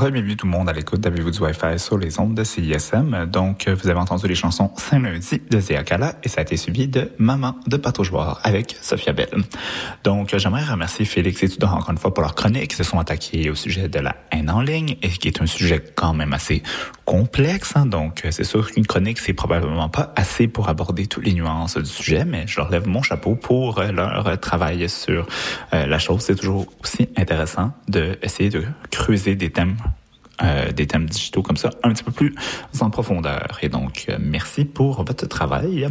Bienvenue 0.00 0.34
tout 0.34 0.46
le 0.46 0.52
monde 0.52 0.66
à 0.66 0.72
l'écoute 0.72 1.00
d'Avez-vous 1.00 1.30
du 1.30 1.38
Wi-Fi 1.40 1.78
sur 1.78 1.98
les 1.98 2.18
ondes 2.18 2.34
de 2.34 2.42
CISM. 2.42 3.26
Donc, 3.26 3.68
vous 3.68 3.86
avez 3.86 4.00
entendu 4.00 4.26
les 4.28 4.34
chansons 4.34 4.70
Saint-Lundi 4.78 5.42
de 5.50 5.60
Zéa 5.60 5.84
Kala 5.84 6.14
et 6.22 6.28
ça 6.30 6.40
a 6.40 6.42
été 6.42 6.56
suivi 6.56 6.88
de 6.88 7.12
Maman 7.18 7.54
de 7.66 7.78
Joueur 8.02 8.40
avec 8.42 8.76
Sophia 8.80 9.12
Bell. 9.12 9.28
Donc, 10.02 10.34
j'aimerais 10.34 10.64
remercier 10.64 11.04
Félix 11.04 11.42
et 11.42 11.50
Tudor 11.50 11.74
encore 11.74 11.90
une 11.90 11.98
fois 11.98 12.14
pour 12.14 12.22
leur 12.22 12.34
chronique. 12.34 12.72
Ils 12.72 12.76
se 12.76 12.82
sont 12.82 12.98
attaqués 12.98 13.50
au 13.50 13.54
sujet 13.54 13.88
de 13.88 13.98
la 13.98 14.16
haine 14.32 14.48
en 14.48 14.62
ligne 14.62 14.96
et 15.02 15.10
qui 15.10 15.28
est 15.28 15.42
un 15.42 15.46
sujet 15.46 15.84
quand 15.94 16.14
même 16.14 16.32
assez 16.32 16.62
complexe. 17.04 17.76
Hein. 17.76 17.84
Donc, 17.84 18.26
c'est 18.30 18.44
sûr 18.44 18.70
qu'une 18.72 18.86
chronique, 18.86 19.18
c'est 19.18 19.34
probablement 19.34 19.90
pas 19.90 20.14
assez 20.16 20.48
pour 20.48 20.70
aborder 20.70 21.08
toutes 21.08 21.26
les 21.26 21.34
nuances 21.34 21.76
du 21.76 21.84
sujet, 21.90 22.24
mais 22.24 22.46
je 22.46 22.56
leur 22.56 22.70
lève 22.70 22.88
mon 22.88 23.02
chapeau 23.02 23.34
pour 23.34 23.82
leur 23.82 24.40
travail 24.40 24.88
sur 24.88 25.26
euh, 25.74 25.84
la 25.86 25.98
chose. 25.98 26.22
C'est 26.22 26.36
toujours 26.36 26.66
aussi 26.82 27.10
intéressant 27.16 27.72
de 27.88 28.18
essayer 28.22 28.48
de 28.48 28.64
creuser 28.90 29.34
des 29.34 29.50
thèmes 29.50 29.76
euh, 30.42 30.72
des 30.72 30.86
thèmes 30.86 31.06
digitaux 31.06 31.42
comme 31.42 31.56
ça 31.56 31.70
un 31.82 31.90
petit 31.90 32.04
peu 32.04 32.12
plus 32.12 32.34
en 32.80 32.90
profondeur. 32.90 33.58
Et 33.62 33.68
donc, 33.68 34.06
euh, 34.08 34.16
merci 34.20 34.64
pour 34.64 35.04
votre 35.04 35.26
travail. 35.26 35.88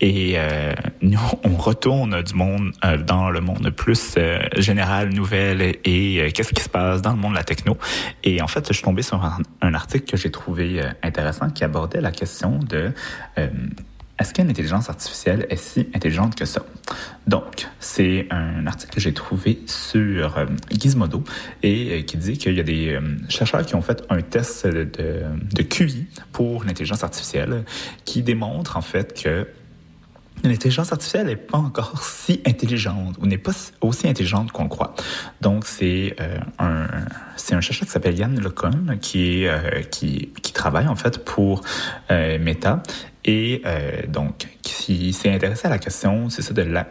Et 0.00 0.34
euh, 0.36 0.74
nous, 1.02 1.20
on 1.44 1.56
retourne 1.56 2.22
du 2.22 2.34
monde 2.34 2.72
euh, 2.84 2.96
dans 2.96 3.30
le 3.30 3.40
monde 3.40 3.70
plus 3.70 4.14
euh, 4.16 4.40
général, 4.56 5.10
nouvelle 5.10 5.62
et 5.84 6.32
qu'est-ce 6.34 6.52
qui 6.52 6.62
se 6.62 6.68
passe 6.68 7.02
dans 7.02 7.12
le 7.12 7.16
monde 7.16 7.32
de 7.32 7.38
la 7.38 7.44
techno. 7.44 7.76
Et 8.22 8.42
en 8.42 8.46
fait, 8.46 8.66
je 8.68 8.74
suis 8.74 8.82
tombé 8.82 9.02
sur 9.02 9.24
un, 9.24 9.38
un 9.60 9.74
article 9.74 10.10
que 10.10 10.16
j'ai 10.16 10.30
trouvé 10.30 10.82
intéressant 11.02 11.50
qui 11.50 11.64
abordait 11.64 12.00
la 12.00 12.10
question 12.10 12.58
de 12.58 12.92
est-ce 14.18 14.32
qu'une 14.32 14.48
intelligence 14.48 14.88
artificielle 14.88 15.46
est 15.50 15.56
si 15.56 15.88
intelligente 15.92 16.36
que 16.36 16.44
ça? 16.44 16.64
Donc, 17.26 17.66
c'est 17.80 18.28
un 18.30 18.66
article 18.66 18.94
que 18.94 19.00
j'ai 19.00 19.12
trouvé 19.12 19.60
sur 19.66 20.38
euh, 20.38 20.46
Gizmodo 20.70 21.24
et 21.64 21.90
euh, 21.90 22.02
qui 22.02 22.16
dit 22.16 22.38
qu'il 22.38 22.54
y 22.54 22.60
a 22.60 22.62
des 22.62 22.92
euh, 22.92 23.00
chercheurs 23.28 23.66
qui 23.66 23.74
ont 23.74 23.82
fait 23.82 24.04
un 24.10 24.20
test 24.20 24.66
de, 24.66 25.62
QI 25.62 26.06
pour 26.30 26.64
l'intelligence 26.64 27.02
artificielle 27.02 27.64
qui 28.04 28.22
démontre 28.22 28.76
en 28.76 28.82
fait 28.82 29.20
que 29.20 29.46
L'intelligence 30.42 30.92
artificielle 30.92 31.28
n'est 31.28 31.36
pas 31.36 31.56
encore 31.56 32.02
si 32.02 32.42
intelligente 32.44 33.16
ou 33.18 33.26
n'est 33.26 33.38
pas 33.38 33.52
aussi 33.80 34.08
intelligente 34.08 34.52
qu'on 34.52 34.68
croit. 34.68 34.94
Donc 35.40 35.64
c'est 35.64 36.16
un 36.58 37.60
chercheur 37.62 37.86
qui 37.86 37.92
s'appelle 37.92 38.18
Yann 38.18 38.38
Lecon 38.38 38.98
qui 39.00 39.46
travaille 40.52 40.88
en 40.88 40.96
fait 40.96 41.24
pour 41.24 41.62
Meta 42.10 42.82
et 43.24 43.62
donc 44.08 44.48
qui 44.62 45.12
s'est 45.12 45.30
intéressé 45.30 45.66
à 45.66 45.70
la 45.70 45.78
question 45.78 46.28
c'est 46.28 46.42
ça 46.42 46.52
de 46.52 46.62
la 46.62 46.86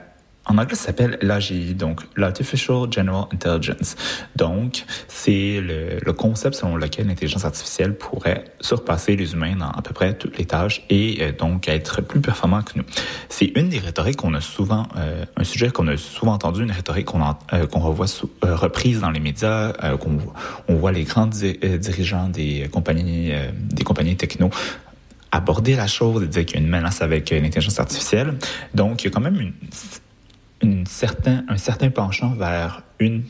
en 0.45 0.57
anglais, 0.57 0.75
ça 0.75 0.87
s'appelle 0.87 1.17
l'AGI, 1.21 1.73
donc 1.73 2.01
l'Artificial 2.17 2.91
General 2.91 3.25
Intelligence. 3.31 3.95
Donc, 4.35 4.83
c'est 5.07 5.61
le, 5.61 6.11
concept 6.13 6.55
selon 6.55 6.75
lequel 6.75 7.07
l'intelligence 7.07 7.45
artificielle 7.45 7.95
pourrait 7.97 8.43
surpasser 8.59 9.15
les 9.15 9.33
humains 9.33 9.55
dans 9.55 9.69
à 9.69 9.81
peu 9.81 9.93
près 9.93 10.13
toutes 10.15 10.37
les 10.37 10.45
tâches 10.45 10.85
et 10.89 11.17
euh, 11.21 11.31
donc 11.31 11.67
être 11.67 12.01
plus 12.01 12.21
performant 12.21 12.61
que 12.61 12.73
nous. 12.75 12.83
C'est 13.29 13.51
une 13.57 13.69
des 13.69 13.79
rhétoriques 13.79 14.17
qu'on 14.17 14.33
a 14.35 14.41
souvent, 14.41 14.87
euh, 14.95 15.25
un 15.35 15.43
sujet 15.43 15.71
qu'on 15.71 15.87
a 15.87 15.97
souvent 15.97 16.33
entendu, 16.33 16.61
une 16.61 16.71
rhétorique 16.71 17.05
qu'on 17.05 17.21
euh, 17.21 17.65
revoit 17.73 18.05
euh, 18.45 18.55
reprise 18.55 18.99
dans 18.99 19.09
les 19.09 19.19
médias, 19.19 19.73
euh, 19.83 19.97
qu'on 19.97 20.19
on 20.67 20.75
voit 20.75 20.91
les 20.91 21.03
grands 21.03 21.25
di 21.25 21.57
dirigeants 21.79 22.29
des 22.29 22.69
compagnies, 22.71 23.31
des 23.53 23.83
compagnies 23.83 24.15
techno 24.15 24.49
aborder 25.35 25.75
la 25.75 25.87
chose 25.87 26.23
et 26.23 26.27
dire 26.27 26.45
qu'il 26.45 26.55
y 26.55 26.59
a 26.59 26.61
une 26.61 26.69
menace 26.69 27.01
avec 27.01 27.29
l'intelligence 27.29 27.79
artificielle. 27.79 28.35
Donc, 28.73 29.03
il 29.03 29.07
y 29.07 29.07
a 29.09 29.11
quand 29.11 29.21
même 29.21 29.53
une 30.61 30.85
certain, 30.85 31.43
un 31.49 31.57
certain 31.57 31.89
penchant 31.89 32.33
vers 32.33 32.83
une 32.99 33.23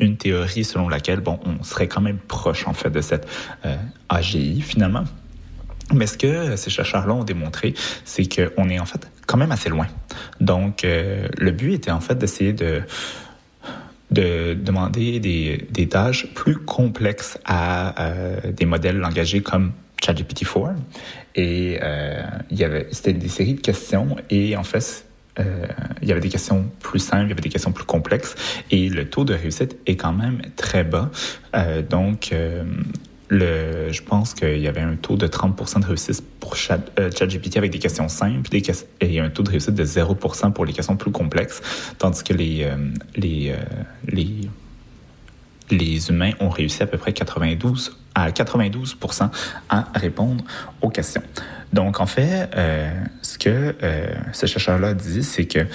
une 0.00 0.16
théorie 0.16 0.62
selon 0.62 0.88
laquelle 0.88 1.18
bon 1.18 1.40
on 1.44 1.64
serait 1.64 1.88
quand 1.88 2.00
même 2.00 2.18
proche 2.18 2.68
en 2.68 2.72
fait 2.72 2.90
de 2.90 3.00
cette 3.00 3.26
euh, 3.64 3.76
AGI 4.08 4.60
finalement 4.60 5.02
mais 5.92 6.06
ce 6.06 6.18
que 6.18 6.56
ces 6.56 6.70
chercheurs-là 6.70 7.14
ont 7.14 7.24
démontré, 7.24 7.74
c'est 8.04 8.24
qu'on 8.28 8.68
est 8.68 8.78
en 8.78 8.84
fait 8.84 9.10
quand 9.26 9.38
même 9.38 9.52
assez 9.52 9.70
loin. 9.70 9.86
Donc, 10.40 10.84
euh, 10.84 11.28
le 11.36 11.50
but 11.50 11.72
était 11.72 11.90
en 11.90 12.00
fait 12.00 12.16
d'essayer 12.16 12.52
de 12.52 12.82
de 14.10 14.54
demander 14.54 15.20
des, 15.20 15.68
des 15.70 15.88
tâches 15.88 16.32
plus 16.32 16.56
complexes 16.56 17.38
à 17.44 18.02
euh, 18.02 18.52
des 18.52 18.64
modèles 18.64 18.96
langagés 18.96 19.42
comme 19.42 19.72
ChatGPT-4. 20.02 20.74
Et 21.34 21.78
euh, 21.82 22.22
il 22.50 22.58
y 22.58 22.64
avait, 22.64 22.88
c'était 22.90 23.12
des 23.12 23.28
séries 23.28 23.54
de 23.54 23.60
questions 23.60 24.16
et 24.30 24.56
en 24.56 24.64
fait, 24.64 25.04
euh, 25.38 25.66
il 26.02 26.08
y 26.08 26.12
avait 26.12 26.20
des 26.20 26.28
questions 26.28 26.68
plus 26.80 26.98
simples, 26.98 27.26
il 27.26 27.28
y 27.28 27.32
avait 27.32 27.40
des 27.40 27.48
questions 27.48 27.70
plus 27.70 27.84
complexes, 27.84 28.34
et 28.72 28.88
le 28.88 29.08
taux 29.08 29.24
de 29.24 29.34
réussite 29.34 29.76
est 29.86 29.94
quand 29.94 30.12
même 30.12 30.42
très 30.56 30.82
bas. 30.82 31.10
Euh, 31.54 31.80
donc, 31.80 32.34
le, 33.28 33.92
je 33.92 34.02
pense 34.02 34.34
qu'il 34.34 34.58
y 34.58 34.66
avait 34.66 34.80
un 34.80 34.96
taux 34.96 35.16
de 35.16 35.28
30% 35.28 35.80
de 35.80 35.86
réussite 35.86 36.24
pour 36.40 36.56
Chat, 36.56 36.80
ChatGPT 37.16 37.56
avec 37.56 37.70
des 37.70 37.78
questions 37.78 38.08
simples 38.08 38.48
des, 38.50 38.62
et 39.00 39.20
un 39.20 39.30
taux 39.30 39.44
de 39.44 39.50
réussite 39.50 39.74
de 39.74 39.84
0% 39.84 40.52
pour 40.52 40.64
les 40.64 40.72
questions 40.72 40.96
plus 40.96 41.12
complexes, 41.12 41.60
tandis 41.98 42.24
que 42.24 42.32
les, 42.32 42.68
les, 43.14 43.54
les 45.70 46.08
humains 46.08 46.32
ont 46.40 46.48
réussi 46.48 46.82
à 46.82 46.86
peu 46.86 46.98
près 46.98 47.12
92 47.12 47.96
à 48.14 48.30
92% 48.30 49.30
à 49.68 49.84
répondre 49.94 50.44
aux 50.82 50.90
questions. 50.90 51.22
Donc, 51.72 52.00
en 52.00 52.06
fait, 52.06 52.50
euh, 52.56 52.90
ce 53.22 53.38
que 53.38 53.74
euh, 53.82 54.14
ce 54.32 54.46
chercheur-là 54.46 54.94
dit, 54.94 55.22
c'est 55.22 55.44
que 55.44 55.66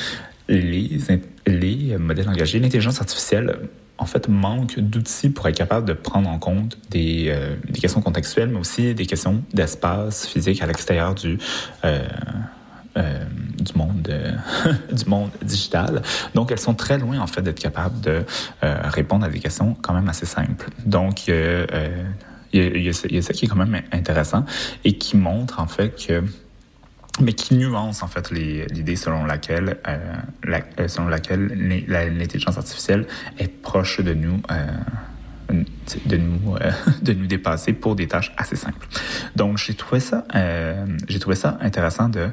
les, 0.50 1.00
les 1.48 1.98
modèles 1.98 2.30
engagés, 2.30 2.60
l'intelligence 2.60 3.00
artificielle, 3.00 3.60
en 3.98 4.06
fait, 4.06 4.28
manque 4.28 4.80
d'outils 4.80 5.30
pour 5.30 5.48
être 5.48 5.56
capable 5.56 5.88
de 5.88 5.94
prendre 5.94 6.30
en 6.30 6.40
compte 6.40 6.78
des, 6.90 7.28
euh, 7.28 7.56
des 7.70 7.80
questions 7.80 8.02
contextuelles, 8.02 8.50
mais 8.50 8.60
aussi 8.60 8.94
des 8.96 9.06
questions 9.06 9.44
d'espace 9.54 10.28
physique 10.28 10.62
à 10.62 10.66
l'extérieur 10.66 11.16
du, 11.16 11.38
euh, 12.98 13.02
euh, 13.04 13.26
du 13.60 13.78
monde 13.78 14.14
du 14.92 15.06
monde 15.06 15.32
digital. 15.42 16.02
Donc, 16.36 16.52
elles 16.52 16.60
sont 16.60 16.74
très 16.74 16.98
loin, 16.98 17.20
en 17.20 17.28
fait, 17.28 17.42
d'être 17.42 17.60
capables 17.60 18.00
de 18.02 18.24
répondre 18.62 19.26
à 19.26 19.30
des 19.30 19.40
questions 19.40 19.76
quand 19.82 19.94
même 19.94 20.10
assez 20.10 20.26
simples. 20.26 20.70
Donc, 20.86 21.28
il 21.28 21.34
y, 22.54 22.90
a, 22.90 22.94
ça 23.22 23.34
qui 23.34 23.46
est 23.46 23.48
quand 23.48 23.56
même 23.56 23.82
intéressant 23.92 24.46
et 24.84 24.98
qui 24.98 25.18
montre, 25.18 25.60
en 25.60 25.68
fait, 25.68 25.90
que 26.08 26.24
mais 27.22 27.34
qui 27.34 27.56
nuance 27.56 28.02
en 28.02 28.08
fait 28.08 28.32
l'idée 28.32 28.96
selon 28.96 29.26
laquelle 29.26 29.78
euh, 29.88 29.98
la, 30.44 30.62
euh, 30.80 30.88
selon 30.88 31.08
laquelle 31.08 31.48
l'intelligence 31.88 32.58
artificielle 32.58 33.06
est 33.38 33.48
proche 33.48 34.02
de 34.02 34.14
nous 34.14 34.42
euh, 34.52 35.64
de 36.06 36.18
nous 36.18 36.56
euh, 36.56 36.72
de 37.02 37.14
nous 37.14 37.28
dépasser 37.28 37.74
pour 37.74 37.96
des 37.96 38.08
tâches 38.08 38.32
assez 38.38 38.56
simples. 38.56 38.88
Donc 39.36 39.58
j'ai 39.58 39.76
trouvé 39.76 40.00
ça 40.00 40.26
euh, 40.36 40.86
j'ai 41.08 41.20
trouvé 41.20 41.36
ça 41.36 41.58
intéressant 41.62 42.10
de 42.10 42.30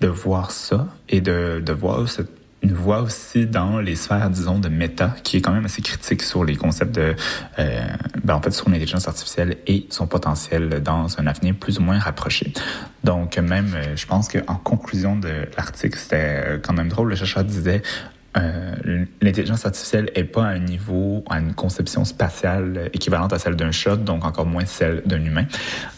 de 0.00 0.08
voir 0.08 0.50
ça 0.50 0.88
et 1.08 1.20
de 1.20 1.62
de 1.64 1.72
voir 1.72 2.08
cette 2.08 2.40
une 2.62 2.74
voix 2.74 3.00
aussi 3.02 3.46
dans 3.46 3.80
les 3.80 3.96
sphères, 3.96 4.28
disons, 4.28 4.58
de 4.58 4.68
méta, 4.68 5.14
qui 5.22 5.38
est 5.38 5.40
quand 5.40 5.52
même 5.52 5.64
assez 5.64 5.82
critique 5.82 6.22
sur 6.22 6.44
les 6.44 6.56
concepts 6.56 6.94
de, 6.94 7.14
euh, 7.58 7.86
ben, 8.22 8.34
en 8.34 8.42
fait, 8.42 8.50
sur 8.50 8.68
l'intelligence 8.68 9.08
artificielle 9.08 9.56
et 9.66 9.86
son 9.90 10.06
potentiel 10.06 10.82
dans 10.82 11.18
un 11.18 11.26
avenir 11.26 11.54
plus 11.54 11.78
ou 11.78 11.82
moins 11.82 11.98
rapproché. 11.98 12.52
Donc, 13.02 13.38
même, 13.38 13.72
euh, 13.74 13.96
je 13.96 14.06
pense 14.06 14.28
qu'en 14.28 14.56
conclusion 14.56 15.16
de 15.16 15.46
l'article, 15.56 15.98
c'était 15.98 16.60
quand 16.62 16.74
même 16.74 16.88
drôle. 16.88 17.08
Le 17.08 17.16
chercheur 17.16 17.44
disait, 17.44 17.82
euh, 18.36 19.04
l'intelligence 19.20 19.66
artificielle 19.66 20.10
est 20.14 20.24
pas 20.24 20.44
à 20.44 20.50
un 20.50 20.60
niveau, 20.60 21.24
à 21.28 21.40
une 21.40 21.54
conception 21.54 22.04
spatiale 22.04 22.88
équivalente 22.92 23.32
à 23.32 23.38
celle 23.38 23.56
d'un 23.56 23.72
chat, 23.72 23.96
donc 23.96 24.24
encore 24.24 24.46
moins 24.46 24.66
celle 24.66 25.02
d'un 25.04 25.24
humain. 25.24 25.46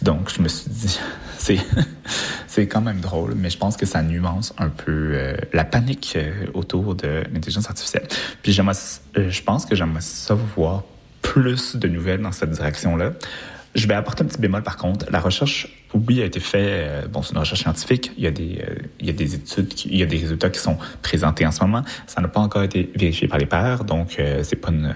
Donc, 0.01 0.33
je 0.35 0.41
me 0.41 0.49
suis 0.49 0.71
dit, 0.71 0.99
c'est 1.39 1.59
c'est 2.47 2.67
quand 2.67 2.81
même 2.81 3.01
drôle, 3.01 3.35
mais 3.35 3.51
je 3.51 3.59
pense 3.59 3.77
que 3.77 3.87
ça 3.87 4.03
nuance 4.03 4.55
un 4.59 4.69
peu 4.69 5.13
euh, 5.15 5.37
la 5.53 5.65
panique 5.65 6.15
euh, 6.17 6.47
autour 6.55 6.95
de 6.95 7.23
l'intelligence 7.33 7.69
artificielle. 7.69 8.07
Puis 8.43 8.53
je 8.53 9.43
pense 9.43 9.67
que 9.67 9.75
j'aimerais 9.75 10.01
ça 10.01 10.35
voir 10.35 10.85
plus 11.21 11.77
de 11.77 11.89
nouvelles 11.89 12.21
dans 12.21 12.33
cette 12.33 12.51
direction-là. 12.51 13.13
Je 13.75 13.87
vais 13.87 13.95
apporter 13.95 14.23
un 14.23 14.27
petit 14.27 14.41
bémol 14.41 14.63
par 14.63 14.77
contre. 14.77 15.07
La 15.11 15.21
recherche, 15.21 15.82
oui, 15.95 16.23
a 16.23 16.25
été 16.25 16.41
faite. 16.41 16.63
Euh, 16.63 17.07
bon, 17.07 17.23
c'est 17.23 17.33
une 17.33 17.39
recherche 17.39 17.61
scientifique. 17.61 18.13
Il 18.17 18.25
y 18.25 18.27
a 18.27 18.31
des, 18.31 18.65
euh, 18.67 18.75
il 19.01 19.07
y 19.07 19.11
a 19.11 19.13
des 19.13 19.35
études, 19.35 19.73
il 19.85 19.97
y 19.97 20.03
a 20.03 20.07
des 20.07 20.19
résultats 20.19 20.51
qui 20.51 20.61
sont 20.61 20.79
présentés 21.03 21.47
en 21.47 21.53
ce 21.53 21.63
moment. 21.63 21.83
Ça 22.07 22.21
n'a 22.21 22.29
pas 22.29 22.41
encore 22.41 22.63
été 22.63 22.91
vérifié 22.95 23.29
par 23.29 23.39
les 23.39 23.47
pairs, 23.47 23.85
donc 23.85 24.17
euh, 24.19 24.43
c'est 24.43 24.57
pas 24.57 24.71
une, 24.71 24.93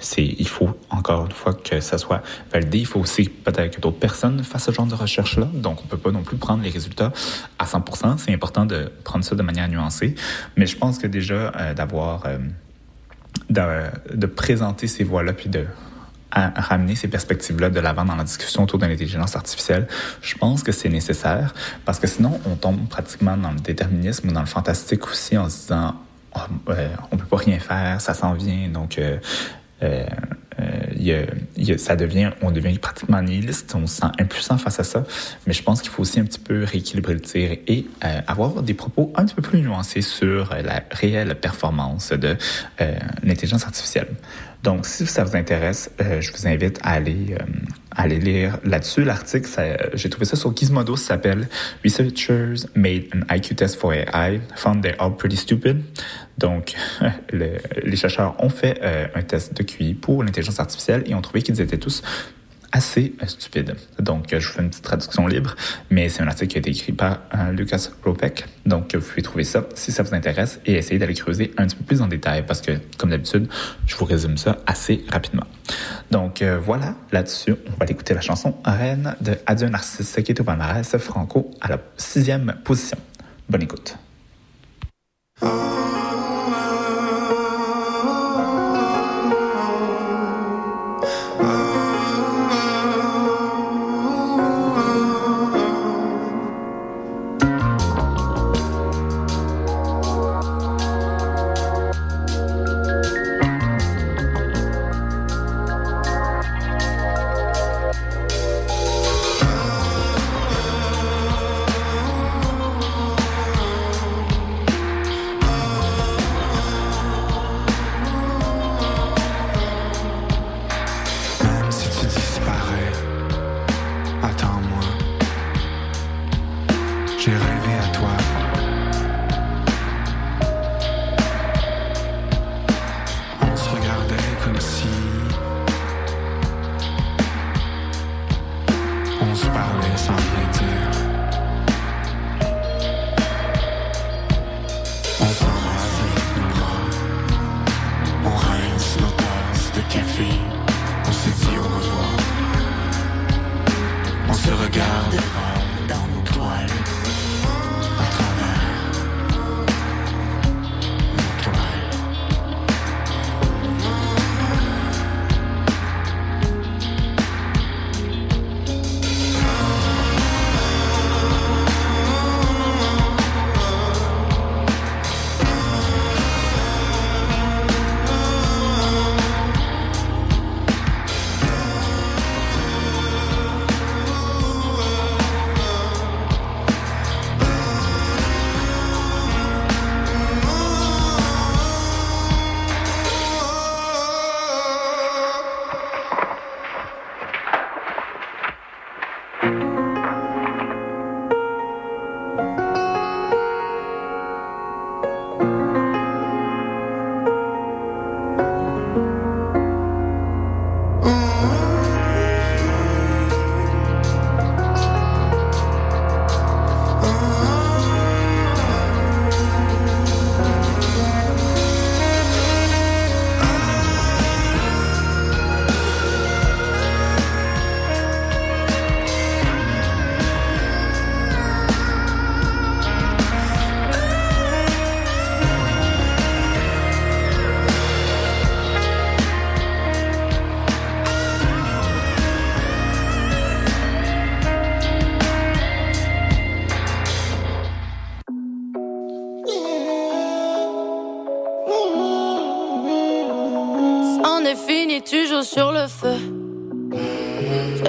c'est, 0.00 0.24
il 0.24 0.48
faut 0.48 0.78
encore 0.90 1.26
une 1.26 1.32
fois 1.32 1.54
que 1.54 1.80
ça 1.80 1.98
soit 1.98 2.22
validé. 2.52 2.78
Il 2.78 2.86
faut 2.86 3.00
aussi 3.00 3.28
peut-être 3.28 3.76
que 3.76 3.80
d'autres 3.80 3.98
personnes 3.98 4.42
fassent 4.42 4.66
ce 4.66 4.72
genre 4.72 4.86
de 4.86 4.94
recherche-là. 4.94 5.48
Donc, 5.54 5.82
on 5.84 5.86
peut 5.86 5.96
pas 5.96 6.10
non 6.10 6.22
plus 6.22 6.36
prendre 6.36 6.62
les 6.62 6.70
résultats 6.70 7.12
à 7.58 7.64
100%. 7.64 8.18
C'est 8.18 8.32
important 8.32 8.66
de 8.66 8.90
prendre 9.04 9.24
ça 9.24 9.34
de 9.34 9.42
manière 9.42 9.68
nuancée. 9.68 10.14
Mais 10.56 10.66
je 10.66 10.76
pense 10.76 10.98
que 10.98 11.06
déjà 11.06 11.52
d'avoir 11.74 12.24
de, 13.50 13.62
de 14.14 14.26
présenter 14.26 14.86
ces 14.86 15.04
voies-là 15.04 15.32
puis 15.32 15.48
de 15.48 15.64
à 16.30 16.50
ramener 16.60 16.94
ces 16.94 17.08
perspectives-là 17.08 17.70
de 17.70 17.80
l'avant 17.80 18.04
dans 18.04 18.16
la 18.16 18.24
discussion 18.24 18.62
autour 18.62 18.78
de 18.78 18.86
l'intelligence 18.86 19.34
artificielle, 19.34 19.86
je 20.20 20.36
pense 20.36 20.62
que 20.62 20.72
c'est 20.72 20.88
nécessaire 20.88 21.54
parce 21.84 21.98
que 21.98 22.06
sinon 22.06 22.40
on 22.46 22.54
tombe 22.54 22.88
pratiquement 22.88 23.36
dans 23.36 23.50
le 23.50 23.60
déterminisme 23.60 24.28
ou 24.28 24.32
dans 24.32 24.40
le 24.40 24.46
fantastique 24.46 25.06
aussi 25.08 25.38
en 25.38 25.48
se 25.48 25.60
disant 25.60 25.94
oh, 26.36 26.40
euh, 26.70 26.88
on 27.10 27.16
peut 27.16 27.26
pas 27.26 27.38
rien 27.38 27.58
faire, 27.58 28.00
ça 28.00 28.14
s'en 28.14 28.34
vient, 28.34 28.68
donc 28.68 28.98
euh, 28.98 29.18
euh, 29.82 30.04
euh, 30.60 31.76
ça 31.76 31.94
devient, 31.94 32.32
on 32.42 32.50
devient 32.50 32.78
pratiquement 32.78 33.22
nihiliste, 33.22 33.74
on 33.76 33.86
se 33.86 34.00
sent 34.00 34.08
impuissant 34.18 34.58
face 34.58 34.80
à 34.80 34.84
ça. 34.84 35.04
Mais 35.46 35.52
je 35.52 35.62
pense 35.62 35.80
qu'il 35.80 35.90
faut 35.90 36.02
aussi 36.02 36.18
un 36.18 36.24
petit 36.24 36.40
peu 36.40 36.64
rééquilibrer 36.64 37.14
le 37.14 37.20
tir 37.20 37.52
et 37.66 37.86
avoir 38.26 38.62
des 38.62 38.74
propos 38.74 39.12
un 39.14 39.24
petit 39.24 39.36
peu 39.36 39.42
plus 39.42 39.60
nuancés 39.60 40.02
sur 40.02 40.52
la 40.52 40.82
réelle 40.90 41.36
performance 41.36 42.10
de 42.10 42.36
l'intelligence 43.22 43.64
artificielle. 43.64 44.08
Donc, 44.64 44.86
si 44.86 45.06
ça 45.06 45.24
vous 45.24 45.36
intéresse, 45.36 45.90
euh, 46.00 46.20
je 46.20 46.32
vous 46.32 46.46
invite 46.46 46.80
à 46.82 46.92
aller, 46.92 47.36
euh, 47.98 48.06
lire 48.06 48.58
là-dessus. 48.64 49.04
L'article, 49.04 49.48
j'ai 49.94 50.10
trouvé 50.10 50.26
ça 50.26 50.36
sur 50.36 50.56
Gizmodo, 50.56 50.96
ça 50.96 51.14
s'appelle 51.14 51.48
Researchers 51.84 52.66
made 52.74 53.04
an 53.14 53.34
IQ 53.34 53.54
test 53.54 53.76
for 53.76 53.92
AI, 53.92 54.40
found 54.56 54.82
they're 54.82 55.00
all 55.00 55.14
pretty 55.14 55.36
stupid. 55.36 55.82
Donc, 56.38 56.74
le, 57.32 57.58
les 57.82 57.96
chercheurs 57.96 58.34
ont 58.42 58.48
fait 58.48 58.78
euh, 58.82 59.06
un 59.14 59.22
test 59.22 59.56
de 59.56 59.62
QI 59.62 59.94
pour 59.94 60.22
l'intelligence 60.22 60.60
artificielle 60.60 61.02
et 61.06 61.14
ont 61.14 61.22
trouvé 61.22 61.42
qu'ils 61.42 61.60
étaient 61.60 61.78
tous 61.78 62.02
assez 62.72 63.14
euh, 63.22 63.26
stupide. 63.26 63.74
Donc, 63.98 64.32
euh, 64.32 64.40
je 64.40 64.48
vous 64.48 64.54
fais 64.54 64.62
une 64.62 64.70
petite 64.70 64.84
traduction 64.84 65.26
libre, 65.26 65.54
mais 65.90 66.08
c'est 66.08 66.22
un 66.22 66.26
article 66.26 66.50
qui 66.52 66.56
a 66.56 66.60
été 66.60 66.70
écrit 66.70 66.92
par 66.92 67.20
euh, 67.34 67.52
Lucas 67.52 67.88
Ropek. 68.04 68.44
Donc, 68.66 68.94
vous 68.94 69.06
pouvez 69.06 69.22
trouver 69.22 69.44
ça 69.44 69.64
si 69.74 69.92
ça 69.92 70.02
vous 70.02 70.14
intéresse 70.14 70.60
et 70.66 70.74
essayer 70.74 70.98
d'aller 70.98 71.14
creuser 71.14 71.52
un 71.56 71.66
petit 71.66 71.76
peu 71.76 71.84
plus 71.84 72.02
en 72.02 72.06
détail 72.06 72.44
parce 72.46 72.60
que, 72.60 72.72
comme 72.96 73.10
d'habitude, 73.10 73.48
je 73.86 73.96
vous 73.96 74.04
résume 74.04 74.36
ça 74.36 74.58
assez 74.66 75.04
rapidement. 75.10 75.46
Donc, 76.10 76.42
voilà, 76.42 76.94
là-dessus, 77.12 77.54
on 77.66 77.78
va 77.78 77.86
écouter 77.86 78.14
la 78.14 78.20
chanson 78.20 78.54
Reine 78.64 79.14
de 79.20 79.36
Adieu 79.46 79.68
Narcisse 79.68 80.18
qui 80.24 80.32
est 80.32 80.40
au 80.40 80.44
palmarès 80.44 80.96
franco 80.98 81.50
à 81.60 81.68
la 81.68 81.78
sixième 81.96 82.54
position. 82.64 82.98
Bonne 83.48 83.62
écoute. 83.62 83.96
Même 85.42 85.97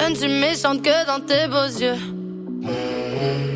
Je 0.10 0.14
ne 0.16 0.20
suis 0.22 0.40
méchante 0.40 0.82
que 0.82 1.06
dans 1.06 1.20
tes 1.20 1.48
beaux 1.48 1.72
yeux. 1.80 1.94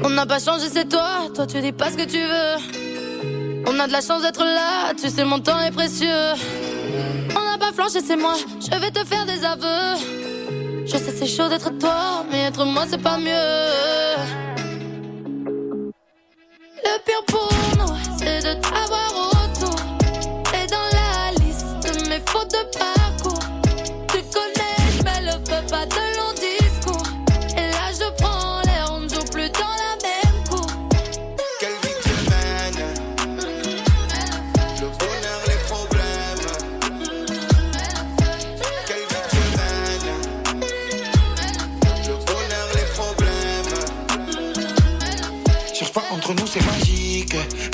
On 0.03 0.09
n'a 0.09 0.23
pas 0.27 0.37
changé, 0.37 0.67
c'est 0.71 0.87
toi. 0.87 1.27
Toi, 1.33 1.47
tu 1.47 1.59
dis 1.61 1.71
pas 1.71 1.89
ce 1.89 1.97
que 1.97 2.03
tu 2.03 2.19
veux. 2.19 3.63
On 3.65 3.79
a 3.79 3.87
de 3.87 3.91
la 3.91 4.01
chance 4.01 4.21
d'être 4.21 4.43
là. 4.43 4.93
Tu 4.95 5.09
sais, 5.09 5.25
mon 5.25 5.39
temps 5.39 5.59
est 5.61 5.71
précieux. 5.71 6.33
On 7.31 7.43
n'a 7.43 7.57
pas 7.57 7.71
flanché, 7.73 8.01
c'est 8.05 8.15
moi. 8.15 8.35
Je 8.59 8.79
vais 8.79 8.91
te 8.91 9.03
faire 9.03 9.25
des 9.25 9.43
aveux. 9.43 9.97
Je 10.85 10.95
sais, 10.95 11.13
c'est 11.17 11.25
chaud 11.25 11.49
d'être 11.49 11.75
toi, 11.79 12.23
mais 12.29 12.43
être 12.43 12.63
moi, 12.65 12.83
c'est 12.87 13.01
pas 13.01 13.17
mieux. 13.17 13.31
Le 16.83 16.99
pire 17.03 17.23
pour 17.25 17.49
nous, 17.79 17.82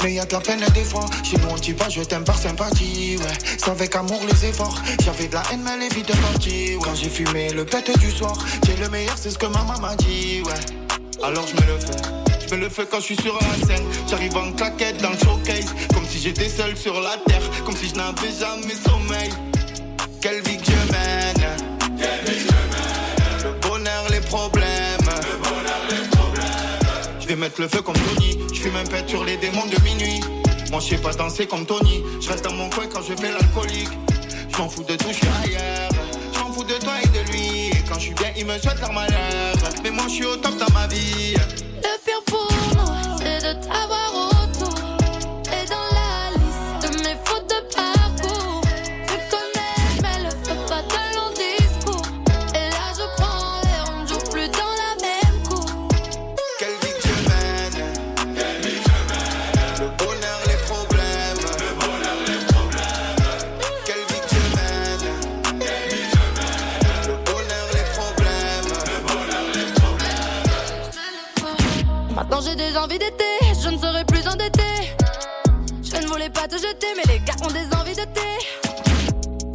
Mais 0.10 0.16
y 0.16 0.20
a 0.20 0.26
de 0.26 0.34
la 0.34 0.40
peine 0.40 0.60
des 0.74 0.84
fois 0.84 1.06
Chez 1.24 1.38
on 1.48 1.56
dit 1.56 1.74
pas 1.74 1.88
je 1.88 2.02
t'aime 2.02 2.24
par 2.24 2.36
sympathie 2.36 3.16
Ouais, 3.20 3.26
c'est 3.60 3.70
avec 3.70 3.96
amour 3.96 4.20
les 4.28 4.44
efforts 4.44 4.82
J'avais 5.06 5.28
de 5.28 5.36
la 5.36 5.44
haine 5.52 5.62
mais 5.64 5.70
elle 5.76 5.84
est 5.84 5.94
vite 5.94 6.12
partie 6.20 6.76
ouais. 6.76 6.80
Quand 6.84 6.96
j'ai 6.96 7.10
fumé 7.10 7.54
le 7.54 7.64
pète 7.64 7.96
du 8.00 8.10
soir 8.10 8.36
T'es 8.64 8.76
le 8.82 8.90
meilleur 8.90 9.16
c'est 9.16 9.30
ce 9.30 9.38
que 9.38 9.46
maman 9.46 9.78
m'a 9.80 9.96
dit 9.98 10.42
Ouais, 10.48 11.24
alors 11.24 11.46
je 11.46 11.54
me 11.62 11.68
le 11.72 11.80
fais 11.80 12.02
je 12.48 12.56
me 12.56 12.62
le 12.62 12.70
fais 12.70 12.88
quand 12.90 12.98
je 12.98 13.04
suis 13.04 13.16
sur 13.18 13.36
la 13.36 13.68
scène. 13.68 13.86
J'arrive 14.10 14.36
en 14.36 14.52
claquette 14.54 15.00
dans 15.04 15.12
le 15.12 15.18
showcase. 15.20 15.72
Comme 15.94 16.08
si 16.08 16.18
j'étais 16.18 16.50
seul 16.50 16.76
sur 16.76 17.00
la 17.00 17.16
terre. 17.28 17.44
Comme 17.64 17.76
si 17.76 17.90
je 17.90 17.94
n'avais 17.94 18.32
jamais 18.40 18.74
sommeil. 18.74 19.30
Quelle 20.20 20.42
vie 20.42 20.58
que 20.58 20.66
je 20.66 20.92
mène. 20.92 21.46
Le 23.44 23.52
bonheur, 23.62 24.10
les 24.10 24.22
problèmes. 24.22 24.69
Vais 27.30 27.36
mettre 27.36 27.62
le 27.62 27.68
feu 27.68 27.84
comme 27.84 27.94
Tony. 27.94 28.40
Je 28.52 28.60
fume 28.60 28.76
un 28.76 28.84
pet 28.86 29.08
sur 29.08 29.24
les 29.24 29.38
démons 29.38 29.68
de 29.68 29.80
minuit. 29.84 30.20
Moi, 30.72 30.80
je 30.80 30.96
sais 30.96 30.98
pas 30.98 31.14
danser 31.14 31.46
comme 31.46 31.64
Tony. 31.64 32.04
Je 32.20 32.28
reste 32.28 32.44
dans 32.44 32.54
mon 32.54 32.72
coin 32.72 32.88
quand 32.92 33.04
je 33.04 33.14
fais 33.14 33.32
l'alcoolique. 33.32 33.88
Je 34.52 34.58
m'en 34.58 34.68
fous 34.68 34.82
de 34.82 34.96
tout, 34.96 35.10
je 35.10 35.14
suis 35.14 35.28
ailleurs. 35.46 35.92
Je 36.34 36.40
m'en 36.40 36.52
fous 36.52 36.64
de 36.64 36.74
toi 36.80 36.94
et 37.04 37.08
de 37.08 37.32
lui. 37.32 37.68
Et 37.68 37.84
quand 37.88 38.00
je 38.00 38.06
suis 38.06 38.14
bien, 38.16 38.32
il 38.36 38.48
me 38.48 38.58
souhaite 38.58 38.80
leur 38.80 38.94
malheur. 38.94 39.54
Mais 39.84 39.92
moi, 39.92 40.06
je 40.08 40.14
suis 40.14 40.26
au 40.26 40.38
top 40.38 40.58
dans 40.58 40.74
ma 40.74 40.88
vie. 40.88 41.36
Le 41.36 42.04
pire 42.04 42.24
pour 42.26 42.48
nous, 42.74 43.20
c'est 43.20 43.46
de 43.46 43.54
t'avoir 43.62 44.29
te 76.50 76.56
jeter, 76.56 76.88
mais 76.98 77.14
les 77.14 77.20
gars 77.20 77.36
ont 77.44 77.52
des 77.52 77.68
envies 77.78 77.96
de 77.96 78.06
thé. 78.06 78.30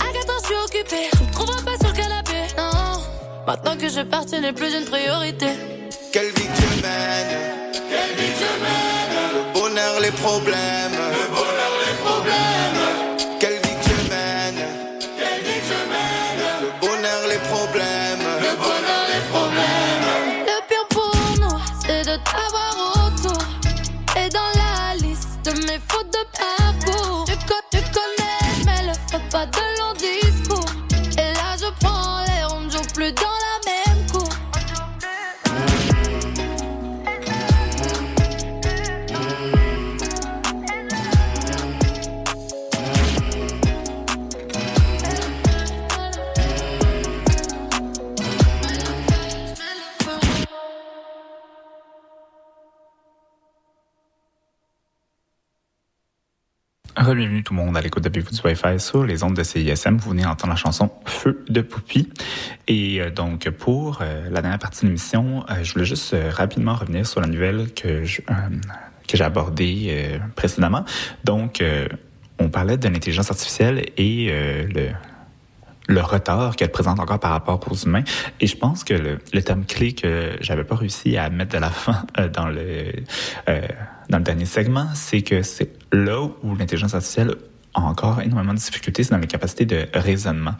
Agathe, 0.00 0.30
je 0.40 0.46
suis 0.46 0.54
occupée, 0.64 1.10
je 1.12 1.24
me 1.24 1.32
trouverai 1.32 1.62
pas 1.64 1.76
sur 1.80 1.88
le 1.88 1.96
canapé. 1.96 2.38
Non, 2.56 3.02
maintenant 3.46 3.76
que 3.76 3.88
je 3.88 4.00
pars, 4.02 4.24
tu 4.24 4.38
n'es 4.38 4.52
plus 4.52 4.72
une 4.72 4.84
priorité. 4.84 5.48
Quelle 6.12 6.30
vie 6.36 6.46
que 6.46 6.60
je 6.62 6.82
mène. 6.82 7.34
Quelle 7.72 8.14
vie 8.16 8.32
que 8.32 8.38
je 8.44 8.52
mène. 8.64 9.14
Le 9.34 9.42
bonheur, 9.60 10.00
les 10.00 10.12
problèmes. 10.12 10.98
Le 11.18 11.26
bonheur, 11.34 11.74
les 11.84 11.96
problèmes. 12.06 13.38
Quelle 13.40 13.58
vie 13.64 13.76
que 13.82 13.90
je 13.90 13.96
mène. 14.12 14.62
Quelle 15.18 15.42
vie 15.42 15.60
que 15.60 15.66
je 15.72 15.80
mène. 15.94 16.42
Le 16.62 16.70
bonheur, 16.86 17.22
les 17.28 17.42
problèmes. 17.50 17.93
Monde 57.54 57.76
à 57.76 57.80
l'écoute 57.80 58.04
de 58.04 58.08
du 58.08 58.22
Wi-Fi 58.44 58.78
sur 58.78 59.04
les 59.04 59.22
ondes 59.22 59.36
de 59.36 59.42
CISM. 59.42 59.96
Vous 59.96 60.10
venez 60.10 60.22
d'entendre 60.22 60.52
la 60.52 60.56
chanson 60.56 60.90
Feu 61.06 61.44
de 61.48 61.60
Poupie. 61.62 62.10
Et 62.68 63.00
euh, 63.00 63.10
donc, 63.10 63.48
pour 63.50 64.00
euh, 64.00 64.28
la 64.30 64.42
dernière 64.42 64.58
partie 64.58 64.82
de 64.82 64.86
l'émission, 64.86 65.44
euh, 65.48 65.62
je 65.62 65.72
voulais 65.72 65.84
juste 65.84 66.14
rapidement 66.30 66.74
revenir 66.74 67.06
sur 67.06 67.20
la 67.20 67.26
nouvelle 67.26 67.72
que 67.72 68.04
que 69.06 69.18
j'ai 69.18 69.24
abordée 69.24 70.18
précédemment. 70.34 70.84
Donc, 71.24 71.62
on 72.38 72.48
parlait 72.48 72.78
de 72.78 72.88
l'intelligence 72.88 73.30
artificielle 73.30 73.84
et 73.98 74.30
le 74.30 74.88
le 75.86 76.00
retard 76.00 76.56
qu'elle 76.56 76.70
présente 76.70 76.98
encore 76.98 77.20
par 77.20 77.32
rapport 77.32 77.60
aux 77.70 77.74
humains. 77.74 78.04
Et 78.40 78.46
je 78.46 78.56
pense 78.56 78.82
que 78.82 78.94
le, 78.94 79.42
terme 79.42 79.66
clé 79.66 79.92
que 79.92 80.30
j'avais 80.40 80.64
pas 80.64 80.76
réussi 80.76 81.18
à 81.18 81.28
mettre 81.28 81.52
de 81.52 81.58
la 81.58 81.68
fin 81.68 82.06
dans 82.32 82.48
le 82.48 82.92
dans 84.08 84.18
le 84.18 84.24
dernier 84.24 84.46
segment, 84.46 84.88
c'est 84.94 85.22
que 85.22 85.42
c'est 85.42 85.83
là 85.94 86.28
où 86.42 86.54
l'intelligence 86.56 86.94
artificielle 86.94 87.34
a 87.74 87.80
encore 87.80 88.20
énormément 88.20 88.54
de 88.54 88.58
difficultés, 88.58 89.02
c'est 89.02 89.10
dans 89.10 89.18
les 89.18 89.26
capacités 89.26 89.66
de 89.66 89.86
raisonnement. 89.94 90.54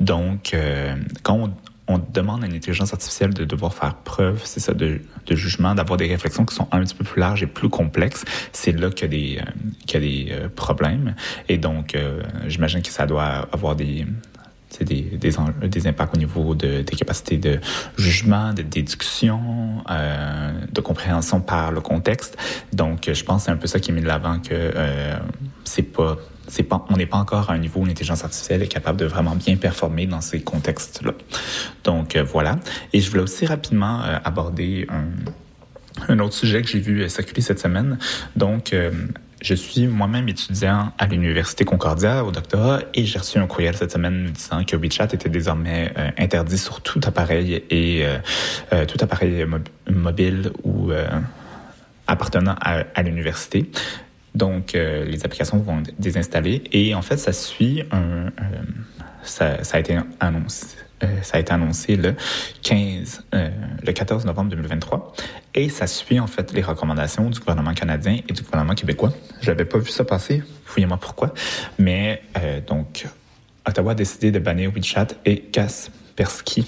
Donc, 0.00 0.52
euh, 0.54 0.96
quand 1.22 1.50
on, 1.88 1.98
demande 2.12 2.42
à 2.42 2.48
une 2.48 2.54
intelligence 2.54 2.92
artificielle 2.92 3.32
de 3.32 3.44
devoir 3.44 3.72
faire 3.72 3.94
preuve, 3.94 4.40
c'est 4.44 4.58
ça, 4.58 4.74
de, 4.74 5.00
de 5.26 5.36
jugement, 5.36 5.72
d'avoir 5.72 5.96
des 5.96 6.08
réflexions 6.08 6.44
qui 6.44 6.54
sont 6.54 6.66
un 6.72 6.80
petit 6.80 6.96
peu 6.96 7.04
plus 7.04 7.20
larges 7.20 7.44
et 7.44 7.46
plus 7.46 7.68
complexes, 7.68 8.24
c'est 8.52 8.72
là 8.72 8.90
qu'il 8.90 9.02
y 9.02 9.04
a 9.04 9.08
des, 9.08 9.38
euh, 9.38 9.92
y 9.92 9.96
a 9.96 10.00
des 10.00 10.28
euh, 10.32 10.48
problèmes. 10.48 11.14
Et 11.48 11.58
donc, 11.58 11.96
j'imagine 12.48 12.82
que 12.82 12.88
ça 12.88 13.06
doit 13.06 13.48
avoir 13.52 13.76
des 13.76 14.04
des, 14.80 15.02
des, 15.02 15.32
des 15.68 15.86
impacts 15.86 16.14
au 16.14 16.18
niveau 16.18 16.54
de, 16.54 16.82
des 16.82 16.96
capacités 16.96 17.38
de 17.38 17.60
jugement, 17.96 18.52
de 18.52 18.62
déduction, 18.62 19.82
euh, 19.90 20.52
de 20.70 20.80
compréhension 20.80 21.40
par 21.40 21.72
le 21.72 21.80
contexte. 21.80 22.36
Donc, 22.72 23.10
je 23.12 23.24
pense 23.24 23.42
que 23.42 23.46
c'est 23.46 23.52
un 23.52 23.56
peu 23.56 23.66
ça 23.66 23.80
qui 23.80 23.90
est 23.90 23.94
mis 23.94 24.02
de 24.02 24.06
l'avant 24.06 24.38
que 24.38 24.50
euh, 24.52 25.16
c'est 25.64 25.82
pas 25.82 26.16
c'est 26.48 26.62
pas, 26.62 26.84
on 26.90 26.96
n'est 26.96 27.06
pas 27.06 27.16
encore 27.16 27.50
à 27.50 27.54
un 27.54 27.58
niveau 27.58 27.80
où 27.80 27.84
l'intelligence 27.84 28.22
artificielle 28.22 28.62
est 28.62 28.68
capable 28.68 28.98
de 28.98 29.04
vraiment 29.04 29.34
bien 29.34 29.56
performer 29.56 30.06
dans 30.06 30.20
ces 30.20 30.42
contextes-là. 30.42 31.12
Donc 31.82 32.14
euh, 32.14 32.22
voilà. 32.22 32.58
Et 32.92 33.00
je 33.00 33.10
voulais 33.10 33.24
aussi 33.24 33.46
rapidement 33.46 34.00
aborder 34.22 34.86
un, 34.88 35.06
un 36.12 36.18
autre 36.20 36.34
sujet 36.34 36.62
que 36.62 36.68
j'ai 36.68 36.78
vu 36.78 37.08
circuler 37.08 37.40
cette 37.40 37.58
semaine. 37.58 37.98
Donc, 38.36 38.74
je 39.42 39.54
suis 39.54 39.86
moi-même 39.86 40.28
étudiant 40.28 40.92
à 40.98 41.06
l'Université 41.06 41.64
Concordia 41.64 42.24
au 42.24 42.30
doctorat 42.30 42.80
et 42.94 43.04
j'ai 43.04 43.18
reçu 43.18 43.38
un 43.38 43.46
courriel 43.46 43.76
cette 43.76 43.92
semaine 43.92 44.22
me 44.24 44.28
disant 44.30 44.64
que 44.64 44.76
WeChat 44.76 45.08
était 45.12 45.28
désormais 45.28 45.92
euh, 45.98 46.10
interdit 46.18 46.58
sur 46.58 46.80
tout 46.80 47.00
appareil 47.04 47.62
et 47.70 48.06
euh, 48.06 48.18
euh, 48.72 48.86
tout 48.86 48.98
appareil 49.00 49.44
mob- 49.44 49.68
mobile 49.90 50.50
ou 50.64 50.90
appartenant 52.06 52.54
à, 52.60 53.02
l'université. 53.02 53.70
Donc, 54.34 54.72
les 54.74 55.24
applications 55.24 55.58
vont 55.58 55.80
être 55.80 55.94
désinstallées 55.98 56.62
et 56.72 56.94
en 56.94 57.02
fait, 57.02 57.16
ça 57.16 57.32
suit 57.32 57.82
un- 57.90 58.30
ça, 59.22 59.64
ça 59.64 59.76
a 59.76 59.80
été 59.80 59.98
annoncé. 60.20 60.66
Euh, 61.04 61.22
ça 61.22 61.36
a 61.36 61.40
été 61.40 61.52
annoncé 61.52 61.96
le 61.96 62.14
15, 62.62 63.24
euh, 63.34 63.50
le 63.84 63.92
14 63.92 64.24
novembre 64.24 64.50
2023, 64.50 65.12
et 65.54 65.68
ça 65.68 65.86
suit 65.86 66.18
en 66.18 66.26
fait 66.26 66.52
les 66.52 66.62
recommandations 66.62 67.28
du 67.28 67.38
gouvernement 67.38 67.74
canadien 67.74 68.20
et 68.26 68.32
du 68.32 68.42
gouvernement 68.42 68.74
québécois. 68.74 69.12
Je 69.42 69.50
n'avais 69.50 69.66
pas 69.66 69.78
vu 69.78 69.90
ça 69.90 70.04
passer, 70.04 70.42
fouillez-moi 70.64 70.96
pourquoi, 70.96 71.34
mais 71.78 72.22
euh, 72.38 72.60
donc 72.66 73.06
Ottawa 73.68 73.92
a 73.92 73.94
décidé 73.94 74.30
de 74.30 74.38
bannir 74.38 74.70
WeChat 74.74 75.08
et 75.26 75.40
Kaspersky 75.40 76.66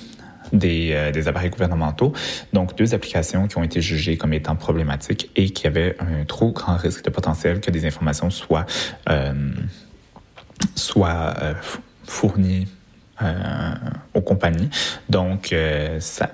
des, 0.52 1.10
des, 1.12 1.28
appareils 1.28 1.50
gouvernementaux. 1.50 2.14
Donc, 2.54 2.74
deux 2.74 2.94
applications 2.94 3.48
qui 3.48 3.58
ont 3.58 3.62
été 3.62 3.82
jugées 3.82 4.16
comme 4.16 4.32
étant 4.32 4.56
problématiques 4.56 5.30
et 5.36 5.50
qui 5.50 5.66
avaient 5.66 5.94
un 6.00 6.24
trop 6.24 6.52
grand 6.52 6.78
risque 6.78 7.04
de 7.04 7.10
potentiel 7.10 7.60
que 7.60 7.70
des 7.70 7.84
informations 7.84 8.30
soient, 8.30 8.64
soient 10.74 11.34
fournies 12.04 12.66
aux 14.14 14.20
compagnies. 14.20 14.70
Donc, 15.08 15.54
ça, 15.98 16.30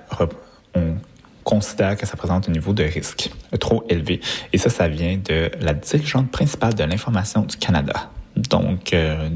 on 0.74 0.96
considère 1.44 1.96
que 1.96 2.06
ça 2.06 2.16
présente 2.16 2.48
un 2.48 2.52
niveau 2.52 2.72
de 2.72 2.82
risque 2.82 3.30
trop 3.60 3.84
élevé. 3.88 4.20
Et 4.52 4.58
ça, 4.58 4.70
ça 4.70 4.88
vient 4.88 5.18
de 5.18 5.50
la 5.60 5.74
dirigeante 5.74 6.30
principale 6.30 6.74
de 6.74 6.84
l'information 6.84 7.42
du 7.42 7.56
Canada. 7.56 8.10
Donc, 8.36 8.92
euh, 8.92 9.28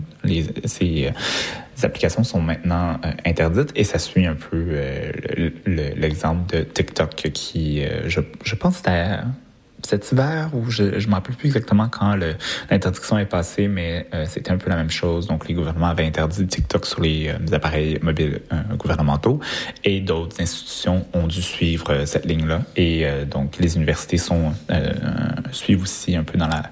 ces, 0.65 1.13
applications 1.83 2.25
sont 2.25 2.41
maintenant 2.41 2.99
euh, 3.05 3.13
interdites 3.25 3.71
et 3.77 3.85
ça 3.85 4.01
suit 4.01 4.27
un 4.27 4.35
peu 4.35 4.67
euh, 4.71 5.13
l'exemple 5.67 6.57
de 6.57 6.63
TikTok 6.65 7.15
qui, 7.33 7.83
je, 8.07 8.21
je 8.43 8.55
pense, 8.57 8.77
c'était 8.77 9.19
cet 9.83 10.11
hiver, 10.13 10.51
ou 10.55 10.71
je 10.71 10.83
ne 10.83 11.07
me 11.07 11.15
rappelle 11.15 11.37
plus 11.37 11.47
exactement 11.47 11.89
quand 11.89 12.17
l'interdiction 12.71 13.19
est 13.19 13.27
passée, 13.27 13.69
mais 13.69 14.07
euh, 14.13 14.25
c'était 14.29 14.51
un 14.51 14.59
peu 14.59 14.71
la 14.71 14.77
même 14.77 14.91
chose. 14.91 15.27
Donc, 15.27 15.49
les 15.49 15.55
gouvernements 15.55 15.87
avaient 15.89 16.07
interdit 16.07 16.47
TikTok 16.47 16.87
sur 16.87 17.01
les, 17.01 17.29
euh, 17.29 17.55
appareils 17.57 17.99
mobiles 18.03 18.41
euh, 18.53 18.77
gouvernementaux 18.77 19.41
et 19.85 20.01
d'autres 20.01 20.41
institutions 20.41 21.07
ont 21.13 21.27
dû 21.27 21.43
suivre 21.43 22.05
cette 22.05 22.27
ligne-là. 22.27 22.63
Et 22.77 23.07
donc, 23.31 23.59
les 23.59 23.77
universités 23.77 24.19
sont 24.19 24.53
suivent 25.53 25.83
aussi 25.83 26.15
un 26.17 26.23
peu 26.23 26.39
dans 26.39 26.49
la 26.49 26.63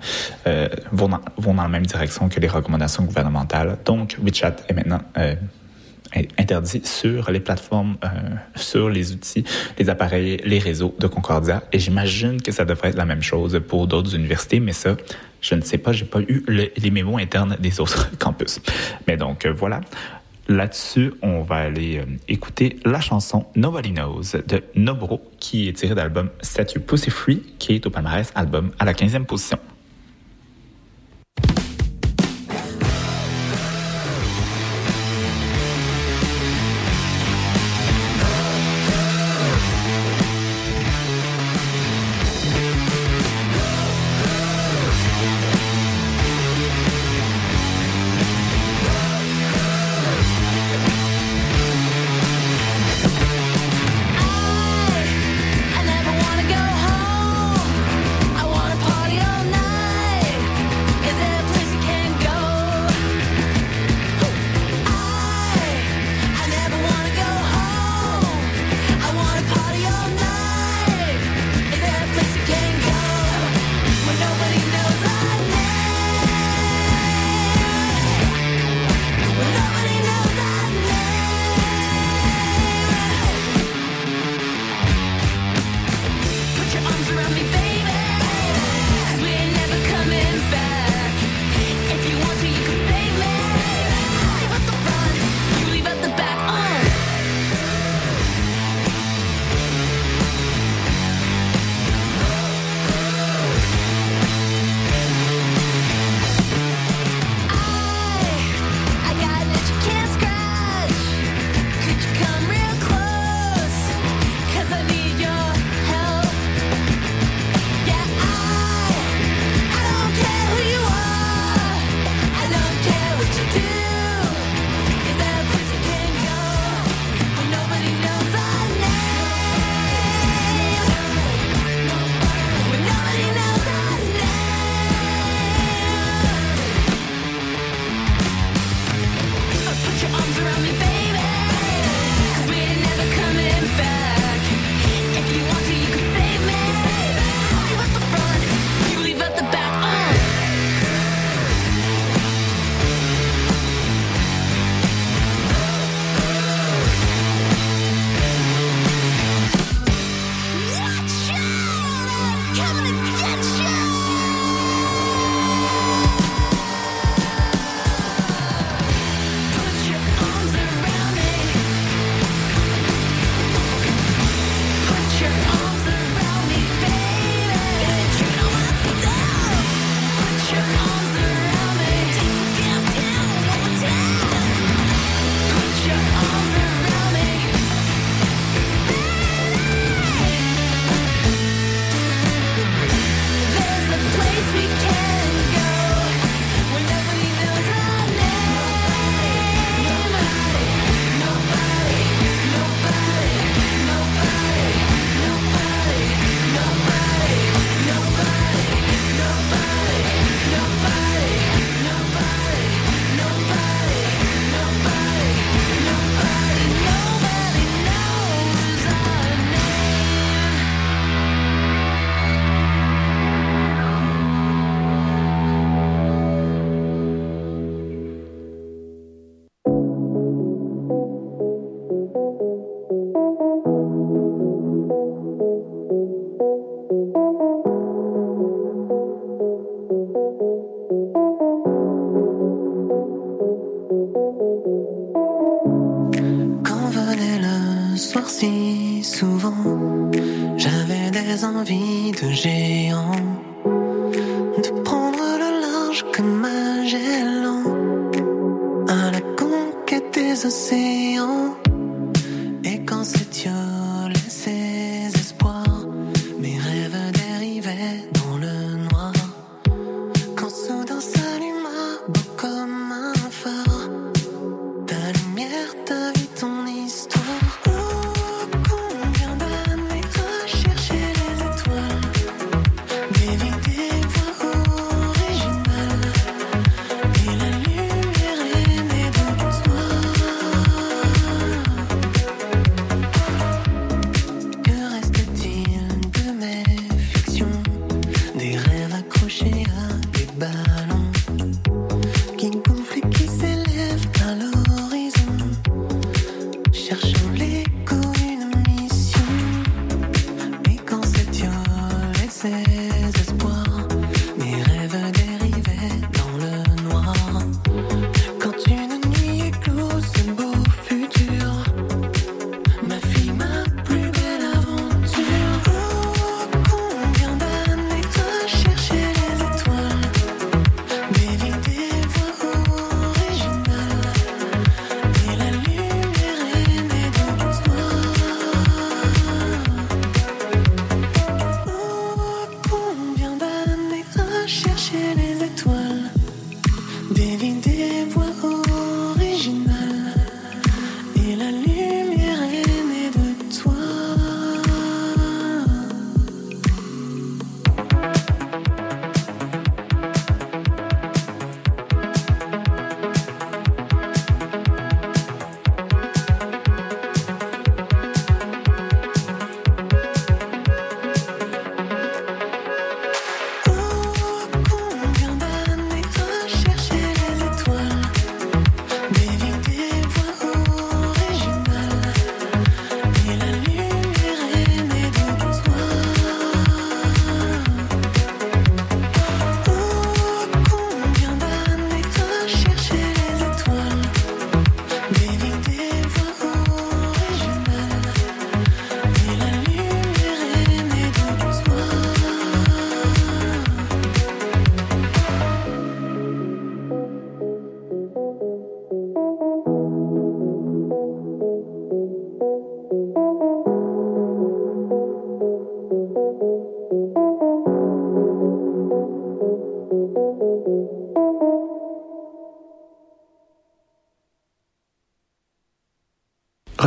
vont 0.93 1.09
dans 1.09 1.63
la 1.63 1.69
même 1.69 1.87
direction 1.87 2.29
que 2.29 2.41
les 2.41 2.49
recommandations 2.49 3.05
gouvernementales. 3.05 3.79
Donc, 3.85 4.17
WeChat 4.23 4.57
est 4.69 4.75
maintenant 4.75 5.01
interdit 6.39 6.81
sur 6.85 7.31
les 7.31 7.41
plateformes, 7.41 7.97
euh, 8.05 8.09
sur 8.55 8.89
les 8.89 9.13
outils, 9.13 9.45
les 9.79 9.89
appareils, 9.91 10.39
les 10.45 10.59
réseaux 10.59 10.95
de 10.99 11.07
Concordia. 11.07 11.63
Et 11.73 11.79
j'imagine 11.79 12.41
que 12.41 12.53
ça 12.53 12.65
devrait 12.65 12.91
être 12.91 12.97
la 12.97 13.05
même 13.05 13.23
chose 13.23 13.61
pour 13.67 13.87
d'autres 13.87 14.15
universités, 14.15 14.61
mais 14.61 14.73
ça, 14.73 14.97
je 15.41 15.55
ne 15.55 15.61
sais 15.61 15.79
pas, 15.79 15.93
j'ai 15.93 16.05
pas 16.05 16.21
eu 16.21 16.45
les 16.49 16.91
mémos 16.91 17.21
internes 17.21 17.57
des 17.61 17.81
autres 17.81 18.11
campus. 18.19 18.61
Mais 19.07 19.17
donc, 19.17 19.47
euh, 19.47 19.53
voilà. 19.53 19.81
Là-dessus, 20.49 21.13
on 21.23 21.43
va 21.43 21.57
aller 21.57 21.99
euh, 21.99 22.05
écouter 22.29 22.79
la 22.85 23.01
chanson 23.01 23.47
Nobody 23.57 23.91
Knows 23.91 24.23
de 24.47 24.63
Nobro, 24.77 25.21
qui 25.41 25.69
est 25.69 25.73
tirée 25.73 25.95
de 25.95 26.01
l'album 26.01 26.31
Statue 26.41 26.79
Pussy 26.79 27.11
Free, 27.11 27.43
qui 27.59 27.75
est 27.75 27.87
au 27.87 27.91
palmarès 27.91 28.31
album 28.37 28.71
à 28.79 28.85
la 28.85 28.93
15e 28.93 29.25
position. 29.25 29.59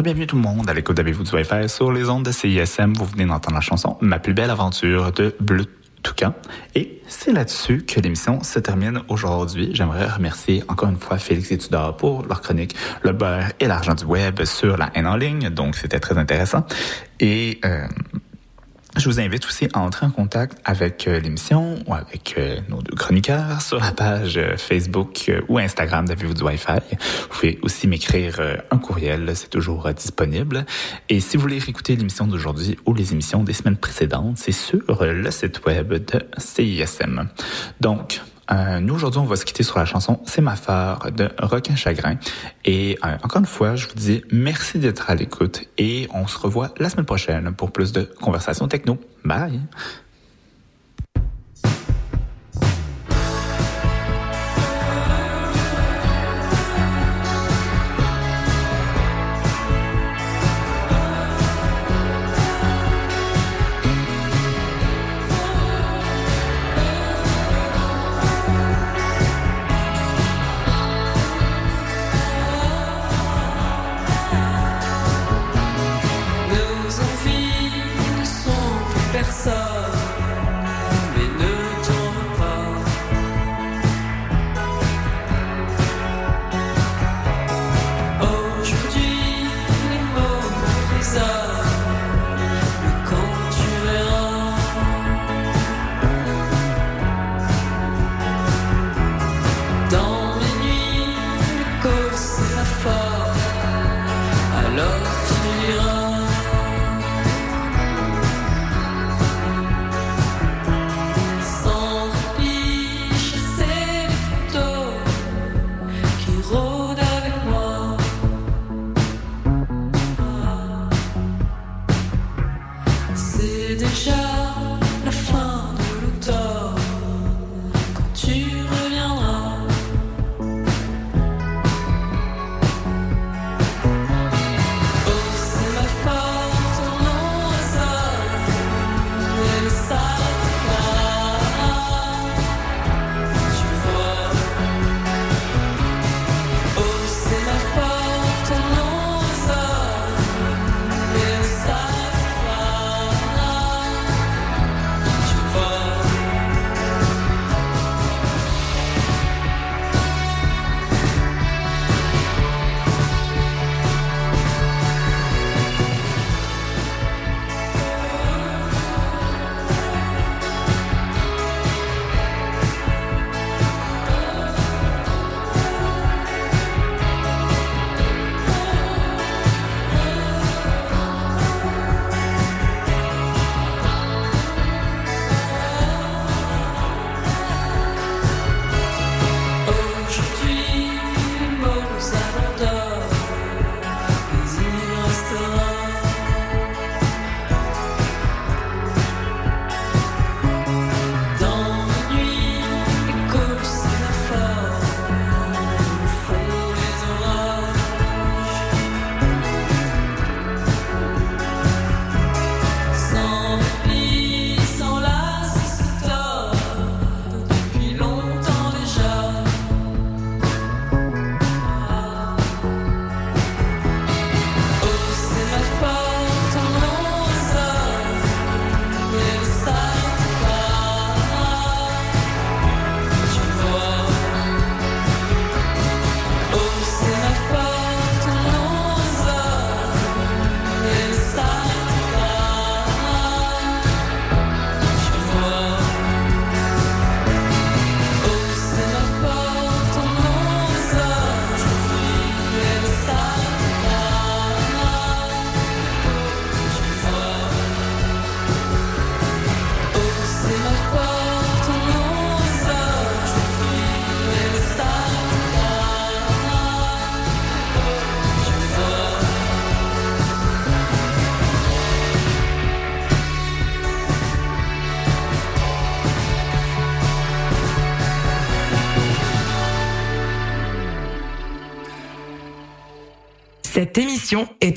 Bienvenue 0.01 0.27
tout 0.27 0.37
le 0.37 0.41
monde 0.41 0.69
à 0.69 0.73
l'écoute 0.73 0.95
d'Avez-vous 0.95 1.23
du 1.23 1.35
Wi-Fi 1.35 1.67
sur 1.67 1.91
les 1.91 2.09
ondes 2.09 2.23
de 2.23 2.31
CISM. 2.31 2.93
Vous 2.93 3.03
venez 3.03 3.25
d'entendre 3.25 3.55
la 3.55 3.61
chanson 3.61 3.97
Ma 3.99 4.17
plus 4.17 4.33
belle 4.33 4.49
aventure 4.49 5.11
de 5.11 5.35
Bleu 5.41 5.65
Toucan. 6.03 6.33
Et 6.73 7.01
c'est 7.09 7.33
là-dessus 7.33 7.83
que 7.85 7.99
l'émission 7.99 8.41
se 8.41 8.59
termine 8.59 9.01
aujourd'hui. 9.09 9.71
J'aimerais 9.73 10.07
remercier 10.07 10.63
encore 10.69 10.87
une 10.87 10.97
fois 10.97 11.17
Félix 11.17 11.51
et 11.51 11.57
Tudor 11.57 11.97
pour 11.97 12.25
leur 12.25 12.39
chronique 12.39 12.77
Le 13.01 13.11
beurre 13.11 13.51
et 13.59 13.67
l'argent 13.67 13.93
du 13.93 14.05
web 14.05 14.45
sur 14.45 14.77
la 14.77 14.89
haine 14.95 15.05
en 15.05 15.17
ligne. 15.17 15.49
Donc 15.49 15.75
c'était 15.75 15.99
très 15.99 16.17
intéressant. 16.17 16.65
Et 17.19 17.59
euh, 17.65 17.85
je 18.99 19.09
vous 19.09 19.19
invite 19.21 19.45
aussi 19.45 19.67
à 19.73 19.79
entrer 19.79 20.05
en 20.05 20.11
contact 20.11 20.57
avec 20.65 21.07
euh, 21.07 21.19
l'émission 21.19 21.79
ou 21.87 21.93
avec 21.93 22.35
euh, 22.37 22.59
nos 22.67 22.81
deux 22.81 22.95
chroniqueurs 22.95 23.61
sur 23.61 23.79
la 23.79 23.91
page 23.93 24.37
euh, 24.37 24.57
Facebook 24.57 25.31
ou 25.47 25.57
Instagram 25.57 26.05
d'Avez-vous 26.05 26.33
du 26.33 26.43
Wi-Fi. 26.43 26.79
Vous 26.91 27.27
pouvez 27.29 27.59
aussi 27.61 27.87
m'écrire 27.87 28.41
un 28.71 28.77
courriel, 28.77 29.31
c'est 29.35 29.49
toujours 29.49 29.89
disponible. 29.93 30.65
Et 31.07 31.21
si 31.21 31.37
vous 31.37 31.43
voulez 31.43 31.59
réécouter 31.59 31.95
l'émission 31.95 32.27
d'aujourd'hui 32.27 32.77
ou 32.85 32.93
les 32.93 33.13
émissions 33.13 33.43
des 33.43 33.53
semaines 33.53 33.77
précédentes, 33.77 34.37
c'est 34.37 34.51
sur 34.51 35.03
le 35.03 35.31
site 35.31 35.65
web 35.65 35.93
de 35.93 36.21
CISM. 36.37 37.29
Donc, 37.79 38.21
euh, 38.51 38.79
nous, 38.79 38.95
aujourd'hui, 38.95 39.19
on 39.19 39.25
va 39.25 39.35
se 39.35 39.45
quitter 39.45 39.63
sur 39.63 39.77
la 39.77 39.85
chanson 39.85 40.19
C'est 40.25 40.41
ma 40.41 40.55
phare 40.55 41.11
de 41.11 41.29
Requin 41.39 41.75
Chagrin. 41.75 42.17
Et 42.65 42.97
euh, 43.05 43.15
encore 43.23 43.39
une 43.39 43.45
fois, 43.45 43.75
je 43.75 43.87
vous 43.87 43.95
dis 43.95 44.23
merci 44.31 44.79
d'être 44.79 45.09
à 45.09 45.15
l'écoute 45.15 45.65
et 45.77 46.07
on 46.13 46.27
se 46.27 46.37
revoit 46.37 46.73
la 46.77 46.89
semaine 46.89 47.05
prochaine 47.05 47.53
pour 47.53 47.71
plus 47.71 47.91
de 47.91 48.01
conversations 48.01 48.67
techno. 48.67 48.97
Bye! 49.23 49.59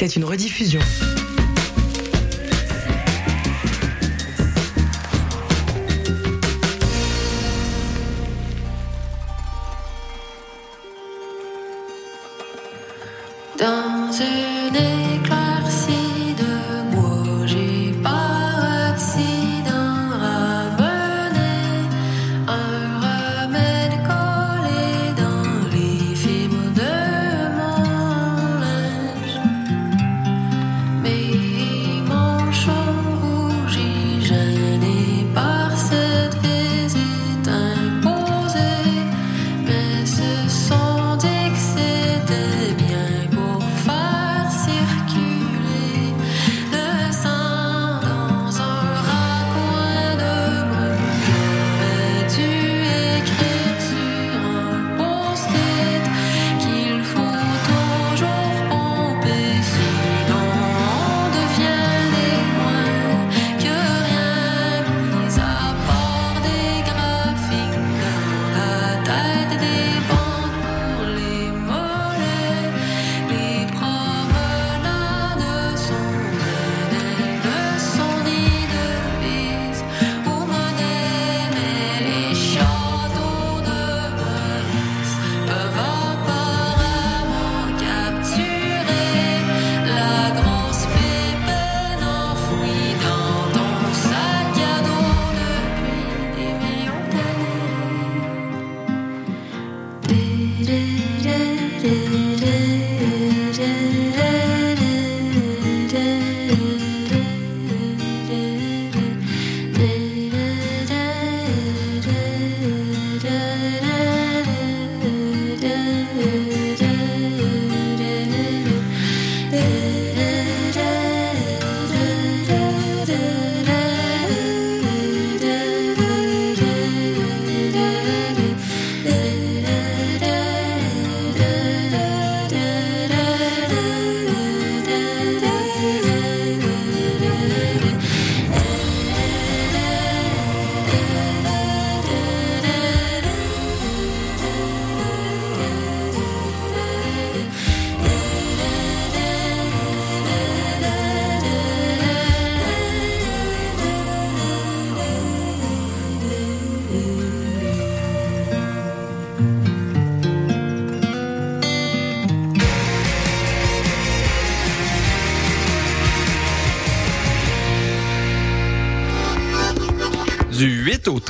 Était 0.05 0.17
une 0.17 0.25
rediffusion. 0.25 0.81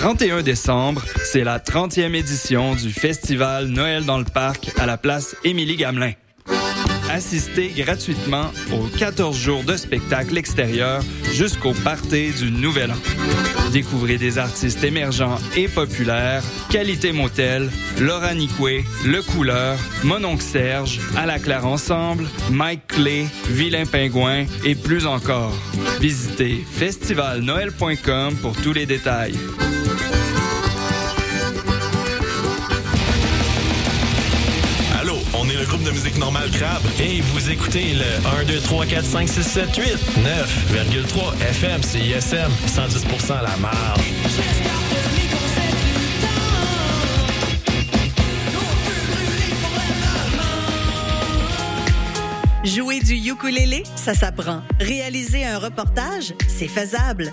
31 0.03 0.43
décembre, 0.43 1.05
c'est 1.23 1.45
la 1.45 1.61
30e 1.61 2.17
édition 2.17 2.75
du 2.75 2.91
festival 2.93 3.69
Noël 3.69 4.05
dans 4.05 4.19
le 4.19 4.25
parc 4.25 4.73
à 4.81 4.85
la 4.85 4.97
place 4.97 5.37
Émilie 5.45 5.77
Gamelin. 5.77 6.11
Assistez 7.09 7.69
gratuitement 7.69 8.51
aux 8.73 8.89
14 8.99 9.37
jours 9.37 9.63
de 9.63 9.77
spectacle 9.77 10.37
extérieur 10.37 11.03
jusqu'au 11.33 11.73
party 11.73 12.33
du 12.33 12.51
Nouvel 12.51 12.91
An. 12.91 12.97
Découvrez 13.73 14.19
des 14.19 14.39
artistes 14.39 14.83
émergents 14.83 15.39
et 15.57 15.69
populaires, 15.69 16.43
Qualité 16.69 17.13
Motel, 17.13 17.71
Laura 18.01 18.35
Nicoué, 18.35 18.85
Le 19.07 19.23
Couleur, 19.23 19.79
Mononcle 20.03 20.43
Serge, 20.43 20.99
À 21.17 21.27
la 21.27 21.39
Claire 21.39 21.65
Ensemble, 21.65 22.29
Mike 22.51 22.89
Clay, 22.89 23.27
Vilain 23.51 23.87
Pingouin 23.87 24.47
et 24.65 24.75
plus 24.75 25.07
encore. 25.07 25.55
Visitez 26.01 26.65
festivalnoël.com 26.73 28.35
pour 28.43 28.57
tous 28.57 28.73
les 28.73 28.87
détails. 28.87 29.39
Le 35.63 35.69
groupe 35.69 35.85
de 35.85 35.91
musique 35.93 36.19
normale 36.19 36.51
Crabe 36.51 36.83
et 36.99 37.21
vous 37.21 37.51
écoutez 37.51 37.95
le 37.95 38.41
1, 38.41 38.45
2, 38.47 38.61
3, 38.61 38.85
4, 38.85 39.05
5, 39.05 39.29
6, 39.29 39.43
7, 39.43 39.77
8, 39.77 39.85
9,3 40.75 41.41
FM, 41.41 41.83
CISM, 41.83 42.51
110% 42.67 43.29
la 43.43 43.57
marge. 43.59 44.01
Jouer 52.65 52.99
du 53.01 53.15
ukulélé, 53.15 53.85
ça 53.95 54.15
s'apprend. 54.15 54.63
Réaliser 54.81 55.45
un 55.45 55.59
reportage, 55.59 56.35
c'est 56.49 56.69
faisable. 56.69 57.33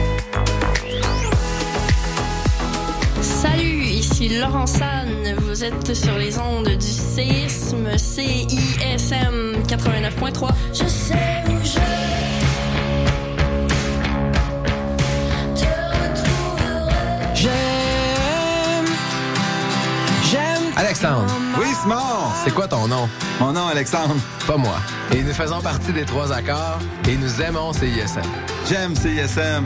Ici 4.21 4.39
Laurent 4.39 4.67
San. 4.67 5.09
Vous 5.41 5.63
êtes 5.63 5.93
sur 5.93 6.17
les 6.17 6.37
ondes 6.37 6.69
du 6.69 6.87
séisme 6.87 7.97
CISM 7.97 9.61
89.3. 9.67 10.49
Je 10.73 10.87
sais 10.87 11.43
où 11.47 11.63
je 11.63 11.79
J'aime. 17.35 17.51
J'aime. 20.29 20.73
Alexandre. 20.77 21.25
Oui, 21.59 21.67
Simon. 21.81 21.95
C'est 22.43 22.53
quoi 22.53 22.67
ton 22.67 22.87
nom? 22.87 23.09
Mon 23.39 23.53
nom, 23.53 23.67
Alexandre. 23.67 24.15
Pas 24.45 24.57
moi. 24.57 24.77
Et 25.13 25.23
nous 25.23 25.33
faisons 25.33 25.61
partie 25.61 25.91
des 25.91 26.05
trois 26.05 26.31
accords 26.31 26.79
et 27.07 27.17
nous 27.17 27.41
aimons 27.41 27.73
CISM. 27.73 28.21
J'aime 28.69 28.95
CISM. 28.95 29.65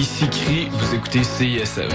Ici 0.00 0.26
Cri, 0.30 0.68
vous 0.72 0.94
écoutez 0.94 1.22
CISM. 1.22 1.90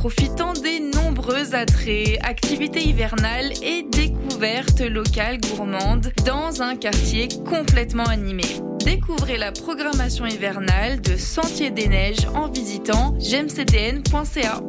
Profitant 0.00 0.54
des 0.54 0.80
nombreux 0.80 1.54
attraits, 1.54 2.16
activités 2.22 2.82
hivernales 2.88 3.52
et 3.62 3.82
découvertes 3.82 4.80
locales 4.80 5.38
gourmandes 5.38 6.10
dans 6.24 6.62
un 6.62 6.74
quartier 6.74 7.28
complètement 7.46 8.04
animé. 8.04 8.44
Découvrez 8.82 9.36
la 9.36 9.52
programmation 9.52 10.24
hivernale 10.24 11.02
de 11.02 11.16
Sentier 11.16 11.70
des 11.70 11.88
Neiges 11.88 12.26
en 12.34 12.48
visitant 12.48 13.14
gemcdn.ca. 13.20 14.60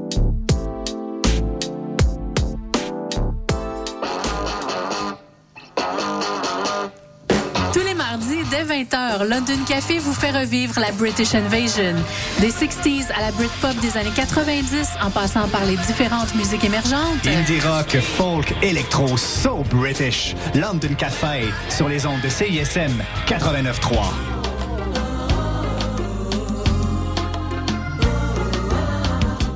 20h, 8.83 9.27
London 9.27 9.63
Café 9.67 9.99
vous 9.99 10.13
fait 10.13 10.31
revivre 10.31 10.79
la 10.79 10.91
British 10.93 11.35
Invasion. 11.35 11.93
Des 12.39 12.49
60s 12.49 13.11
à 13.15 13.21
la 13.21 13.31
Britpop 13.31 13.75
des 13.79 13.95
années 13.95 14.11
90, 14.15 14.89
en 15.03 15.11
passant 15.11 15.47
par 15.49 15.65
les 15.65 15.77
différentes 15.77 16.33
musiques 16.35 16.63
émergentes. 16.63 17.27
Indie 17.27 17.59
rock, 17.59 17.97
folk, 17.99 18.55
électro, 18.63 19.17
so 19.17 19.63
British. 19.69 20.35
London 20.55 20.95
Café 20.97 21.43
sur 21.69 21.89
les 21.89 22.07
ondes 22.07 22.21
de 22.21 22.29
CISM 22.29 23.03
89.3. 23.27 24.41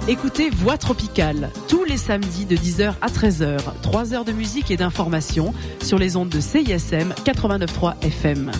Écoutez 0.07 0.51
Voix 0.51 0.77
Tropicale 0.77 1.49
tous 1.67 1.83
les 1.83 1.97
samedis 1.97 2.45
de 2.45 2.55
10h 2.55 2.93
à 3.01 3.07
13h. 3.07 3.57
3 3.81 4.13
heures 4.13 4.25
de 4.25 4.33
musique 4.33 4.69
et 4.69 4.77
d'information 4.77 5.51
sur 5.81 5.97
les 5.97 6.15
ondes 6.15 6.29
de 6.29 6.39
CISM 6.39 7.15
89.3 7.25 7.95
FM. 8.03 8.51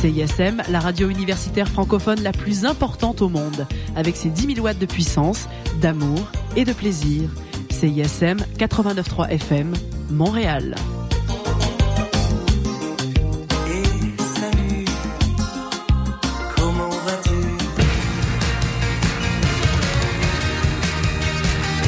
CISM, 0.00 0.62
la 0.68 0.78
radio 0.78 1.08
universitaire 1.08 1.68
francophone 1.68 2.22
la 2.22 2.32
plus 2.32 2.66
importante 2.66 3.22
au 3.22 3.28
monde, 3.28 3.66
avec 3.96 4.16
ses 4.16 4.28
10 4.28 4.54
000 4.54 4.66
watts 4.66 4.78
de 4.78 4.86
puissance, 4.86 5.48
d'amour 5.80 6.30
et 6.54 6.64
de 6.64 6.72
plaisir. 6.72 7.30
CISM 7.70 8.38
89.3 8.58 9.30
FM, 9.30 9.72
Montréal. 10.10 10.74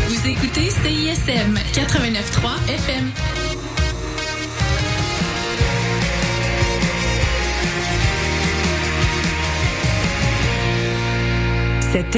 Vous 0.09 0.29
écoutez 0.29 0.71
CISM 0.71 1.55
89.3 1.75 2.73
FM. 2.73 3.38
Cette 11.91 12.17